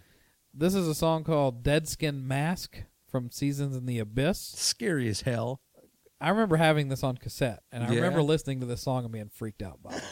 This 0.53 0.75
is 0.75 0.87
a 0.87 0.95
song 0.95 1.23
called 1.23 1.63
"Dead 1.63 1.87
Skin 1.87 2.27
Mask" 2.27 2.83
from 3.09 3.31
Seasons 3.31 3.75
in 3.75 3.85
the 3.85 3.99
Abyss. 3.99 4.39
Scary 4.39 5.07
as 5.07 5.21
hell. 5.21 5.61
I 6.19 6.29
remember 6.29 6.57
having 6.57 6.89
this 6.89 7.03
on 7.03 7.17
cassette, 7.17 7.63
and 7.71 7.83
I 7.83 7.87
Yeah. 7.89 7.95
remember 7.95 8.21
listening 8.21 8.59
to 8.59 8.67
this 8.67 8.81
song 8.83 9.03
and 9.05 9.11
being 9.11 9.29
freaked 9.29 9.63
out 9.63 9.81
by 9.81 9.95
it. 9.95 10.03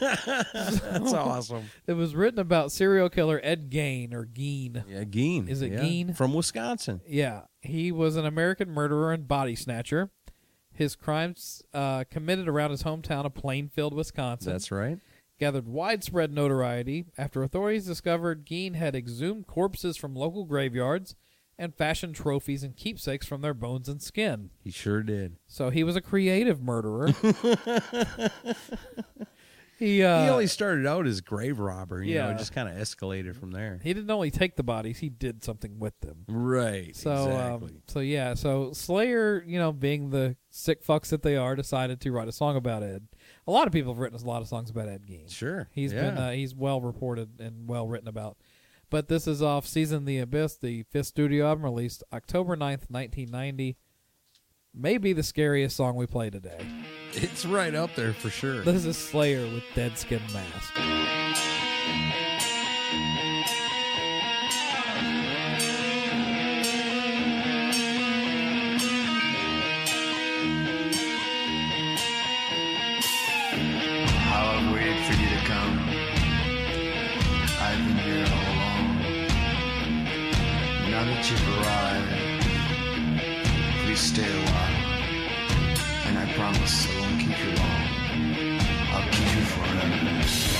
That's 0.52 1.12
awesome. 1.12 1.70
it 1.86 1.92
was 1.92 2.16
written 2.16 2.40
about 2.40 2.72
serial 2.72 3.08
killer 3.08 3.40
Ed 3.44 3.70
Gein 3.70 4.12
or 4.12 4.26
Gein. 4.26 4.82
Yeah, 4.88 5.04
Geen. 5.04 5.46
Is 5.48 5.62
it 5.62 5.70
yeah. 5.70 5.82
Geen? 5.82 6.12
from 6.14 6.34
Wisconsin? 6.34 7.00
Yeah, 7.06 7.42
he 7.60 7.92
was 7.92 8.16
an 8.16 8.26
American 8.26 8.70
murderer 8.70 9.12
and 9.12 9.28
body 9.28 9.54
snatcher. 9.54 10.10
His 10.72 10.96
crimes 10.96 11.62
uh, 11.72 12.04
committed 12.10 12.48
around 12.48 12.70
his 12.72 12.82
hometown 12.82 13.24
of 13.24 13.34
Plainfield, 13.34 13.94
Wisconsin. 13.94 14.50
That's 14.52 14.72
right. 14.72 14.98
Gathered 15.40 15.66
widespread 15.66 16.32
notoriety 16.32 17.06
after 17.16 17.42
authorities 17.42 17.86
discovered 17.86 18.44
Geen 18.44 18.74
had 18.74 18.94
exhumed 18.94 19.46
corpses 19.46 19.96
from 19.96 20.14
local 20.14 20.44
graveyards 20.44 21.16
and 21.58 21.74
fashioned 21.74 22.14
trophies 22.14 22.62
and 22.62 22.76
keepsakes 22.76 23.26
from 23.26 23.40
their 23.40 23.54
bones 23.54 23.88
and 23.88 24.02
skin. 24.02 24.50
He 24.62 24.70
sure 24.70 25.02
did. 25.02 25.38
So 25.46 25.70
he 25.70 25.82
was 25.82 25.96
a 25.96 26.02
creative 26.02 26.62
murderer. 26.62 27.06
he 29.78 30.02
uh, 30.02 30.24
he 30.24 30.28
only 30.28 30.46
started 30.46 30.86
out 30.86 31.06
as 31.06 31.22
grave 31.22 31.58
robber, 31.58 32.02
you 32.02 32.18
know, 32.18 32.28
yeah. 32.28 32.34
it 32.34 32.38
just 32.38 32.52
kind 32.52 32.68
of 32.68 32.74
escalated 32.74 33.34
from 33.34 33.50
there. 33.50 33.80
he 33.82 33.94
didn't 33.94 34.10
only 34.10 34.30
take 34.30 34.56
the 34.56 34.62
bodies; 34.62 34.98
he 34.98 35.08
did 35.08 35.42
something 35.42 35.78
with 35.78 35.98
them. 36.00 36.26
Right. 36.28 36.94
So, 36.94 37.12
exactly. 37.12 37.68
um, 37.68 37.82
so 37.88 38.00
yeah, 38.00 38.34
so 38.34 38.72
Slayer, 38.72 39.42
you 39.46 39.58
know, 39.58 39.72
being 39.72 40.10
the 40.10 40.36
sick 40.50 40.84
fucks 40.84 41.08
that 41.08 41.22
they 41.22 41.36
are, 41.36 41.56
decided 41.56 42.00
to 42.02 42.12
write 42.12 42.28
a 42.28 42.32
song 42.32 42.56
about 42.56 42.82
Ed. 42.82 43.06
A 43.50 43.52
lot 43.52 43.66
of 43.66 43.72
people 43.72 43.92
have 43.92 43.98
written 43.98 44.16
a 44.16 44.24
lot 44.24 44.42
of 44.42 44.46
songs 44.46 44.70
about 44.70 44.88
Ed 44.88 45.06
Gein. 45.08 45.28
sure. 45.28 45.68
He's 45.72 45.92
yeah. 45.92 46.02
been 46.02 46.18
uh, 46.18 46.30
he's 46.30 46.54
well 46.54 46.80
reported 46.80 47.40
and 47.40 47.68
well 47.68 47.88
written 47.88 48.06
about. 48.06 48.36
But 48.90 49.08
this 49.08 49.26
is 49.26 49.42
off 49.42 49.66
Season 49.66 50.04
the 50.04 50.18
Abyss, 50.18 50.58
the 50.58 50.84
fifth 50.84 51.06
studio 51.06 51.48
album 51.48 51.64
released 51.64 52.04
October 52.12 52.54
9th, 52.54 52.86
1990. 52.88 53.76
Maybe 54.72 55.12
the 55.12 55.24
scariest 55.24 55.76
song 55.76 55.96
we 55.96 56.06
play 56.06 56.30
today. 56.30 56.64
it's 57.12 57.44
right 57.44 57.74
up 57.74 57.92
there 57.96 58.12
for 58.12 58.30
sure. 58.30 58.62
This 58.62 58.84
is 58.84 58.96
Slayer 58.96 59.42
with 59.52 59.64
Dead 59.74 59.98
Skin 59.98 60.22
Mask. 60.32 61.49
That 81.30 81.46
arrived, 81.46 82.42
please 83.84 84.00
stay 84.00 84.24
a 84.24 84.44
while. 84.50 84.78
And 86.06 86.18
I 86.18 86.26
promise 86.32 86.88
I 86.88 87.00
won't 87.00 87.20
keep 87.20 87.38
you 87.38 87.52
long. 87.54 87.86
I'll 88.90 89.08
keep 89.12 89.36
you 89.36 89.44
forever. 89.44 90.59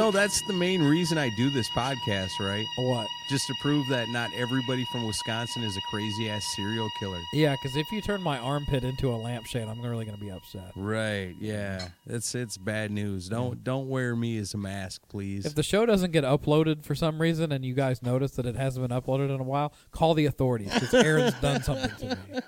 Know, 0.00 0.10
that's 0.10 0.40
the 0.46 0.52
main 0.54 0.82
reason 0.82 1.18
I 1.18 1.30
do 1.36 1.50
this 1.50 1.68
podcast, 1.70 2.40
right? 2.40 2.64
What? 2.76 3.06
Just 3.28 3.46
to 3.48 3.54
prove 3.60 3.86
that 3.88 4.08
not 4.08 4.30
everybody 4.34 4.86
from 4.90 5.06
Wisconsin 5.06 5.62
is 5.62 5.76
a 5.76 5.80
crazy 5.90 6.30
ass 6.30 6.44
serial 6.56 6.88
killer. 6.98 7.20
Yeah, 7.34 7.52
because 7.52 7.76
if 7.76 7.92
you 7.92 8.00
turn 8.00 8.22
my 8.22 8.38
armpit 8.38 8.82
into 8.82 9.12
a 9.12 9.16
lampshade, 9.16 9.68
I'm 9.68 9.80
really 9.82 10.06
going 10.06 10.16
to 10.16 10.24
be 10.24 10.30
upset. 10.30 10.72
Right? 10.74 11.34
Yeah, 11.38 11.88
it's 12.06 12.34
it's 12.34 12.56
bad 12.56 12.90
news. 12.90 13.28
Don't 13.28 13.62
don't 13.62 13.88
wear 13.88 14.16
me 14.16 14.38
as 14.38 14.54
a 14.54 14.58
mask, 14.58 15.02
please. 15.08 15.44
If 15.44 15.54
the 15.54 15.62
show 15.62 15.84
doesn't 15.84 16.12
get 16.12 16.24
uploaded 16.24 16.84
for 16.84 16.94
some 16.94 17.20
reason 17.20 17.52
and 17.52 17.64
you 17.64 17.74
guys 17.74 18.02
notice 18.02 18.32
that 18.32 18.46
it 18.46 18.56
hasn't 18.56 18.88
been 18.88 18.98
uploaded 18.98 19.32
in 19.32 19.40
a 19.40 19.44
while, 19.44 19.74
call 19.90 20.14
the 20.14 20.24
authorities 20.26 20.72
because 20.72 20.94
Aaron's 20.94 21.34
done 21.40 21.62
something 21.62 21.90
to 21.98 22.16
me. 22.16 22.40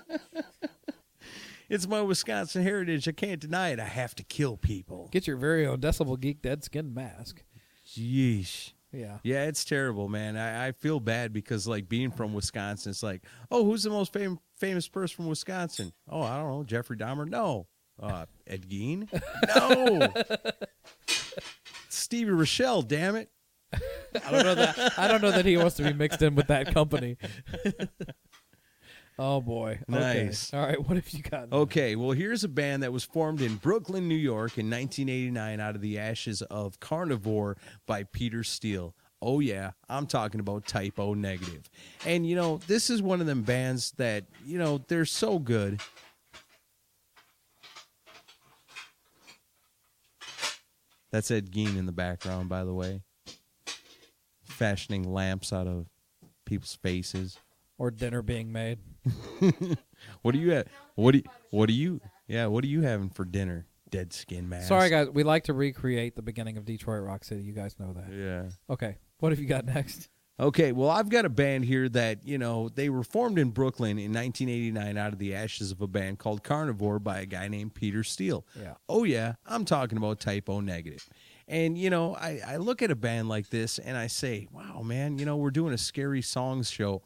It's 1.73 1.87
my 1.87 2.03
Wisconsin 2.03 2.61
heritage. 2.61 3.07
I 3.07 3.13
can't 3.13 3.39
deny 3.39 3.69
it. 3.69 3.79
I 3.79 3.85
have 3.85 4.13
to 4.15 4.23
kill 4.23 4.57
people. 4.57 5.09
Get 5.11 5.25
your 5.25 5.37
very 5.37 5.65
own 5.65 5.79
Decibel 5.79 6.19
Geek 6.19 6.39
Dead 6.43 6.63
Skin 6.63 6.93
mask. 6.93 7.41
Yeesh. 7.87 8.73
Yeah. 8.91 9.17
Yeah, 9.23 9.45
it's 9.45 9.65
terrible, 9.65 10.07
man. 10.07 10.37
I, 10.37 10.67
I 10.67 10.71
feel 10.73 10.99
bad 10.99 11.33
because, 11.33 11.67
like, 11.67 11.89
being 11.89 12.11
from 12.11 12.31
Wisconsin, 12.35 12.91
it's 12.91 13.01
like, 13.01 13.23
oh, 13.49 13.65
who's 13.65 13.81
the 13.81 13.89
most 13.89 14.13
fam- 14.13 14.37
famous 14.55 14.87
person 14.87 15.15
from 15.15 15.25
Wisconsin? 15.25 15.93
Oh, 16.07 16.21
I 16.21 16.37
don't 16.37 16.47
know, 16.51 16.63
Jeffrey 16.63 16.95
Dahmer. 16.95 17.27
No, 17.27 17.65
uh, 17.99 18.27
Ed 18.45 18.69
Gein. 18.69 19.09
No, 19.55 20.13
Stevie 21.89 22.29
Rachelle. 22.29 22.87
Damn 22.87 23.15
it. 23.15 23.31
I 23.73 24.29
don't 24.29 24.43
know 24.43 24.53
that 24.53 24.99
I 24.99 25.07
don't 25.07 25.23
know 25.23 25.31
that 25.31 25.45
he 25.45 25.57
wants 25.57 25.77
to 25.77 25.83
be 25.83 25.93
mixed 25.93 26.21
in 26.21 26.35
with 26.35 26.45
that 26.49 26.71
company. 26.71 27.17
oh 29.19 29.41
boy. 29.41 29.79
Okay. 29.89 30.25
Nice. 30.25 30.53
All 30.53 30.65
right, 30.65 30.79
what 30.79 30.97
have 30.97 31.09
you 31.09 31.21
got? 31.23 31.51
Okay, 31.51 31.95
well, 31.95 32.11
here's 32.11 32.43
a 32.43 32.47
band 32.47 32.83
that 32.83 32.91
was 32.91 33.03
formed 33.03 33.41
in 33.41 33.55
Brooklyn, 33.55 34.07
New 34.07 34.15
York 34.15 34.57
in 34.57 34.69
1989 34.69 35.59
out 35.59 35.75
of 35.75 35.81
the 35.81 35.99
ashes 35.99 36.41
of 36.43 36.79
Carnivore 36.79 37.57
by 37.85 38.03
Peter 38.03 38.43
Steele. 38.43 38.95
Oh, 39.21 39.39
yeah, 39.39 39.71
I'm 39.87 40.05
talking 40.05 40.41
about 40.41 40.67
Type 40.67 40.99
O 40.99 41.13
Negative. 41.13 41.69
And, 42.05 42.27
you 42.27 42.35
know, 42.35 42.57
this 42.67 42.89
is 42.89 43.01
one 43.01 43.21
of 43.21 43.27
them 43.27 43.43
bands 43.43 43.91
that, 43.97 44.25
you 44.45 44.57
know, 44.57 44.83
they're 44.89 45.05
so 45.05 45.39
good. 45.39 45.79
That's 51.09 51.31
Ed 51.31 51.51
Gein 51.51 51.77
in 51.77 51.85
the 51.85 51.91
background, 51.91 52.49
by 52.49 52.63
the 52.63 52.73
way, 52.73 53.01
fashioning 54.43 55.03
lamps 55.13 55.53
out 55.53 55.67
of 55.67 55.85
people's 56.43 56.75
faces. 56.75 57.37
Or 57.77 57.91
dinner 57.91 58.21
being 58.21 58.51
made. 58.51 58.79
What 60.21 60.33
do 60.33 60.39
you 60.39 60.53
at? 60.53 60.67
What 60.95 61.11
do 61.11 61.19
you, 61.19 61.23
what 61.49 61.67
do 61.67 61.73
you? 61.73 62.01
Yeah, 62.27 62.47
what 62.47 62.63
are 62.63 62.67
you 62.67 62.81
having 62.81 63.09
for 63.09 63.25
dinner? 63.25 63.67
Dead 63.89 64.11
skin 64.11 64.49
mask. 64.49 64.67
Sorry 64.67 64.89
guys, 64.89 65.09
we 65.09 65.23
like 65.23 65.43
to 65.45 65.53
recreate 65.53 66.15
the 66.15 66.21
beginning 66.21 66.57
of 66.57 66.65
Detroit 66.65 67.03
Rock 67.03 67.23
City. 67.23 67.43
You 67.43 67.53
guys 67.53 67.79
know 67.79 67.93
that. 67.93 68.11
Yeah. 68.11 68.73
Okay. 68.73 68.97
What 69.19 69.31
have 69.31 69.39
you 69.39 69.45
got 69.45 69.65
next? 69.65 70.09
Okay, 70.39 70.71
well, 70.71 70.89
I've 70.89 71.09
got 71.09 71.25
a 71.25 71.29
band 71.29 71.65
here 71.65 71.87
that, 71.89 72.25
you 72.25 72.39
know, 72.39 72.67
they 72.67 72.89
were 72.89 73.03
formed 73.03 73.37
in 73.37 73.51
Brooklyn 73.51 73.99
in 73.99 74.11
1989 74.11 74.97
out 74.97 75.13
of 75.13 75.19
the 75.19 75.35
ashes 75.35 75.71
of 75.71 75.79
a 75.79 75.87
band 75.87 76.17
called 76.17 76.43
Carnivore 76.43 76.97
by 76.97 77.19
a 77.19 77.25
guy 77.27 77.47
named 77.47 77.75
Peter 77.75 78.03
Steele. 78.03 78.43
Yeah. 78.59 78.73
Oh, 78.89 79.03
yeah, 79.03 79.35
I'm 79.45 79.63
talking 79.63 79.97
about 79.97 80.19
Type 80.19 80.49
O 80.49 80.59
Negative. 80.59 81.07
And, 81.47 81.77
you 81.77 81.91
know, 81.91 82.15
I, 82.15 82.41
I 82.45 82.57
look 82.57 82.81
at 82.81 82.89
a 82.89 82.95
band 82.95 83.29
like 83.29 83.49
this 83.49 83.77
and 83.77 83.95
I 83.95 84.07
say, 84.07 84.47
wow, 84.51 84.81
man, 84.81 85.19
you 85.19 85.25
know, 85.25 85.37
we're 85.37 85.51
doing 85.51 85.73
a 85.73 85.77
scary 85.77 86.23
songs 86.23 86.67
show. 86.69 87.03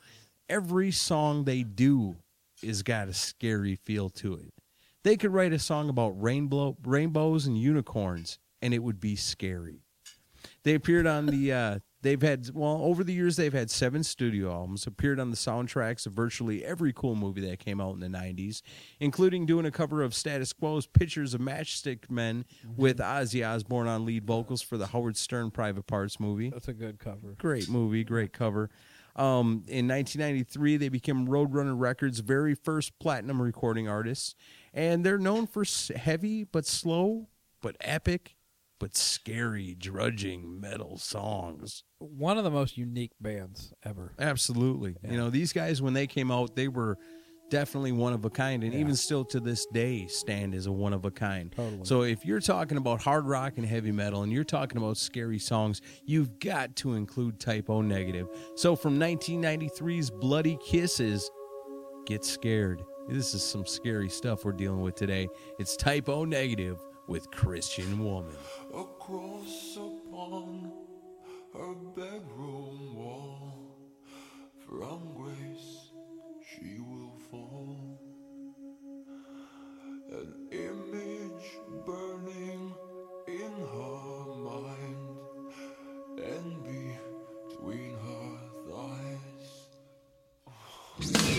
Every 0.49 0.91
song 0.91 1.43
they 1.43 1.63
do 1.63 2.17
is 2.63 2.83
got 2.83 3.07
a 3.07 3.13
scary 3.13 3.75
feel 3.75 4.09
to 4.09 4.35
it. 4.35 4.53
They 5.03 5.17
could 5.17 5.31
write 5.31 5.53
a 5.53 5.59
song 5.59 5.89
about 5.89 6.21
rainbow 6.21 6.75
rainbows 6.83 7.45
and 7.45 7.57
unicorns, 7.57 8.39
and 8.61 8.73
it 8.73 8.79
would 8.79 8.99
be 8.99 9.15
scary. 9.15 9.81
They 10.63 10.73
appeared 10.73 11.07
on 11.07 11.27
the. 11.27 11.53
Uh, 11.53 11.79
they've 12.01 12.21
had 12.21 12.49
well 12.53 12.81
over 12.83 13.03
the 13.03 13.13
years 13.13 13.35
they've 13.35 13.53
had 13.53 13.69
seven 13.71 14.03
studio 14.03 14.51
albums. 14.51 14.87
Appeared 14.87 15.19
on 15.19 15.29
the 15.29 15.37
soundtracks 15.37 16.05
of 16.05 16.13
virtually 16.13 16.65
every 16.65 16.91
cool 16.91 17.15
movie 17.15 17.41
that 17.41 17.59
came 17.59 17.79
out 17.79 17.93
in 17.93 17.99
the 17.99 18.07
'90s, 18.07 18.61
including 18.99 19.45
doing 19.45 19.65
a 19.65 19.71
cover 19.71 20.01
of 20.01 20.13
Status 20.13 20.51
Quo's 20.53 20.87
"Pictures 20.87 21.33
of 21.33 21.41
Matchstick 21.41 22.09
Men" 22.09 22.45
with 22.75 22.97
Ozzy 22.97 23.47
Osbourne 23.47 23.87
on 23.87 24.05
lead 24.05 24.25
vocals 24.25 24.61
for 24.61 24.77
the 24.77 24.87
Howard 24.87 25.15
Stern 25.15 25.51
Private 25.51 25.87
Parts 25.87 26.19
movie. 26.19 26.49
That's 26.49 26.67
a 26.67 26.73
good 26.73 26.99
cover. 26.99 27.35
Great 27.37 27.69
movie, 27.69 28.03
great 28.03 28.33
cover. 28.33 28.69
Um, 29.17 29.63
in 29.67 29.87
1993, 29.87 30.77
they 30.77 30.89
became 30.89 31.27
Roadrunner 31.27 31.77
Records' 31.77 32.19
very 32.19 32.53
first 32.53 32.97
platinum 32.99 33.41
recording 33.41 33.87
artists, 33.87 34.35
and 34.73 35.03
they're 35.03 35.17
known 35.17 35.47
for 35.47 35.63
heavy 35.95 36.43
but 36.43 36.67
slow, 36.67 37.27
but 37.61 37.75
epic, 37.81 38.35
but 38.79 38.95
scary, 38.95 39.73
drudging 39.73 40.59
metal 40.61 40.97
songs. 40.97 41.83
One 41.97 42.37
of 42.37 42.43
the 42.43 42.51
most 42.51 42.77
unique 42.77 43.13
bands 43.19 43.73
ever. 43.83 44.13
Absolutely, 44.19 44.97
you 45.03 45.17
know 45.17 45.31
these 45.31 45.51
guys 45.51 45.81
when 45.81 45.93
they 45.93 46.05
came 46.05 46.29
out, 46.29 46.55
they 46.55 46.67
were 46.67 46.99
definitely 47.49 47.91
one 47.91 48.13
of 48.13 48.25
a 48.25 48.29
kind, 48.29 48.63
and 48.63 48.73
even 48.73 48.95
still 48.95 49.23
to 49.25 49.39
this 49.39 49.65
day 49.67 50.07
stand 50.07 50.53
as 50.53 50.65
a 50.65 50.71
one 50.71 50.93
of 50.93 51.05
a 51.05 51.11
kind. 51.11 51.51
Totally. 51.55 51.85
So 51.85 52.01
if 52.03 52.25
you're 52.25 52.39
talking 52.39 52.77
about 52.77 53.01
hard 53.01 53.25
rock 53.25 53.53
and 53.57 53.65
heavy 53.65 53.91
metal, 53.91 54.23
and 54.23 54.31
you're 54.31 54.43
talking 54.43 54.77
about 54.77 54.97
scary 54.97 55.39
songs, 55.39 55.81
you've 56.05 56.39
got 56.39 56.75
to 56.77 56.93
include 56.93 57.39
Type 57.39 57.69
O 57.69 57.81
Negative. 57.81 58.27
So 58.55 58.75
from 58.75 58.99
1993's 58.99 60.09
Bloody 60.09 60.57
Kisses, 60.65 61.29
Get 62.05 62.23
Scared. 62.23 62.83
This 63.09 63.33
is 63.33 63.43
some 63.43 63.65
scary 63.65 64.09
stuff 64.09 64.43
we're 64.43 64.51
dealing 64.51 64.81
with 64.81 64.95
today. 64.95 65.27
It's 65.59 65.77
Type 65.77 66.09
O 66.09 66.25
Negative 66.25 66.77
with 67.07 67.31
Christian 67.31 68.03
Woman. 68.03 68.35
across 68.73 69.77
upon 69.77 70.71
her 71.53 71.73
bedroom 71.95 72.95
wall. 72.95 73.53
From 74.67 75.15
A 90.99 91.36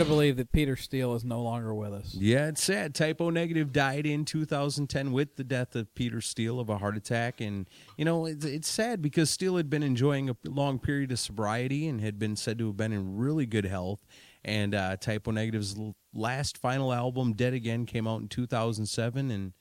to 0.00 0.06
believe 0.06 0.36
that 0.38 0.50
Peter 0.50 0.76
Steele 0.76 1.14
is 1.14 1.24
no 1.24 1.42
longer 1.42 1.74
with 1.74 1.92
us. 1.92 2.14
Yeah, 2.14 2.48
it's 2.48 2.62
sad. 2.62 2.94
Type 2.94 3.20
O 3.20 3.30
Negative 3.30 3.72
died 3.72 4.06
in 4.06 4.24
2010 4.24 5.12
with 5.12 5.36
the 5.36 5.44
death 5.44 5.76
of 5.76 5.94
Peter 5.94 6.20
Steele 6.20 6.58
of 6.58 6.68
a 6.68 6.78
heart 6.78 6.96
attack, 6.96 7.40
and 7.40 7.68
you 7.96 8.04
know 8.04 8.26
it's, 8.26 8.44
it's 8.44 8.68
sad 8.68 9.02
because 9.02 9.30
Steele 9.30 9.56
had 9.56 9.68
been 9.68 9.82
enjoying 9.82 10.30
a 10.30 10.36
long 10.44 10.78
period 10.78 11.12
of 11.12 11.18
sobriety 11.18 11.86
and 11.86 12.00
had 12.00 12.18
been 12.18 12.34
said 12.34 12.58
to 12.58 12.66
have 12.68 12.76
been 12.76 12.92
in 12.92 13.16
really 13.16 13.46
good 13.46 13.66
health. 13.66 14.00
And 14.42 14.74
uh, 14.74 14.96
Type 14.96 15.28
O 15.28 15.32
Negative's 15.32 15.76
last 16.14 16.56
final 16.56 16.92
album, 16.94 17.34
Dead 17.34 17.52
Again, 17.52 17.84
came 17.84 18.08
out 18.08 18.22
in 18.22 18.28
2007, 18.28 19.30
and 19.30 19.52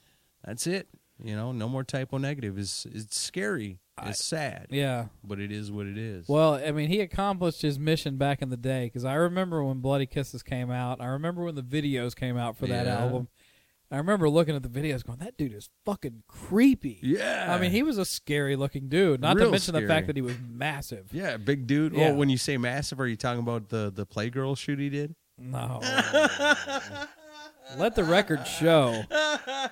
that's 0.43 0.65
it. 0.67 0.87
You 1.21 1.35
know, 1.35 1.51
no 1.51 1.67
more 1.67 1.83
Type 1.83 2.13
O 2.13 2.17
Negative. 2.17 2.57
is 2.57 2.87
It's 2.89 3.19
scary. 3.19 3.79
It's 4.07 4.23
sad. 4.23 4.67
Yeah. 4.69 5.05
but 5.23 5.39
it 5.39 5.51
is 5.51 5.71
what 5.71 5.85
it 5.87 5.97
is. 5.97 6.27
Well, 6.27 6.55
I 6.55 6.71
mean, 6.71 6.89
he 6.89 6.99
accomplished 7.01 7.61
his 7.61 7.77
mission 7.79 8.17
back 8.17 8.41
in 8.41 8.49
the 8.49 8.57
day 8.57 8.85
because 8.85 9.05
I 9.05 9.15
remember 9.15 9.63
when 9.63 9.79
Bloody 9.79 10.05
Kisses 10.05 10.43
came 10.43 10.71
out. 10.71 11.01
I 11.01 11.05
remember 11.07 11.43
when 11.43 11.55
the 11.55 11.61
videos 11.63 12.15
came 12.15 12.37
out 12.37 12.57
for 12.57 12.67
that 12.67 12.85
Yeah. 12.85 12.99
album. 12.99 13.27
I 13.91 13.97
remember 13.97 14.29
looking 14.29 14.55
at 14.55 14.61
the 14.61 14.69
videos 14.69 15.03
going, 15.03 15.17
that 15.17 15.35
dude 15.35 15.51
is 15.51 15.67
fucking 15.83 16.21
creepy. 16.27 16.99
yeah, 17.01 17.47
I 17.51 17.59
mean, 17.59 17.71
he 17.71 17.81
was 17.81 17.97
a 17.97 18.05
scary 18.05 18.55
looking 18.55 18.87
dude. 18.87 19.19
Not 19.19 19.33
to 19.33 19.39
Real 19.41 19.51
mention 19.51 19.73
the 19.73 19.87
fact 19.87 20.05
that 20.07 20.15
he 20.15 20.21
was 20.21 20.35
massive. 20.47 21.07
yeah, 21.11 21.37
big 21.37 21.65
dude. 21.65 21.93
Yeah. 21.93 22.09
Oh, 22.09 22.13
when 22.15 22.29
you 22.29 22.37
say 22.37 22.55
massive, 22.57 22.99
are 22.99 23.07
you 23.07 23.15
talking 23.17 23.39
about 23.41 23.69
the 23.69 23.91
the 23.93 24.05
Playgirl 24.05 24.55
shoot 24.59 24.77
he 24.77 24.89
did? 24.89 25.15
No. 25.39 25.79
Let 27.77 27.95
the 27.95 28.03
record 28.03 28.45
show. 28.47 29.03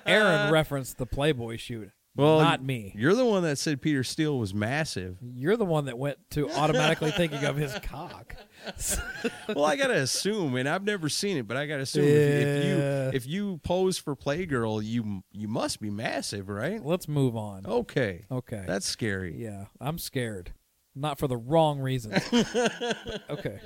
Aaron 0.06 0.52
referenced 0.52 0.98
the 0.98 1.06
Playboy 1.06 1.56
shoot. 1.56 1.90
Well, 2.16 2.40
not 2.40 2.62
me. 2.64 2.92
You're 2.96 3.14
the 3.14 3.24
one 3.24 3.44
that 3.44 3.58
said 3.58 3.80
Peter 3.80 4.02
Steele 4.02 4.36
was 4.38 4.52
massive. 4.52 5.18
You're 5.22 5.56
the 5.56 5.64
one 5.64 5.84
that 5.84 5.96
went 5.98 6.18
to 6.30 6.50
automatically 6.50 7.12
thinking 7.12 7.44
of 7.44 7.56
his 7.56 7.72
cock. 7.82 8.34
well, 9.54 9.64
I 9.64 9.76
gotta 9.76 9.94
assume, 9.98 10.56
and 10.56 10.68
I've 10.68 10.82
never 10.82 11.08
seen 11.08 11.36
it, 11.36 11.46
but 11.46 11.56
I 11.56 11.66
gotta 11.66 11.82
assume 11.82 12.04
if, 12.04 12.10
if 12.10 12.64
you 12.64 12.76
Yeah. 12.76 13.10
if 13.14 13.26
you 13.26 13.58
pose 13.62 13.98
for 13.98 14.16
Playgirl, 14.16 14.82
you 14.84 15.22
you 15.30 15.46
must 15.46 15.80
be 15.80 15.90
massive, 15.90 16.48
right? 16.48 16.84
Let's 16.84 17.06
move 17.06 17.36
on. 17.36 17.64
Okay, 17.66 18.24
Okay. 18.30 18.64
that's 18.66 18.86
scary. 18.86 19.36
yeah, 19.40 19.66
I'm 19.80 19.98
scared. 19.98 20.54
Not 20.96 21.20
for 21.20 21.28
the 21.28 21.36
wrong 21.36 21.78
reasons. 21.78 22.20
okay. 23.30 23.60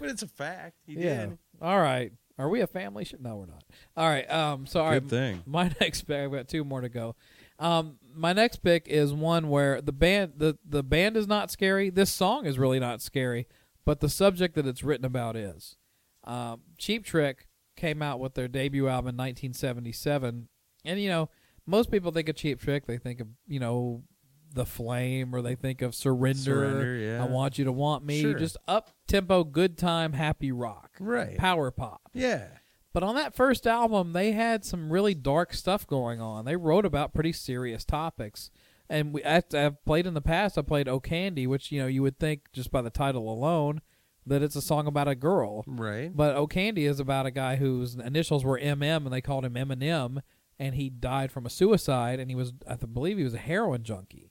but 0.00 0.08
it's 0.08 0.22
a 0.22 0.28
fact. 0.28 0.76
He 0.86 0.94
Yeah. 0.94 1.26
did. 1.26 1.38
All 1.60 1.78
right. 1.78 2.12
Are 2.38 2.48
we 2.48 2.62
a 2.62 2.66
family? 2.66 3.04
Sh- 3.04 3.14
no, 3.20 3.36
we're 3.36 3.46
not. 3.46 3.62
All 3.96 4.08
right. 4.08 4.28
Um. 4.30 4.66
So 4.66 4.80
all 4.80 4.88
right, 4.90 5.00
Good 5.00 5.10
thing. 5.10 5.42
My 5.46 5.70
next 5.80 6.02
pick. 6.02 6.16
I've 6.16 6.32
got 6.32 6.48
two 6.48 6.64
more 6.64 6.80
to 6.80 6.88
go. 6.88 7.14
Um. 7.58 7.98
My 8.16 8.32
next 8.32 8.58
pick 8.62 8.86
is 8.86 9.12
one 9.12 9.48
where 9.48 9.80
the 9.80 9.90
band 9.92 10.34
the 10.36 10.56
the 10.64 10.84
band 10.84 11.16
is 11.16 11.26
not 11.26 11.50
scary. 11.50 11.90
This 11.90 12.10
song 12.10 12.46
is 12.46 12.58
really 12.60 12.78
not 12.78 13.02
scary, 13.02 13.48
but 13.84 13.98
the 13.98 14.08
subject 14.08 14.54
that 14.54 14.66
it's 14.66 14.84
written 14.84 15.04
about 15.04 15.34
is. 15.34 15.76
Um, 16.22 16.60
Cheap 16.78 17.04
Trick 17.04 17.48
came 17.76 18.02
out 18.02 18.20
with 18.20 18.34
their 18.34 18.46
debut 18.46 18.86
album 18.86 19.08
in 19.08 19.16
1977, 19.16 20.48
and 20.84 21.00
you 21.00 21.08
know 21.08 21.28
most 21.66 21.90
people 21.90 22.12
think 22.12 22.28
of 22.28 22.36
Cheap 22.36 22.60
Trick, 22.60 22.86
they 22.86 22.98
think 22.98 23.20
of 23.20 23.26
you 23.48 23.58
know 23.58 24.04
the 24.52 24.64
Flame, 24.64 25.34
or 25.34 25.42
they 25.42 25.56
think 25.56 25.82
of 25.82 25.94
Surrender. 25.94 26.38
Surrender, 26.38 26.96
yeah. 26.96 27.22
I 27.22 27.26
want 27.26 27.58
you 27.58 27.64
to 27.64 27.72
want 27.72 28.04
me. 28.04 28.20
Sure. 28.20 28.34
Just 28.34 28.56
up 28.68 28.90
tempo, 29.08 29.42
good 29.42 29.76
time, 29.76 30.12
happy 30.12 30.52
rock, 30.52 30.92
Right. 31.00 31.36
Power 31.36 31.72
pop. 31.72 32.10
Yeah. 32.14 32.46
But 32.94 33.02
on 33.02 33.16
that 33.16 33.34
first 33.34 33.66
album, 33.66 34.12
they 34.12 34.32
had 34.32 34.64
some 34.64 34.90
really 34.90 35.14
dark 35.14 35.52
stuff 35.52 35.84
going 35.84 36.20
on. 36.20 36.44
They 36.44 36.54
wrote 36.54 36.86
about 36.86 37.12
pretty 37.12 37.32
serious 37.32 37.84
topics. 37.84 38.52
And 38.88 39.12
we, 39.12 39.24
I, 39.24 39.42
I've 39.52 39.84
played 39.84 40.06
in 40.06 40.14
the 40.14 40.20
past. 40.20 40.56
I 40.56 40.62
played 40.62 40.88
"Oh 40.88 41.00
Candy," 41.00 41.46
which 41.46 41.72
you 41.72 41.80
know 41.80 41.88
you 41.88 42.02
would 42.02 42.20
think 42.20 42.52
just 42.52 42.70
by 42.70 42.82
the 42.82 42.90
title 42.90 43.28
alone 43.28 43.80
that 44.26 44.42
it's 44.42 44.56
a 44.56 44.62
song 44.62 44.86
about 44.86 45.08
a 45.08 45.16
girl. 45.16 45.64
Right. 45.66 46.14
But 46.14 46.36
"Oh 46.36 46.46
Candy" 46.46 46.86
is 46.86 47.00
about 47.00 47.26
a 47.26 47.32
guy 47.32 47.56
whose 47.56 47.96
initials 47.96 48.44
were 48.44 48.60
MM, 48.60 49.04
and 49.04 49.12
they 49.12 49.20
called 49.20 49.44
him 49.44 49.54
Eminem, 49.54 50.20
and 50.60 50.76
he 50.76 50.88
died 50.88 51.32
from 51.32 51.46
a 51.46 51.50
suicide. 51.50 52.20
And 52.20 52.30
he 52.30 52.36
was, 52.36 52.52
I 52.68 52.76
believe, 52.76 53.18
he 53.18 53.24
was 53.24 53.34
a 53.34 53.38
heroin 53.38 53.82
junkie. 53.82 54.30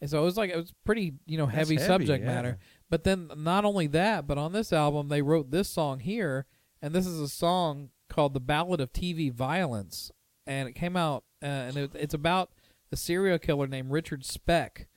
And 0.00 0.10
so 0.10 0.20
it 0.22 0.24
was 0.24 0.36
like 0.36 0.50
it 0.50 0.56
was 0.56 0.72
pretty, 0.84 1.14
you 1.26 1.38
know, 1.38 1.46
heavy, 1.46 1.76
heavy, 1.76 1.86
subject 1.86 2.24
yeah. 2.24 2.34
matter. 2.34 2.58
But 2.88 3.04
then 3.04 3.30
not 3.36 3.64
only 3.64 3.86
that, 3.88 4.26
but 4.26 4.38
on 4.38 4.52
this 4.52 4.72
album 4.72 5.08
they 5.08 5.22
wrote 5.22 5.52
this 5.52 5.68
song 5.68 6.00
here, 6.00 6.46
and 6.82 6.92
this 6.92 7.06
is 7.06 7.20
a 7.20 7.28
song 7.28 7.90
called 8.10 8.34
"The 8.34 8.40
Ballad 8.40 8.80
of 8.80 8.92
TV 8.92 9.32
Violence," 9.32 10.12
and 10.46 10.68
it 10.68 10.72
came 10.72 10.96
out, 10.96 11.24
uh, 11.42 11.46
and 11.46 11.76
it, 11.76 11.90
it's 11.94 12.14
about 12.14 12.50
a 12.92 12.96
serial 12.96 13.38
killer 13.38 13.66
named 13.66 13.90
Richard 13.90 14.24
Speck, 14.24 14.88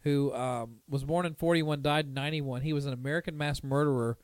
who 0.00 0.34
um, 0.34 0.78
was 0.88 1.04
born 1.04 1.26
in 1.26 1.34
41, 1.34 1.82
died 1.82 2.06
in 2.06 2.14
91. 2.14 2.62
He 2.62 2.72
was 2.72 2.86
an 2.86 2.92
American 2.92 3.36
mass 3.36 3.62
murderer 3.62 4.18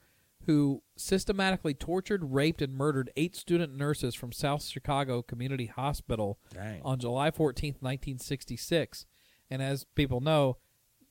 who 0.47 0.83
systematically 0.97 1.75
tortured, 1.75 2.33
raped, 2.33 2.63
and 2.63 2.73
murdered 2.73 3.13
eight 3.17 3.37
student 3.37 3.77
nurses 3.77 4.15
from 4.15 4.33
South 4.33 4.65
Chicago 4.65 5.21
Community 5.21 5.67
Hospital 5.67 6.39
Dang. 6.55 6.81
on 6.83 6.99
July 6.99 7.31
14th, 7.31 7.83
1966. 7.83 9.05
And 9.51 9.61
as 9.61 9.85
people 9.95 10.21
know, 10.23 10.57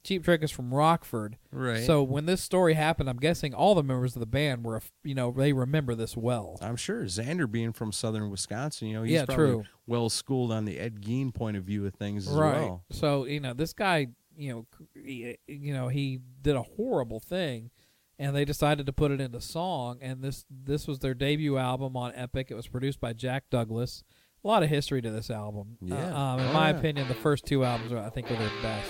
Cheap 0.08 0.24
Trick 0.24 0.42
is 0.42 0.52
from 0.52 0.74
Rockford. 0.74 1.38
Right. 1.52 1.84
So 1.84 2.02
when 2.02 2.26
this 2.28 2.42
story 2.42 2.76
happened, 2.76 3.10
I'm 3.10 3.18
guessing 3.18 3.54
all 3.54 3.76
the 3.76 3.84
members 3.84 4.16
of 4.16 4.22
the 4.22 4.26
band 4.26 4.64
were, 4.64 4.82
you 5.04 5.14
know, 5.14 5.32
they 5.32 5.52
remember 5.52 5.96
this 5.96 6.16
well. 6.16 6.58
I'm 6.62 6.78
sure 6.78 7.04
Zander 7.04 7.52
being 7.52 7.74
from 7.74 7.92
southern 7.92 8.30
Wisconsin, 8.30 8.88
you 8.88 8.94
know, 8.94 9.04
he's 9.04 9.12
Yeah, 9.12 9.26
probably 9.26 9.46
true. 9.48 9.64
well 9.86 10.10
schooled 10.10 10.54
on 10.54 10.64
the 10.64 10.80
Ed 10.80 11.02
Gein 11.02 11.34
point 11.34 11.58
of 11.58 11.66
view 11.66 11.86
of 11.86 11.94
things 11.96 12.26
as 12.26 12.34
right. 12.36 12.54
well. 12.62 12.86
So 12.90 13.26
you 13.26 13.42
know, 13.42 13.54
this 13.54 13.74
guy, 13.74 14.08
you 14.38 14.54
know, 14.54 14.66
he- 14.96 15.38
you 15.46 15.74
know, 15.74 15.90
he 15.90 16.20
did 16.42 16.56
a 16.56 16.62
horrible 16.64 17.20
thing, 17.20 17.70
and 18.18 18.34
they 18.34 18.46
decided 18.46 18.86
to 18.86 18.94
put 18.94 19.12
it 19.12 19.20
into 19.20 19.42
song. 19.42 19.98
And 20.02 20.22
this 20.22 20.46
this 20.50 20.88
was 20.88 21.00
their 21.00 21.16
debut 21.16 21.58
album 21.58 21.98
on 21.98 22.14
Epic. 22.16 22.48
It 22.50 22.56
was 22.56 22.68
produced 22.68 23.02
by 23.02 23.12
Jack 23.12 23.50
Douglas. 23.50 24.06
A 24.44 24.48
lot 24.48 24.64
of 24.64 24.70
history 24.70 25.02
to 25.02 25.12
this 25.12 25.30
album. 25.30 25.78
Uh, 25.84 25.96
Yeah. 25.96 26.34
um, 26.34 26.40
in 26.40 26.46
Oh, 26.48 26.54
my 26.54 26.70
yeah. 26.70 26.78
opinion, 26.78 27.08
the 27.10 27.14
first 27.16 27.46
two 27.46 27.66
albums 27.66 27.92
are, 27.92 27.98
I 27.98 28.10
think, 28.10 28.32
are 28.32 28.36
their 28.38 28.52
best. 28.62 28.90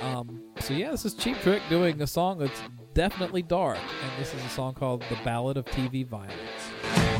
Um, 0.00 0.42
so 0.60 0.74
yeah, 0.74 0.90
this 0.90 1.04
is 1.04 1.14
Cheap 1.14 1.38
Trick 1.38 1.62
doing 1.68 2.00
a 2.02 2.06
song 2.06 2.38
that's 2.38 2.60
definitely 2.94 3.42
dark, 3.42 3.78
and 3.78 4.22
this 4.22 4.34
is 4.34 4.44
a 4.44 4.48
song 4.48 4.74
called 4.74 5.02
"The 5.08 5.18
Ballad 5.24 5.56
of 5.56 5.64
TV 5.66 6.06
Violence." 6.06 7.17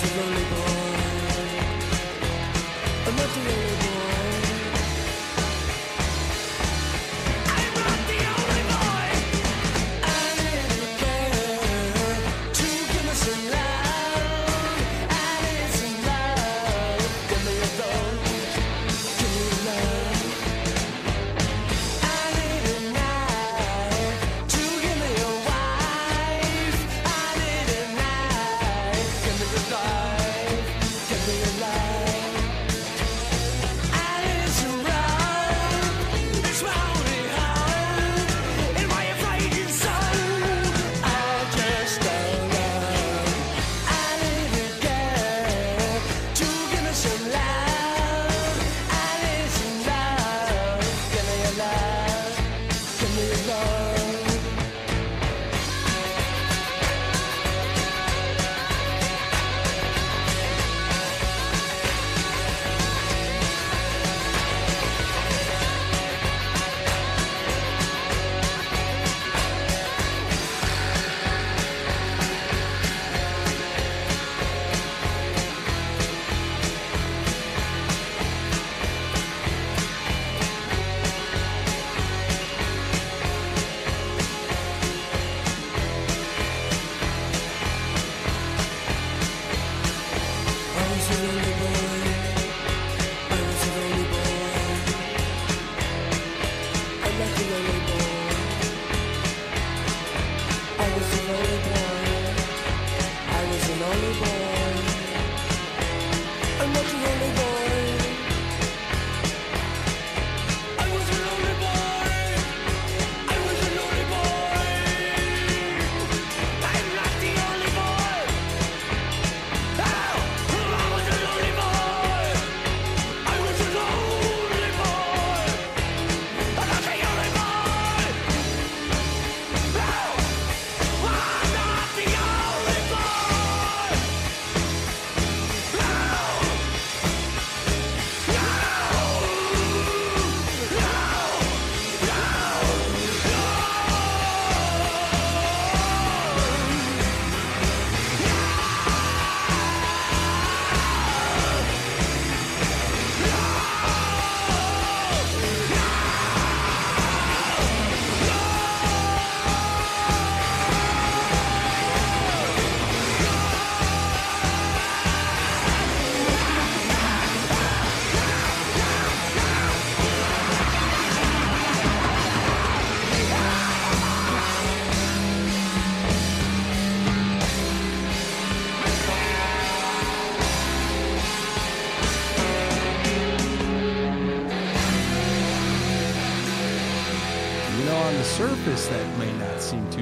to 0.00 0.06
the 0.06 0.39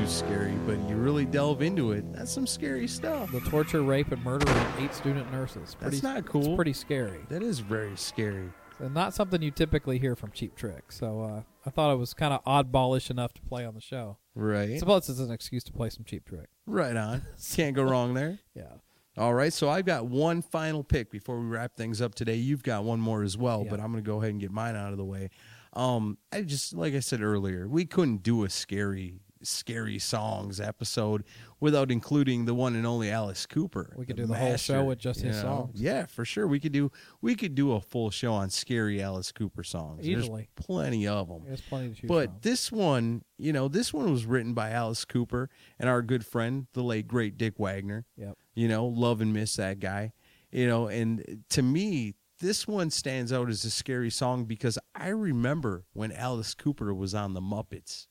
too 0.09 0.15
scary, 0.15 0.53
but 0.67 0.79
you 0.89 0.97
really 0.97 1.25
delve 1.27 1.61
into 1.63 1.93
it, 1.93 2.05
that's 2.15 2.31
some 2.33 2.47
scary 2.47 2.89
stuff. 2.89 3.31
The 3.31 3.41
torture, 3.41 3.83
rape, 3.83 4.11
and 4.11 4.23
murder 4.25 4.51
of 4.51 4.81
eight 4.81 4.95
student 4.95 5.31
nurses. 5.31 5.75
Pretty, 5.75 5.97
That's 5.97 6.03
not 6.03 6.19
It's 6.19 6.29
cool. 6.29 6.57
pretty 6.57 6.73
scary. 6.73 7.21
That 7.29 7.43
is 7.43 7.59
very 7.59 7.97
scary. 7.97 8.51
And 8.79 8.95
not 8.95 9.13
something 9.13 9.43
you 9.43 9.51
typically 9.51 9.99
hear 9.99 10.15
from 10.17 10.31
Cheap 10.31 10.55
Trick. 10.57 10.93
So 10.93 11.21
uh, 11.23 11.43
I 11.67 11.71
thought 11.71 11.93
it 11.93 11.97
was 11.99 12.15
kind 12.15 12.33
of 12.33 12.43
oddballish 12.45 13.11
enough 13.11 13.35
to 13.35 13.43
play 13.43 13.67
on 13.67 13.75
the 13.75 13.81
show. 13.81 14.17
Right. 14.35 14.79
Suppose 14.79 15.09
it's 15.11 15.19
an 15.19 15.31
excuse 15.33 15.65
to 15.65 15.73
play 15.73 15.91
some 15.91 16.05
Cheap 16.05 16.27
Trick. 16.27 16.47
Right 16.67 16.97
on. 16.97 17.23
Can't 17.55 17.75
go 17.77 17.83
wrong 17.83 18.15
there. 18.15 18.39
Yeah. 18.55 18.75
All 19.19 19.35
right, 19.35 19.53
so 19.53 19.69
I've 19.69 19.85
got 19.85 20.07
one 20.07 20.43
final 20.43 20.85
pick 20.85 21.11
before 21.11 21.41
we 21.41 21.47
wrap 21.47 21.75
things 21.77 22.01
up 22.01 22.15
today. 22.15 22.37
You've 22.37 22.63
got 22.63 22.85
one 22.85 23.01
more 23.01 23.25
as 23.25 23.37
well, 23.37 23.63
Yeah. 23.65 23.71
but 23.73 23.81
I'm 23.81 23.91
going 23.91 24.03
to 24.05 24.09
go 24.09 24.19
ahead 24.19 24.31
and 24.31 24.41
get 24.41 24.53
mine 24.53 24.77
out 24.77 24.93
of 24.93 24.97
the 24.97 25.05
way. 25.05 25.31
Um, 25.75 26.17
I 26.33 26.43
just 26.43 26.73
like 26.73 26.95
I 26.95 27.01
said 27.01 27.21
earlier, 27.21 27.67
we 27.69 27.85
couldn't 27.85 28.23
do 28.23 28.45
a 28.45 28.49
scary, 28.51 29.17
scary 29.43 29.99
songs 29.99 30.61
episode 30.61 31.25
without 31.61 31.91
including 31.91 32.45
the 32.45 32.55
one 32.55 32.75
and 32.77 32.87
only 32.87 33.11
Alice 33.11 33.47
Cooper. 33.47 33.95
We 33.97 34.07
could 34.07 34.17
do 34.17 34.27
the 34.27 34.35
whole 34.35 34.57
show 34.57 34.85
with 34.85 34.99
just 34.99 35.21
his 35.21 35.37
know? 35.37 35.43
songs. 35.43 35.81
Yeah, 35.81 36.07
for 36.07 36.25
sure. 36.25 36.47
We 36.47 36.61
could 36.61 36.73
do 36.73 36.91
we 37.21 37.35
could 37.35 37.55
do 37.55 37.73
a 37.73 37.81
full 37.81 38.11
show 38.11 38.33
on 38.33 38.51
scary 38.51 39.03
Alice 39.03 39.33
Cooper 39.33 39.63
songs. 39.65 40.05
There's 40.05 40.25
Easily. 40.25 40.49
plenty 40.57 41.07
of 41.07 41.29
them. 41.29 41.43
There's 41.47 41.61
plenty 41.61 41.91
to 41.91 41.95
choose 41.95 42.09
But 42.09 42.31
from. 42.31 42.39
this 42.43 42.73
one, 42.73 43.23
you 43.39 43.53
know, 43.53 43.69
this 43.69 43.93
one 43.93 44.11
was 44.11 44.27
written 44.27 44.55
by 44.55 44.71
Alice 44.71 45.05
Cooper 45.05 45.51
and 45.79 45.89
our 45.89 46.03
good 46.03 46.25
friend, 46.25 46.67
the 46.73 46.83
late 46.83 47.09
great 47.09 47.37
Dick 47.37 47.55
Wagner. 47.59 48.07
Yep. 48.17 48.37
You 48.55 48.69
know, 48.69 48.87
love 48.87 49.21
and 49.21 49.33
miss 49.33 49.57
that 49.57 49.81
guy. 49.81 50.13
You 50.51 50.67
know, 50.67 50.89
and 50.89 51.45
to 51.51 51.63
me, 51.63 52.15
this 52.41 52.67
one 52.69 52.91
stands 52.91 53.33
out 53.33 53.49
as 53.49 53.65
a 53.65 53.71
scary 53.71 54.11
song 54.11 54.45
because 54.45 54.79
I 54.95 55.09
remember 55.09 55.85
when 55.93 56.13
Alice 56.13 56.55
Cooper 56.55 56.95
was 56.95 57.13
on 57.15 57.35
the 57.35 57.41
Muppets. 57.41 58.07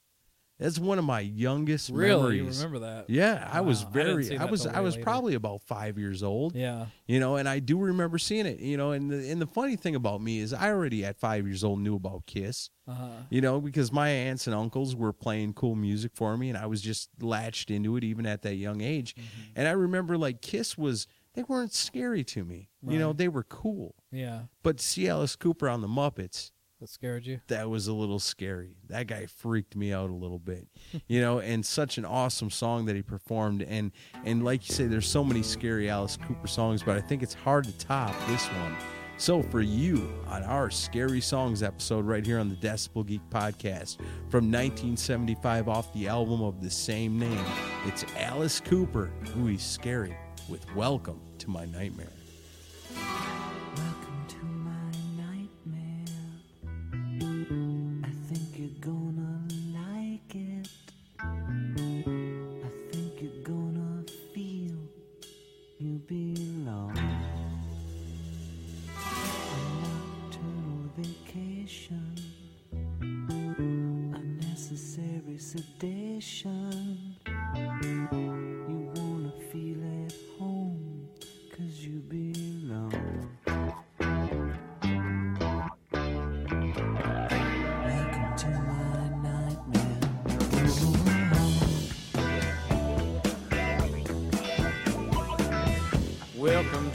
That's 0.60 0.80
one 0.80 0.98
of 0.98 1.06
my 1.06 1.20
youngest 1.20 1.92
Really? 1.92 2.38
Memories. 2.40 2.64
remember 2.64 2.80
that? 2.88 3.10
Yeah, 3.10 3.48
I 3.52 3.62
was 3.62 3.84
Wow, 3.84 3.90
I 3.90 3.94
didn't 3.94 4.08
very. 4.14 4.24
see 4.26 4.38
I, 4.38 4.46
was. 4.46 4.66
I 4.66 4.80
was 4.80 4.96
later. 4.96 5.04
probably 5.04 5.34
about 5.36 5.62
five 5.62 6.00
years 6.00 6.24
old. 6.24 6.56
Yeah. 6.56 6.88
You 7.06 7.20
know, 7.20 7.36
and 7.36 7.48
I 7.48 7.60
do 7.60 7.78
remember 7.78 8.18
seeing 8.18 8.46
it. 8.48 8.60
You 8.60 8.76
know, 8.76 8.92
and 8.92 9.12
the, 9.12 9.30
and 9.30 9.40
the 9.40 9.46
funny 9.46 9.76
thing 9.76 9.94
about 9.96 10.20
me 10.22 10.40
is 10.40 10.54
I 10.54 10.70
already 10.70 11.06
at 11.06 11.20
five 11.20 11.46
years 11.46 11.64
old 11.64 11.80
knew 11.80 11.96
about 11.96 12.26
Kiss. 12.26 12.70
Uh-huh. 12.88 13.08
You 13.30 13.42
know, 13.42 13.62
because 13.62 13.92
my 13.92 14.10
aunts 14.10 14.48
and 14.48 14.56
uncles 14.56 14.96
were 14.96 15.14
playing 15.14 15.54
cool 15.54 15.76
music 15.76 16.12
for 16.16 16.36
me, 16.38 16.50
and 16.50 16.58
I 16.58 16.66
was 16.66 16.82
just 16.82 17.10
latched 17.22 17.70
into 17.70 17.96
it 17.98 18.04
even 18.04 18.26
at 18.26 18.42
that 18.42 18.56
young 18.56 18.82
age. 18.82 19.14
Mm-hmm. 19.16 19.42
And 19.58 19.68
I 19.68 19.72
remember 19.72 20.18
like 20.18 20.42
Kiss 20.42 20.76
was 20.78 21.06
they 21.36 21.44
weren't 21.44 21.74
scary 21.74 22.24
to 22.24 22.44
me. 22.44 22.70
You 22.88 22.98
know, 22.98 23.14
they 23.14 23.28
were 23.28 23.44
cool. 23.44 23.94
Yeah. 24.12 24.44
But 24.64 24.80
see 24.82 25.08
Alice 25.08 25.36
Cooper 25.36 25.68
on 25.70 25.82
the 25.82 25.88
Muppets, 25.88 26.52
That 26.80 26.90
scared 26.90 27.26
you? 27.26 27.40
that 27.48 27.70
was 27.70 27.88
a 27.88 27.94
little 27.94 28.20
scary. 28.20 28.76
That 28.88 29.08
guy 29.08 29.26
freaked 29.26 29.76
me 29.76 29.91
out 29.91 30.12
a 30.12 30.14
little 30.14 30.38
bit, 30.38 30.68
you 31.08 31.20
know. 31.22 31.40
And 31.40 31.66
such 31.66 31.98
an 31.98 32.06
awesome 32.06 32.52
song 32.52 32.86
that 32.86 32.95
he 32.95 33.02
performed, 33.02 33.64
and 33.64 33.91
and 34.26 34.45
like 34.45 34.68
you 34.70 34.76
say, 34.76 34.86
there's 34.86 35.08
so 35.08 35.24
many 35.24 35.41
scary 35.41 35.90
Alice 35.90 36.18
Cooper 36.18 36.45
songs, 36.48 36.84
but 36.84 36.95
I 36.95 37.02
think 37.02 37.24
it's 37.24 37.34
hard 37.34 37.64
to 37.66 37.76
top 37.80 38.14
this 38.28 38.45
one. 38.45 38.76
So 39.18 39.41
for 39.41 39.62
you 39.62 40.08
on 40.28 40.44
our 40.44 40.70
scary 40.70 41.22
songs 41.22 41.64
episode 41.64 42.06
right 42.06 42.24
here 42.24 42.38
on 42.38 42.49
the 42.49 42.56
Decibel 42.56 43.04
Geek 43.04 43.28
podcast 43.32 43.98
from 44.30 44.52
1975 44.52 45.68
off 45.68 45.91
the 45.94 46.08
album 46.08 46.44
of 46.44 46.62
the 46.62 46.70
same 46.70 47.18
name, 47.18 47.44
it's 47.88 48.06
Alice 48.16 48.60
Cooper, 48.60 49.08
who 49.34 49.48
is 49.48 49.64
scary, 49.64 50.16
with 50.48 50.64
"Welcome 50.76 51.20
to 51.40 51.49
My 51.49 51.66
Nightmare." 51.66 52.14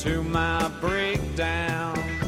To 0.03 0.21
my 0.21 0.69
breakdown. 0.81 2.22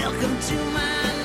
Welcome 0.00 0.40
to 0.40 0.54
my 0.72 1.19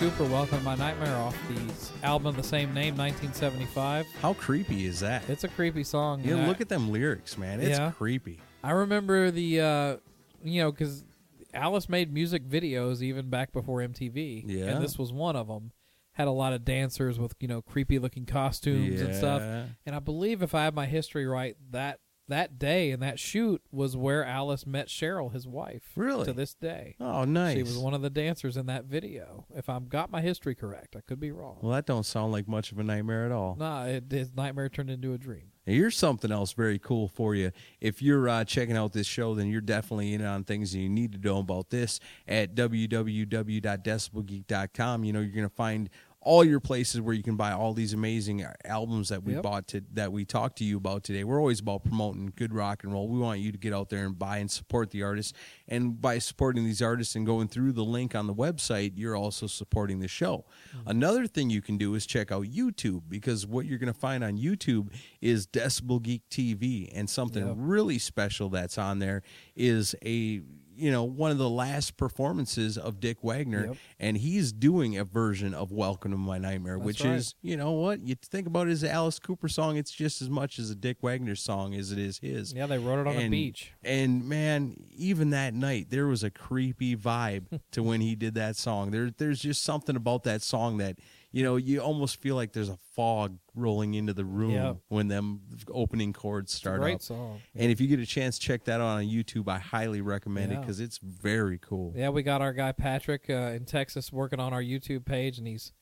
Cooper, 0.00 0.24
Welcome 0.24 0.64
My 0.64 0.74
Nightmare, 0.76 1.14
off 1.16 1.36
the 1.48 2.06
album 2.06 2.26
of 2.28 2.36
the 2.36 2.42
same 2.42 2.72
name, 2.72 2.96
1975. 2.96 4.06
How 4.22 4.32
creepy 4.32 4.86
is 4.86 5.00
that? 5.00 5.28
It's 5.28 5.44
a 5.44 5.48
creepy 5.48 5.84
song. 5.84 6.22
Yeah, 6.24 6.32
and 6.36 6.40
I- 6.42 6.46
look 6.48 6.62
at 6.62 6.70
them 6.70 6.90
lyrics, 6.90 7.36
man. 7.36 7.60
It's 7.60 7.78
Yeah. 7.78 7.90
creepy. 7.90 8.40
I 8.64 8.70
remember 8.70 9.30
the, 9.30 9.60
uh, 9.60 9.96
you 10.42 10.62
know, 10.62 10.72
because 10.72 11.04
Alice 11.52 11.86
made 11.90 12.14
music 12.14 12.48
videos 12.48 13.02
even 13.02 13.28
back 13.28 13.52
before 13.52 13.82
MTV. 13.82 14.42
Yeah. 14.46 14.66
And 14.74 14.82
this 14.82 14.98
was 14.98 15.12
one 15.12 15.36
of 15.36 15.48
them. 15.48 15.72
Had 16.12 16.28
a 16.28 16.32
lot 16.32 16.54
of 16.54 16.64
dancers 16.64 17.18
with, 17.18 17.34
you 17.38 17.46
know, 17.48 17.60
creepy 17.60 17.98
looking 17.98 18.24
costumes 18.24 19.02
and 19.02 19.14
stuff. 19.14 19.42
And 19.84 19.94
I 19.94 19.98
believe 19.98 20.42
if 20.42 20.54
I 20.54 20.64
have 20.64 20.72
my 20.74 20.86
history 20.86 21.26
right, 21.26 21.56
that 21.72 22.00
that 22.30 22.58
day 22.58 22.90
and 22.90 23.02
that 23.02 23.20
shoot 23.20 23.62
was 23.70 23.96
where 23.96 24.24
Alice 24.24 24.66
met 24.66 24.88
Cheryl, 24.88 25.32
his 25.32 25.46
wife. 25.46 25.82
Really? 25.94 26.24
To 26.24 26.32
this 26.32 26.54
day. 26.54 26.96
Oh, 26.98 27.24
nice. 27.24 27.56
She 27.56 27.62
was 27.62 27.78
one 27.78 27.94
of 27.94 28.02
the 28.02 28.10
dancers 28.10 28.56
in 28.56 28.66
that 28.66 28.86
video. 28.86 29.46
If 29.54 29.68
I've 29.68 29.88
got 29.88 30.10
my 30.10 30.22
history 30.22 30.54
correct, 30.54 30.96
I 30.96 31.00
could 31.00 31.20
be 31.20 31.30
wrong. 31.30 31.58
Well, 31.60 31.72
that 31.72 31.86
don't 31.86 32.06
sound 32.06 32.32
like 32.32 32.48
much 32.48 32.72
of 32.72 32.78
a 32.78 32.82
nightmare 32.82 33.26
at 33.26 33.32
all. 33.32 33.56
Nah, 33.58 33.84
it, 33.84 34.04
his 34.10 34.34
nightmare 34.34 34.68
turned 34.68 34.90
into 34.90 35.12
a 35.12 35.18
dream. 35.18 35.52
Here's 35.66 35.96
something 35.96 36.32
else 36.32 36.52
very 36.52 36.78
cool 36.78 37.06
for 37.06 37.34
you. 37.34 37.52
If 37.80 38.02
you're 38.02 38.28
uh, 38.28 38.44
checking 38.44 38.76
out 38.76 38.92
this 38.92 39.06
show, 39.06 39.34
then 39.34 39.48
you're 39.48 39.60
definitely 39.60 40.14
in 40.14 40.24
on 40.24 40.44
things 40.44 40.74
and 40.74 40.82
you 40.82 40.88
need 40.88 41.12
to 41.12 41.18
know 41.18 41.38
about 41.38 41.70
this 41.70 42.00
at 42.26 42.54
www.decibelgeek.com. 42.54 45.04
You 45.04 45.12
know, 45.12 45.20
you're 45.20 45.30
going 45.30 45.48
to 45.48 45.54
find 45.54 45.90
all 46.22 46.44
your 46.44 46.60
places 46.60 47.00
where 47.00 47.14
you 47.14 47.22
can 47.22 47.36
buy 47.36 47.50
all 47.50 47.72
these 47.72 47.94
amazing 47.94 48.44
albums 48.66 49.08
that 49.08 49.22
we 49.24 49.32
Yep. 49.32 49.42
bought 49.42 49.66
to 49.68 49.82
that 49.94 50.12
we 50.12 50.26
talked 50.26 50.58
to 50.58 50.64
you 50.64 50.76
about 50.76 51.02
today. 51.02 51.24
We're 51.24 51.38
always 51.38 51.60
about 51.60 51.82
promoting 51.84 52.32
good 52.36 52.52
rock 52.52 52.84
and 52.84 52.92
roll. 52.92 53.08
We 53.08 53.18
want 53.18 53.40
you 53.40 53.50
to 53.52 53.56
get 53.58 53.72
out 53.72 53.88
there 53.88 54.04
and 54.04 54.18
buy 54.18 54.36
and 54.36 54.50
support 54.50 54.90
the 54.90 55.02
artists. 55.02 55.32
And 55.66 55.98
by 55.98 56.18
supporting 56.18 56.64
these 56.64 56.82
artists 56.82 57.14
and 57.16 57.24
going 57.24 57.48
through 57.48 57.72
the 57.72 57.84
link 57.84 58.14
on 58.14 58.26
the 58.26 58.34
website, 58.34 58.92
you're 58.96 59.16
also 59.16 59.46
supporting 59.46 60.00
the 60.00 60.08
show. 60.08 60.44
Mm-hmm. 60.76 60.90
Another 60.90 61.26
thing 61.26 61.48
you 61.48 61.62
can 61.62 61.78
do 61.78 61.94
is 61.94 62.04
check 62.04 62.30
out 62.30 62.44
YouTube 62.44 63.04
because 63.08 63.46
what 63.46 63.64
you're 63.64 63.78
going 63.78 63.92
to 63.92 63.98
find 63.98 64.22
on 64.22 64.36
YouTube 64.36 64.88
is 65.22 65.46
Decibel 65.46 66.02
Geek 66.02 66.28
TV 66.28 66.90
and 66.94 67.08
something 67.08 67.46
Yep. 67.46 67.56
really 67.58 67.98
special 67.98 68.50
that's 68.50 68.76
on 68.76 68.98
there 68.98 69.22
is 69.56 69.94
a 70.04 70.42
you 70.80 70.90
know 70.90 71.04
one 71.04 71.30
of 71.30 71.38
the 71.38 71.48
last 71.50 71.96
performances 71.96 72.76
of 72.78 73.00
Dick 73.00 73.18
Wagner 73.22 73.66
Yep. 73.66 73.76
and 73.98 74.16
he's 74.16 74.52
doing 74.52 74.96
a 74.96 75.04
version 75.04 75.52
of 75.54 75.70
Welcome 75.72 76.10
to 76.12 76.16
My 76.16 76.38
Nightmare 76.38 76.76
That's 76.76 76.86
which 76.86 77.04
right. 77.04 77.14
is 77.14 77.34
you 77.42 77.56
know 77.56 77.72
what 77.72 78.00
you 78.00 78.14
think 78.14 78.46
about 78.46 78.68
it 78.68 78.72
as 78.72 78.82
an 78.82 78.90
Alice 78.90 79.18
Cooper 79.18 79.48
song 79.48 79.76
it's 79.76 79.92
just 79.92 80.22
as 80.22 80.30
much 80.30 80.58
as 80.58 80.70
a 80.70 80.74
Dick 80.74 80.98
Wagner 81.02 81.36
song 81.36 81.74
as 81.74 81.92
it 81.92 81.98
is 81.98 82.18
his 82.18 82.52
Yeah, 82.52 82.66
they 82.66 82.78
wrote 82.78 83.00
it 83.00 83.06
on 83.06 83.16
a 83.16 83.28
beach. 83.28 83.72
And 83.84 84.28
man, 84.28 84.76
even 84.96 85.30
that 85.30 85.54
night, 85.54 85.88
there 85.90 86.06
was 86.06 86.22
a 86.22 86.30
creepy 86.30 86.96
vibe 86.96 87.60
to 87.72 87.82
when 87.82 88.00
he 88.00 88.14
did 88.14 88.34
that 88.34 88.56
song. 88.56 88.90
There, 88.90 89.10
there's 89.16 89.40
just 89.40 89.62
something 89.62 89.96
about 89.96 90.24
that 90.24 90.42
song 90.42 90.78
that 90.78 90.96
you 91.32 91.42
know 91.42 91.56
you 91.56 91.80
almost 91.80 92.20
feel 92.20 92.34
like 92.36 92.52
there's 92.52 92.68
a 92.68 92.78
fog 92.94 93.38
rolling 93.54 93.94
into 93.94 94.12
the 94.12 94.24
room 94.24 94.50
Yeah. 94.50 94.74
when 94.88 95.08
them 95.08 95.40
opening 95.68 96.12
chords 96.12 96.52
start 96.52 96.80
great 96.80 96.96
up. 96.96 97.02
song. 97.02 97.40
And 97.54 97.70
if 97.70 97.80
you 97.80 97.86
get 97.88 98.00
a 98.00 98.06
chance, 98.06 98.38
check 98.38 98.64
that 98.64 98.80
out 98.80 98.98
on 98.98 99.04
YouTube. 99.04 99.48
I 99.48 99.58
highly 99.58 100.00
recommend 100.00 100.52
it 100.52 100.60
because 100.60 100.80
it's 100.80 100.98
very 100.98 101.58
cool. 101.58 101.92
Yeah, 101.96 102.08
we 102.10 102.22
got 102.22 102.40
our 102.42 102.52
guy 102.52 102.72
Patrick 102.72 103.26
uh, 103.30 103.52
in 103.54 103.64
Texas 103.64 104.12
working 104.12 104.40
on 104.40 104.52
our 104.52 104.62
YouTube 104.62 105.04
page, 105.04 105.38
and 105.38 105.46
he's 105.46 105.72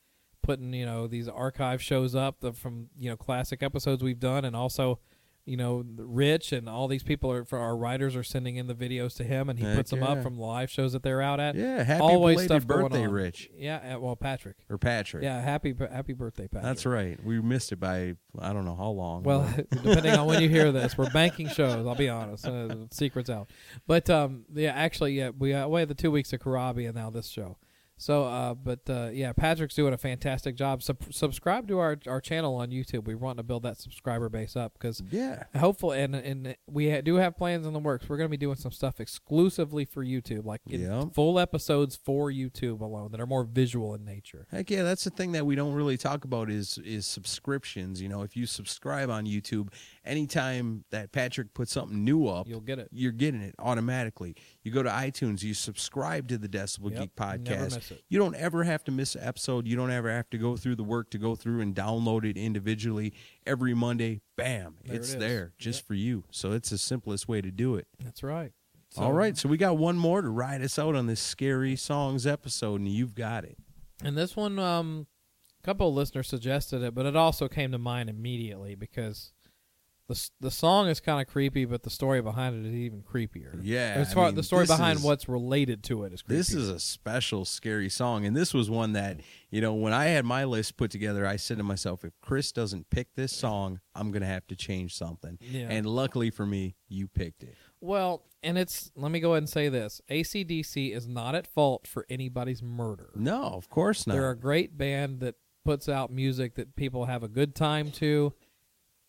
putting 0.43 0.73
you 0.73 0.87
know 0.87 1.07
these 1.07 1.29
archive 1.29 1.83
shows 1.83 2.15
up 2.15 2.41
the, 2.41 2.53
from 2.53 2.89
you 2.99 3.11
know 3.11 3.17
classic 3.17 3.63
episodes 3.63 4.03
we've 4.03 4.21
done, 4.21 4.45
and 4.45 4.55
also 4.57 4.99
you 5.49 5.57
know 5.57 5.85
Rich 5.97 6.53
and 6.53 6.69
all 6.69 6.89
these 6.89 7.03
people 7.03 7.33
are 7.33 7.45
for 7.45 7.59
our 7.59 7.77
writers 7.77 8.15
are 8.15 8.23
sending 8.23 8.57
in 8.57 8.67
the 8.67 8.75
videos 8.75 9.17
to 9.17 9.25
him, 9.25 9.49
and 9.49 9.59
he 9.59 9.65
Heck 9.65 9.77
puts 9.77 9.91
them 9.91 10.01
yeah. 10.01 10.09
up 10.09 10.23
from 10.23 10.37
the 10.37 10.43
live 10.43 10.71
shows 10.71 10.93
that 10.93 11.03
they're 11.03 11.23
out 11.23 11.41
at. 11.41 11.55
Yeah, 11.55 11.83
happy 11.83 12.03
Always 12.03 12.43
stuff 12.43 12.67
going 12.67 12.83
birthday, 12.83 13.05
on. 13.05 13.11
Rich 13.11 13.51
Yeah, 13.57 13.97
uh, 13.97 14.01
well 14.01 14.17
Patrick. 14.17 14.57
or 14.69 14.79
Patrick. 14.79 15.23
Yeah, 15.23 15.41
happy 15.41 15.75
happy 15.91 16.13
birthday, 16.13 16.49
Patrick. 16.49 16.63
that's 16.63 16.87
right. 16.87 17.23
We 17.25 17.41
missed 17.41 17.73
it 17.73 17.81
by 17.81 18.15
I 18.39 18.53
don't 18.53 18.65
know 18.65 18.77
how 18.77 18.91
long. 18.91 19.23
Well, 19.23 19.49
depending 19.71 20.15
on 20.15 20.27
when 20.27 20.43
you 20.43 20.49
hear 20.49 20.71
this, 20.71 20.99
we're 20.99 21.11
banking 21.13 21.49
shows. 21.49 21.87
I'll 21.87 21.95
be 21.95 22.09
honest, 22.09 22.47
uh, 22.47 22.75
secrets 22.91 23.31
out. 23.31 23.49
But 23.87 24.11
um, 24.11 24.45
yeah, 24.55 24.73
actually, 24.73 25.15
yeah, 25.15 25.31
we 25.37 25.55
uh, 25.55 25.67
we 25.69 25.81
had 25.81 25.89
the 25.89 25.95
two 25.95 26.11
weeks 26.11 26.33
of 26.33 26.41
Corabi 26.41 26.87
and 26.87 26.95
now 26.95 27.11
this 27.11 27.29
show. 27.29 27.57
So, 28.01 28.25
uh, 28.25 28.55
but 28.55 28.81
uh, 28.89 29.11
yeah, 29.13 29.33
Patrick's 29.33 29.75
doing 29.75 29.93
a 29.93 29.99
fantastic 29.99 30.55
job. 30.55 30.83
Sub- 30.83 31.13
subscribe 31.13 31.67
to 31.69 31.79
our 31.81 31.99
our 32.07 32.21
channel 32.21 32.55
on 32.55 32.71
YouTube. 32.71 33.07
We 33.07 33.15
want 33.17 33.39
to 33.39 33.43
build 33.43 33.65
that 33.65 33.77
subscriber 33.79 34.29
base 34.29 34.55
up 34.57 34.73
because 34.75 35.03
yeah, 35.11 35.43
hopefully, 35.59 36.01
and 36.01 36.15
and 36.15 36.57
we 36.71 36.91
ha- 36.91 37.01
do 37.01 37.17
have 37.17 37.37
plans 37.37 37.67
in 37.67 37.73
the 37.73 37.79
works. 37.81 38.09
We're 38.09 38.17
going 38.17 38.29
to 38.29 38.31
be 38.31 38.37
doing 38.37 38.57
some 38.57 38.71
stuff 38.73 39.01
exclusively 39.01 39.85
for 39.85 40.05
YouTube, 40.05 40.45
like 40.45 40.61
Yeah. 40.67 41.07
full 41.13 41.39
episodes 41.41 41.97
for 41.97 42.31
YouTube 42.31 42.81
alone 42.81 43.11
that 43.11 43.21
are 43.21 43.27
more 43.27 43.45
visual 43.45 43.95
in 43.95 44.05
nature. 44.05 44.47
Heck 44.51 44.71
yeah, 44.71 44.85
that's 44.85 45.03
the 45.05 45.11
thing 45.11 45.33
that 45.33 45.45
we 45.45 45.57
don't 45.57 45.75
really 45.75 45.97
talk 45.97 46.25
about 46.25 46.51
is 46.51 46.79
is 46.79 47.05
subscriptions. 47.05 48.01
You 48.01 48.09
know, 48.09 48.23
if 48.23 48.37
you 48.37 48.47
subscribe 48.47 49.11
on 49.11 49.27
YouTube, 49.27 49.73
anytime 50.05 50.85
that 50.91 51.13
Patrick 51.13 51.53
puts 51.55 51.73
something 51.73 52.05
new 52.05 52.27
up, 52.29 52.47
You'll 52.49 52.61
get 52.61 52.79
it. 52.79 52.89
You're 52.93 53.13
getting 53.13 53.41
it 53.43 53.55
automatically. 53.59 54.37
You 54.69 54.75
go 54.75 54.83
to 54.83 54.91
iTunes, 54.91 55.43
you 55.43 55.55
subscribe 55.55 56.29
to 56.29 56.37
the 56.37 56.47
Decibel 56.47 56.91
Yep, 56.91 57.01
Geek 57.01 57.17
podcast. 57.17 57.93
You 58.11 58.19
don't 58.19 58.35
ever 58.35 58.65
have 58.65 58.85
to 58.85 58.91
miss 58.93 59.15
an 59.15 59.23
episode. 59.25 59.67
You 59.67 59.77
don't 59.77 59.91
ever 59.91 60.11
have 60.11 60.29
to 60.29 60.37
go 60.37 60.59
through 60.59 60.77
the 60.77 60.83
work 60.85 61.09
to 61.13 61.19
go 61.19 61.35
through 61.35 61.63
and 61.63 61.75
download 61.75 62.27
it 62.29 62.37
individually 62.37 63.15
every 63.47 63.73
Monday. 63.73 64.21
Bam, 64.37 64.75
There 64.85 64.97
it's 64.97 65.15
it 65.15 65.21
there 65.21 65.53
just 65.57 65.87
for 65.87 65.95
you. 65.95 66.25
So 66.31 66.53
it's 66.53 66.69
the 66.69 66.77
simplest 66.77 67.29
way 67.29 67.41
to 67.41 67.51
do 67.51 67.77
it. 67.77 67.87
That's 68.05 68.23
right. 68.23 68.53
So- 68.91 69.05
All 69.05 69.13
right, 69.15 69.39
so 69.39 69.49
we 69.49 69.57
got 69.57 69.79
one 69.79 69.97
more 69.97 70.21
to 70.21 70.29
ride 70.29 70.61
us 70.61 70.79
out 70.79 70.95
on 70.95 71.07
this 71.07 71.21
scary 71.21 71.75
songs 71.75 72.27
episode, 72.27 72.81
and 72.83 72.89
you've 72.91 73.15
got 73.15 73.45
it. 73.45 73.57
And 74.05 74.19
this 74.19 74.37
one, 74.37 74.59
um, 74.59 75.07
a 75.63 75.65
couple 75.65 75.89
of 75.89 75.95
listeners 75.95 76.29
suggested 76.29 76.83
it, 76.83 76.95
but 76.95 77.07
it 77.07 77.17
also 77.17 77.49
came 77.49 77.73
to 77.73 77.79
mind 77.79 78.11
immediately 78.11 78.75
because 78.75 79.33
the 80.09 80.31
the 80.41 80.51
song 80.51 80.89
is 80.89 81.01
kind 81.01 81.21
of 81.21 81.31
creepy, 81.33 81.65
but 81.67 81.83
the 81.83 81.91
story 81.91 82.21
behind 82.23 82.65
it 82.65 82.69
is 82.69 82.75
even 82.75 83.03
creepier. 83.03 83.59
Yeah, 83.63 83.95
as 83.97 84.17
I 84.17 84.25
mean, 84.27 84.35
the 84.35 84.43
story 84.43 84.67
behind 84.67 84.99
is- 84.99 85.05
what's 85.05 85.29
related 85.29 85.83
to 85.85 86.05
it 86.05 86.13
is 86.13 86.23
creepy. 86.23 86.39
This 86.39 86.53
is 86.55 86.69
a 86.71 86.81
special 86.81 87.45
scary 87.45 87.89
song, 87.91 88.25
and 88.25 88.37
this 88.37 88.55
was 88.55 88.71
one 88.71 88.95
that 88.95 89.21
you 89.51 89.61
know 89.61 89.75
when 89.75 89.93
I 89.93 90.07
had 90.07 90.25
my 90.25 90.45
list 90.45 90.77
put 90.77 90.91
together, 90.91 91.27
I 91.27 91.37
said 91.37 91.59
to 91.59 91.63
myself, 91.63 92.05
if 92.05 92.13
Chris 92.23 92.53
doesn't 92.53 92.91
pick 92.91 93.15
this 93.15 93.33
song, 93.33 93.81
I'm 93.95 94.11
gonna 94.11 94.27
have 94.27 94.47
to 94.49 94.57
change 94.57 94.95
something. 94.97 95.39
Yeah. 95.41 95.69
And 95.71 95.85
luckily 95.87 96.31
for 96.31 96.47
me, 96.47 96.75
you 96.89 97.07
picked 97.07 97.43
it. 97.43 97.55
well, 97.81 98.25
and 98.43 98.57
it's 98.57 98.91
let 98.97 99.11
me 99.13 99.21
go 99.21 99.33
ahead 99.33 99.43
and 99.43 99.49
say 99.49 99.69
this: 99.69 100.01
ACDC 100.11 100.95
is 100.95 101.07
not 101.07 101.35
at 101.35 101.47
fault 101.47 101.87
for 101.87 102.07
anybody's 102.09 102.63
murder. 102.63 103.11
No, 103.15 103.43
of 103.43 103.69
course 103.69 104.07
not. 104.07 104.15
They're 104.15 104.31
a 104.31 104.37
great 104.39 104.79
band 104.79 105.21
that 105.21 105.35
puts 105.65 105.87
out 105.89 106.11
music 106.11 106.55
that 106.55 106.75
people 106.77 107.05
have 107.05 107.23
a 107.23 107.29
good 107.29 107.55
time 107.55 107.91
to, 107.91 108.33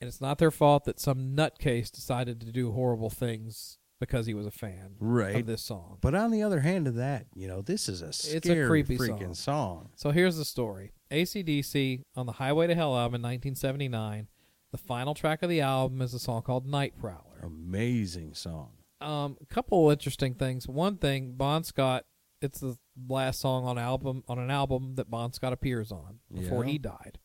and 0.02 0.08
it's 0.08 0.22
not 0.22 0.38
their 0.38 0.52
fault 0.52 0.86
that 0.86 1.00
some 1.00 1.36
nutcase 1.36 1.92
decided 1.92 2.40
to 2.42 2.52
do 2.52 2.72
horrible 2.72 3.10
things 3.10 3.78
because 4.00 4.26
he 4.28 4.34
was 4.34 4.46
a 4.48 4.52
fan 4.52 4.96
Right. 5.00 5.36
of 5.38 5.46
this 5.46 5.62
song. 5.62 5.98
But 6.00 6.16
on 6.16 6.32
the 6.32 6.42
other 6.42 6.62
hand 6.62 6.88
of 6.88 6.96
that, 6.96 7.26
you 7.36 7.48
know, 7.50 7.62
this 7.62 7.90
is 7.90 8.02
a 8.02 8.14
scary 8.14 8.38
It's 8.38 8.48
a 8.50 8.68
creepy 8.68 8.98
freaking 8.98 9.36
song. 9.36 9.90
So 9.96 10.12
here's 10.12 10.38
the 10.38 10.46
story. 10.46 10.94
ACDC 11.12 12.04
on 12.16 12.26
the 12.26 12.32
Highway 12.34 12.68
to 12.68 12.76
Hell 12.76 12.96
album 12.98 13.16
in 13.16 13.22
1979 13.24 14.28
The 14.72 14.78
final 14.78 15.16
track 15.16 15.42
of 15.44 15.50
the 15.50 15.62
album 15.62 16.00
is 16.02 16.14
a 16.14 16.20
song 16.20 16.44
called 16.44 16.66
Night 16.68 16.94
Prowler. 16.98 17.40
Amazing 17.44 18.36
song. 18.36 18.70
Um, 19.02 19.36
a 19.42 19.46
couple 19.48 19.90
interesting 19.90 20.36
things. 20.36 20.68
One 20.68 20.98
thing, 20.98 21.34
Bon 21.36 21.64
Scott, 21.64 22.06
it's 22.42 22.60
the 22.60 22.78
last 23.08 23.40
song 23.40 23.66
on 23.66 23.78
album 23.80 24.24
on 24.28 24.38
an 24.40 24.52
album 24.52 24.94
that 24.96 25.10
Bon 25.10 25.34
Scott 25.34 25.54
appears 25.54 25.92
on 25.92 26.20
before 26.32 26.64
Yeah. 26.66 26.72
he 26.72 26.78
died. 26.78 27.18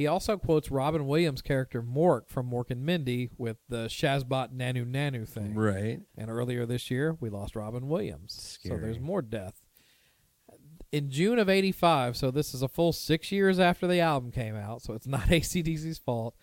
He 0.00 0.06
also 0.06 0.38
quotes 0.38 0.70
Robin 0.70 1.06
Williams' 1.06 1.42
character 1.42 1.82
Mork 1.82 2.30
from 2.30 2.50
Mork 2.50 2.70
and 2.70 2.86
Mindy 2.86 3.28
with 3.36 3.58
the 3.68 3.84
Shazbot 3.84 4.50
Nanu 4.50 4.90
Nanu 4.90 5.28
thing. 5.28 5.54
Right. 5.54 6.00
And 6.16 6.30
earlier 6.30 6.64
this 6.64 6.90
year, 6.90 7.18
we 7.20 7.28
lost 7.28 7.54
Robin 7.54 7.86
Williams. 7.86 8.32
Scary. 8.32 8.78
So 8.78 8.80
there's 8.82 8.98
more 8.98 9.20
death. 9.20 9.60
In 10.90 11.10
June 11.10 11.38
of 11.38 11.50
85, 11.50 12.16
so 12.16 12.30
this 12.30 12.54
is 12.54 12.62
a 12.62 12.68
full 12.68 12.94
six 12.94 13.30
years 13.30 13.60
after 13.60 13.86
the 13.86 14.00
album 14.00 14.30
came 14.32 14.56
out, 14.56 14.80
so 14.80 14.94
it's 14.94 15.06
not 15.06 15.20
ACDC's 15.28 15.98
fault, 15.98 16.34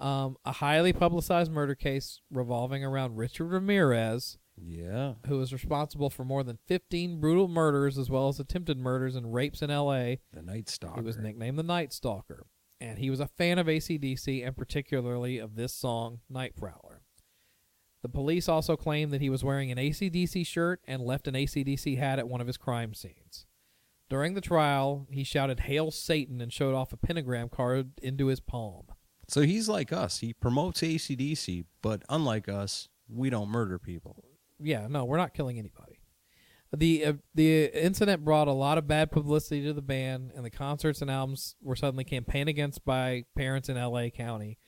um, 0.00 0.38
a 0.46 0.52
highly 0.52 0.94
publicized 0.94 1.52
murder 1.52 1.74
case 1.74 2.22
revolving 2.30 2.82
around 2.82 3.16
Richard 3.16 3.48
Ramirez, 3.48 4.38
Yeah. 4.56 5.16
who 5.26 5.36
was 5.36 5.52
responsible 5.52 6.08
for 6.08 6.24
more 6.24 6.42
than 6.42 6.58
15 6.66 7.20
brutal 7.20 7.46
murders 7.46 7.98
as 7.98 8.08
well 8.08 8.28
as 8.28 8.40
attempted 8.40 8.78
murders 8.78 9.16
and 9.16 9.34
rapes 9.34 9.60
in 9.60 9.70
L.A. 9.70 10.20
The 10.32 10.40
Night 10.40 10.70
Stalker. 10.70 11.02
He 11.02 11.06
was 11.06 11.18
nicknamed 11.18 11.58
the 11.58 11.62
Night 11.62 11.92
Stalker, 11.92 12.46
and 12.82 12.98
he 12.98 13.10
was 13.10 13.20
a 13.20 13.28
fan 13.28 13.58
of 13.58 13.68
ACDC 13.68 14.44
and 14.44 14.56
particularly 14.56 15.38
of 15.38 15.54
this 15.54 15.72
song, 15.72 16.18
Night 16.28 16.56
Prowler. 16.56 17.02
The 18.02 18.08
police 18.08 18.48
also 18.48 18.76
claimed 18.76 19.12
that 19.12 19.20
he 19.20 19.30
was 19.30 19.44
wearing 19.44 19.70
an 19.70 19.78
ACDC 19.78 20.44
shirt 20.44 20.80
and 20.88 21.00
left 21.00 21.28
an 21.28 21.34
ACDC 21.34 21.96
hat 21.98 22.18
at 22.18 22.28
one 22.28 22.40
of 22.40 22.48
his 22.48 22.56
crime 22.56 22.92
scenes. 22.92 23.46
During 24.10 24.34
the 24.34 24.40
trial, 24.40 25.06
he 25.10 25.22
shouted 25.22 25.60
Hail 25.60 25.92
Satan 25.92 26.40
and 26.40 26.52
showed 26.52 26.74
off 26.74 26.92
a 26.92 26.96
pentagram 26.96 27.48
carved 27.48 28.00
into 28.00 28.26
his 28.26 28.40
palm. 28.40 28.86
So 29.28 29.42
he's 29.42 29.68
like 29.68 29.92
us. 29.92 30.18
He 30.18 30.34
promotes 30.34 30.80
ACDC, 30.80 31.64
but 31.82 32.02
unlike 32.08 32.48
us, 32.48 32.88
we 33.08 33.30
don't 33.30 33.48
murder 33.48 33.78
people. 33.78 34.24
Yeah, 34.58 34.88
no, 34.88 35.04
we're 35.04 35.18
not 35.18 35.34
killing 35.34 35.58
anybody. 35.58 36.01
The 36.74 37.04
uh, 37.04 37.12
the 37.34 37.66
incident 37.66 38.24
brought 38.24 38.48
a 38.48 38.52
lot 38.52 38.78
of 38.78 38.86
bad 38.86 39.10
publicity 39.10 39.62
to 39.64 39.74
the 39.74 39.82
band, 39.82 40.32
and 40.34 40.44
the 40.44 40.50
concerts 40.50 41.02
and 41.02 41.10
albums 41.10 41.54
were 41.60 41.76
suddenly 41.76 42.04
campaigned 42.04 42.48
against 42.48 42.84
by 42.84 43.24
parents 43.36 43.68
in 43.68 43.76
L.A. 43.76 44.10
County. 44.10 44.58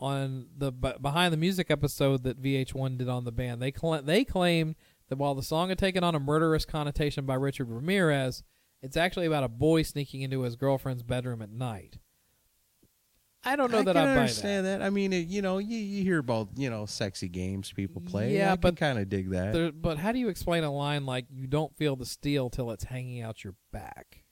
On 0.00 0.46
the 0.56 0.72
b- 0.72 0.92
behind 1.00 1.32
the 1.32 1.38
music 1.38 1.70
episode 1.70 2.22
that 2.22 2.40
VH1 2.40 2.98
did 2.98 3.08
on 3.08 3.24
the 3.24 3.32
band, 3.32 3.60
they 3.60 3.72
cl- 3.72 4.02
they 4.02 4.24
claimed 4.24 4.76
that 5.08 5.18
while 5.18 5.34
the 5.34 5.42
song 5.42 5.68
had 5.68 5.78
taken 5.78 6.02
on 6.02 6.14
a 6.14 6.20
murderous 6.20 6.64
connotation 6.64 7.26
by 7.26 7.34
Richard 7.34 7.68
Ramirez, 7.68 8.42
it's 8.80 8.96
actually 8.96 9.26
about 9.26 9.44
a 9.44 9.48
boy 9.48 9.82
sneaking 9.82 10.22
into 10.22 10.42
his 10.42 10.56
girlfriend's 10.56 11.02
bedroom 11.02 11.42
at 11.42 11.50
night. 11.50 11.98
I 13.48 13.56
don't 13.56 13.70
know 13.70 13.78
I 13.78 13.84
that 13.84 13.96
I 13.96 14.00
buy 14.00 14.06
that. 14.06 14.18
understand 14.18 14.66
that. 14.66 14.82
I 14.82 14.90
mean, 14.90 15.12
it, 15.12 15.26
you 15.26 15.40
know, 15.40 15.56
you, 15.56 15.78
you 15.78 16.02
hear 16.02 16.18
about 16.18 16.48
you 16.56 16.68
know 16.68 16.84
sexy 16.84 17.28
games 17.28 17.72
people 17.72 18.02
play. 18.02 18.36
Yeah, 18.36 18.52
I 18.52 18.56
but 18.56 18.76
kind 18.76 18.98
of 18.98 19.08
dig 19.08 19.30
that. 19.30 19.52
There, 19.54 19.72
but 19.72 19.96
how 19.96 20.12
do 20.12 20.18
you 20.18 20.28
explain 20.28 20.64
a 20.64 20.70
line 20.72 21.06
like 21.06 21.26
"You 21.30 21.46
don't 21.46 21.74
feel 21.76 21.96
the 21.96 22.06
steel 22.06 22.50
till 22.50 22.70
it's 22.70 22.84
hanging 22.84 23.22
out 23.22 23.42
your 23.44 23.54
back"? 23.72 24.24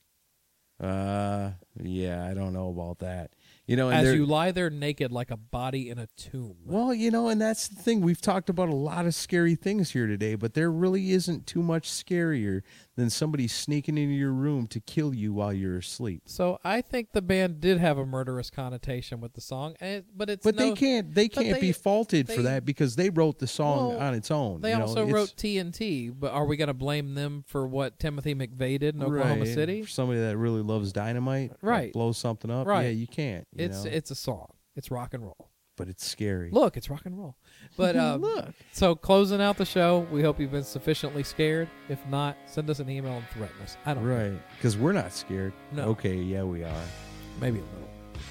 Uh, 0.79 1.53
yeah, 1.81 2.23
I 2.29 2.35
don't 2.35 2.53
know 2.53 2.69
about 2.69 2.99
that. 2.99 3.31
You 3.65 3.75
know, 3.75 3.89
and 3.89 4.07
As 4.07 4.13
you 4.13 4.25
lie 4.27 4.51
there 4.51 4.69
naked 4.69 5.11
like 5.11 5.31
a 5.31 5.37
body 5.37 5.89
in 5.89 5.97
a 5.97 6.07
tomb. 6.15 6.55
Well, 6.65 6.93
you 6.93 7.09
know, 7.09 7.29
and 7.29 7.41
that's 7.41 7.67
the 7.67 7.81
thing. 7.81 8.01
We've 8.01 8.21
talked 8.21 8.49
about 8.49 8.69
a 8.69 8.75
lot 8.75 9.07
of 9.07 9.15
scary 9.15 9.55
things 9.55 9.91
here 9.91 10.05
today, 10.05 10.35
but 10.35 10.53
there 10.53 10.71
really 10.71 11.11
isn't 11.11 11.47
too 11.47 11.63
much 11.63 11.89
scarier 11.89 12.61
than 12.97 13.09
somebody 13.11 13.47
sneaking 13.47 13.95
into 13.97 14.13
your 14.15 14.31
room 14.33 14.65
to 14.67 14.79
kill 14.81 15.13
you 15.13 15.31
while 15.31 15.53
you're 15.53 15.77
asleep. 15.77 16.23
So 16.25 16.59
I 16.63 16.81
think 16.81 17.11
the 17.13 17.21
band 17.21 17.61
did 17.61 17.77
have 17.77 17.97
a 17.99 18.05
murderous 18.05 18.49
connotation 18.49 19.21
with 19.21 19.33
the 19.33 19.39
song, 19.41 19.75
and, 19.79 20.03
but 20.15 20.29
it's 20.31 20.43
But 20.43 20.57
they 20.57 20.73
can't 20.73 21.13
they 21.13 21.29
can't 21.29 21.53
they- 21.53 21.61
be 21.61 21.71
faulted 21.71 22.27
for 22.27 22.41
that 22.41 22.65
because 22.65 22.95
they 22.95 23.09
wrote 23.11 23.37
the 23.39 23.47
song 23.47 23.89
Well, 23.89 23.99
on 23.99 24.13
its 24.15 24.31
own. 24.31 24.61
They 24.61 24.71
you 24.71 24.77
know, 24.79 24.81
also 24.87 25.01
it's- 25.03 25.13
wrote 25.13 25.33
TNT, 25.37 26.09
but 26.19 26.31
are 26.33 26.45
we 26.45 26.57
going 26.57 26.67
to 26.69 26.73
blame 26.73 27.13
them 27.13 27.43
for 27.47 27.67
what 27.67 27.99
Timothy 27.99 28.33
McVeigh 28.33 28.79
did 28.79 28.95
in 28.95 29.03
Oklahoma 29.03 29.41
right, 29.41 29.47
City? 29.53 29.83
for 29.83 29.89
somebody 29.89 30.19
that 30.19 30.35
really 30.35 30.63
loves 30.63 30.91
dynamite, 30.91 31.51
Right. 31.61 31.93
blows 31.93 32.17
something 32.17 32.49
up. 32.51 32.65
Right. 32.67 32.83
Yeah, 32.85 32.89
you 32.89 33.07
can't. 33.07 33.47
you 33.55 33.65
It's 33.65 33.85
know, 33.85 33.91
it's 33.91 34.09
a 34.11 34.15
song. 34.15 34.47
It's 34.75 34.89
rock 34.91 35.13
and 35.13 35.23
roll. 35.23 35.51
but 35.77 35.87
it's 35.87 36.03
scary. 36.03 36.49
Look, 36.51 36.75
it's 36.75 36.89
rock 36.89 37.05
and 37.05 37.15
roll. 37.15 37.37
But 37.77 37.95
um, 37.95 38.21
Look. 38.21 38.53
So 38.71 38.95
closing 38.95 39.41
out 39.41 39.57
the 39.57 39.65
show, 39.65 40.05
we 40.11 40.21
hope 40.21 40.39
you've 40.39 40.51
been 40.51 40.63
sufficiently 40.63 41.23
scared. 41.23 41.69
If 41.87 42.05
not, 42.07 42.35
send 42.45 42.69
us 42.69 42.79
an 42.79 42.89
email 42.89 43.13
and 43.13 43.27
threaten 43.29 43.55
us. 43.61 43.77
I 43.85 43.93
don't 43.93 44.05
know. 44.05 44.15
Right, 44.15 44.41
because 44.57 44.75
we're 44.75 44.91
not 44.91 45.13
scared. 45.13 45.53
No. 45.71 45.83
Okay, 45.89 46.15
yeah, 46.15 46.43
we 46.43 46.63
are. 46.63 46.83
Maybe 47.39 47.59
a 47.59 47.61
little. 47.61 47.87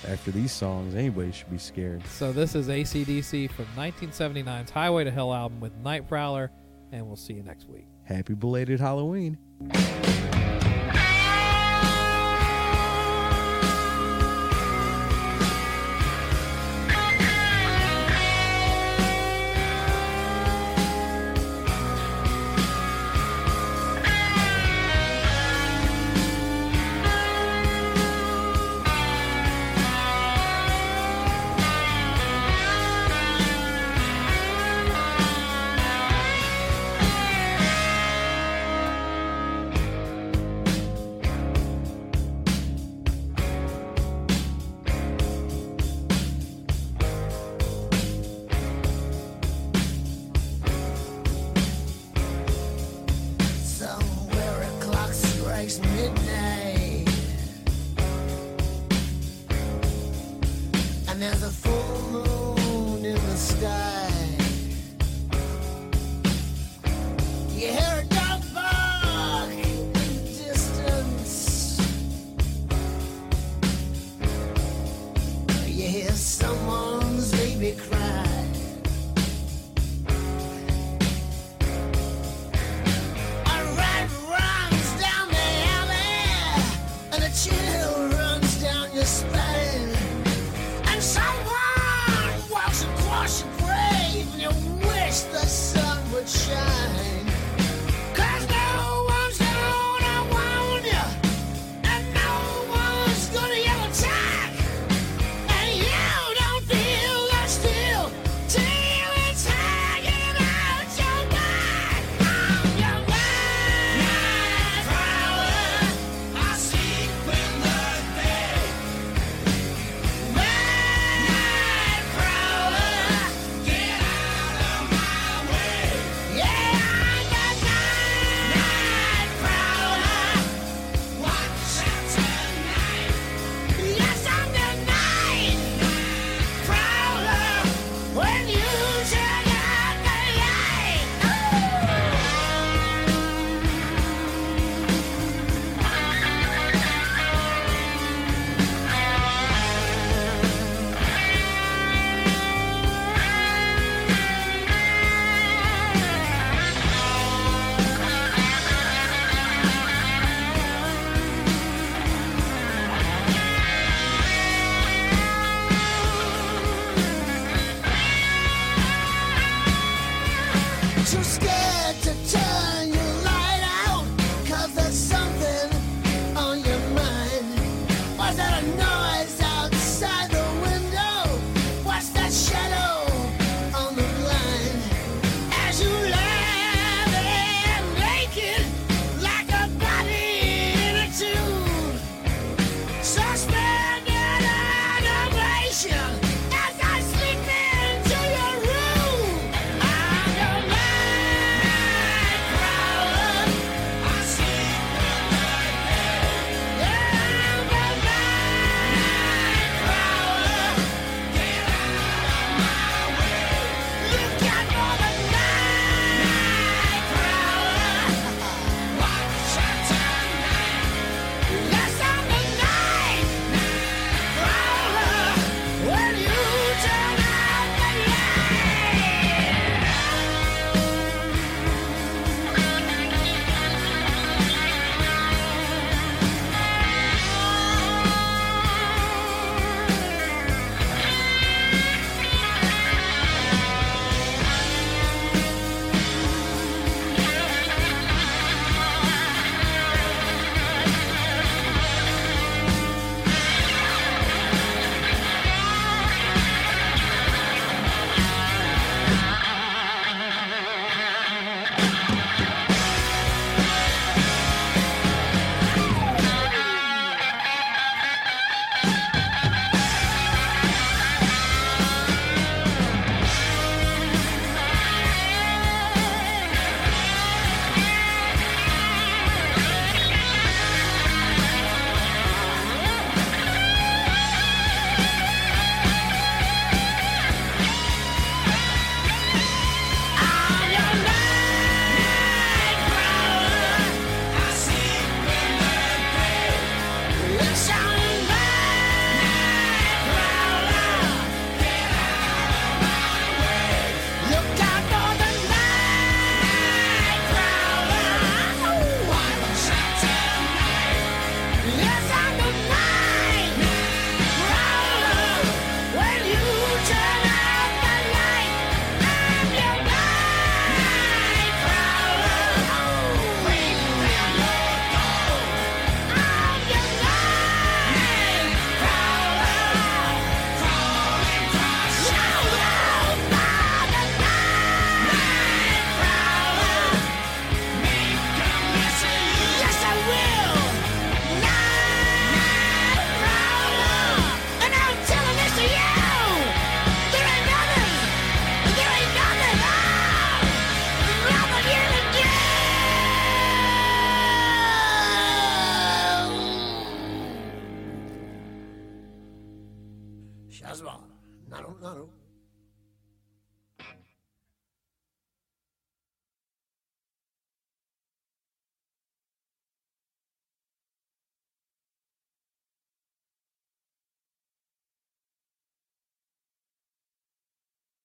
After 0.08 0.30
these 0.30 0.52
songs, 0.52 0.94
anybody 0.94 1.32
should 1.32 1.50
be 1.50 1.58
scared. 1.58 2.04
So 2.08 2.32
this 2.32 2.54
is 2.54 2.68
ACDC 2.68 3.50
from 3.52 3.66
1979's 3.76 4.70
Highway 4.70 5.04
to 5.04 5.10
Hell 5.10 5.32
album 5.32 5.60
with 5.60 5.74
Night 5.76 6.08
Prowler, 6.08 6.50
and 6.92 7.06
we'll 7.06 7.16
see 7.16 7.34
you 7.34 7.42
next 7.42 7.68
week. 7.68 7.86
Happy 8.04 8.34
belated 8.34 8.80
Halloween. 8.80 9.38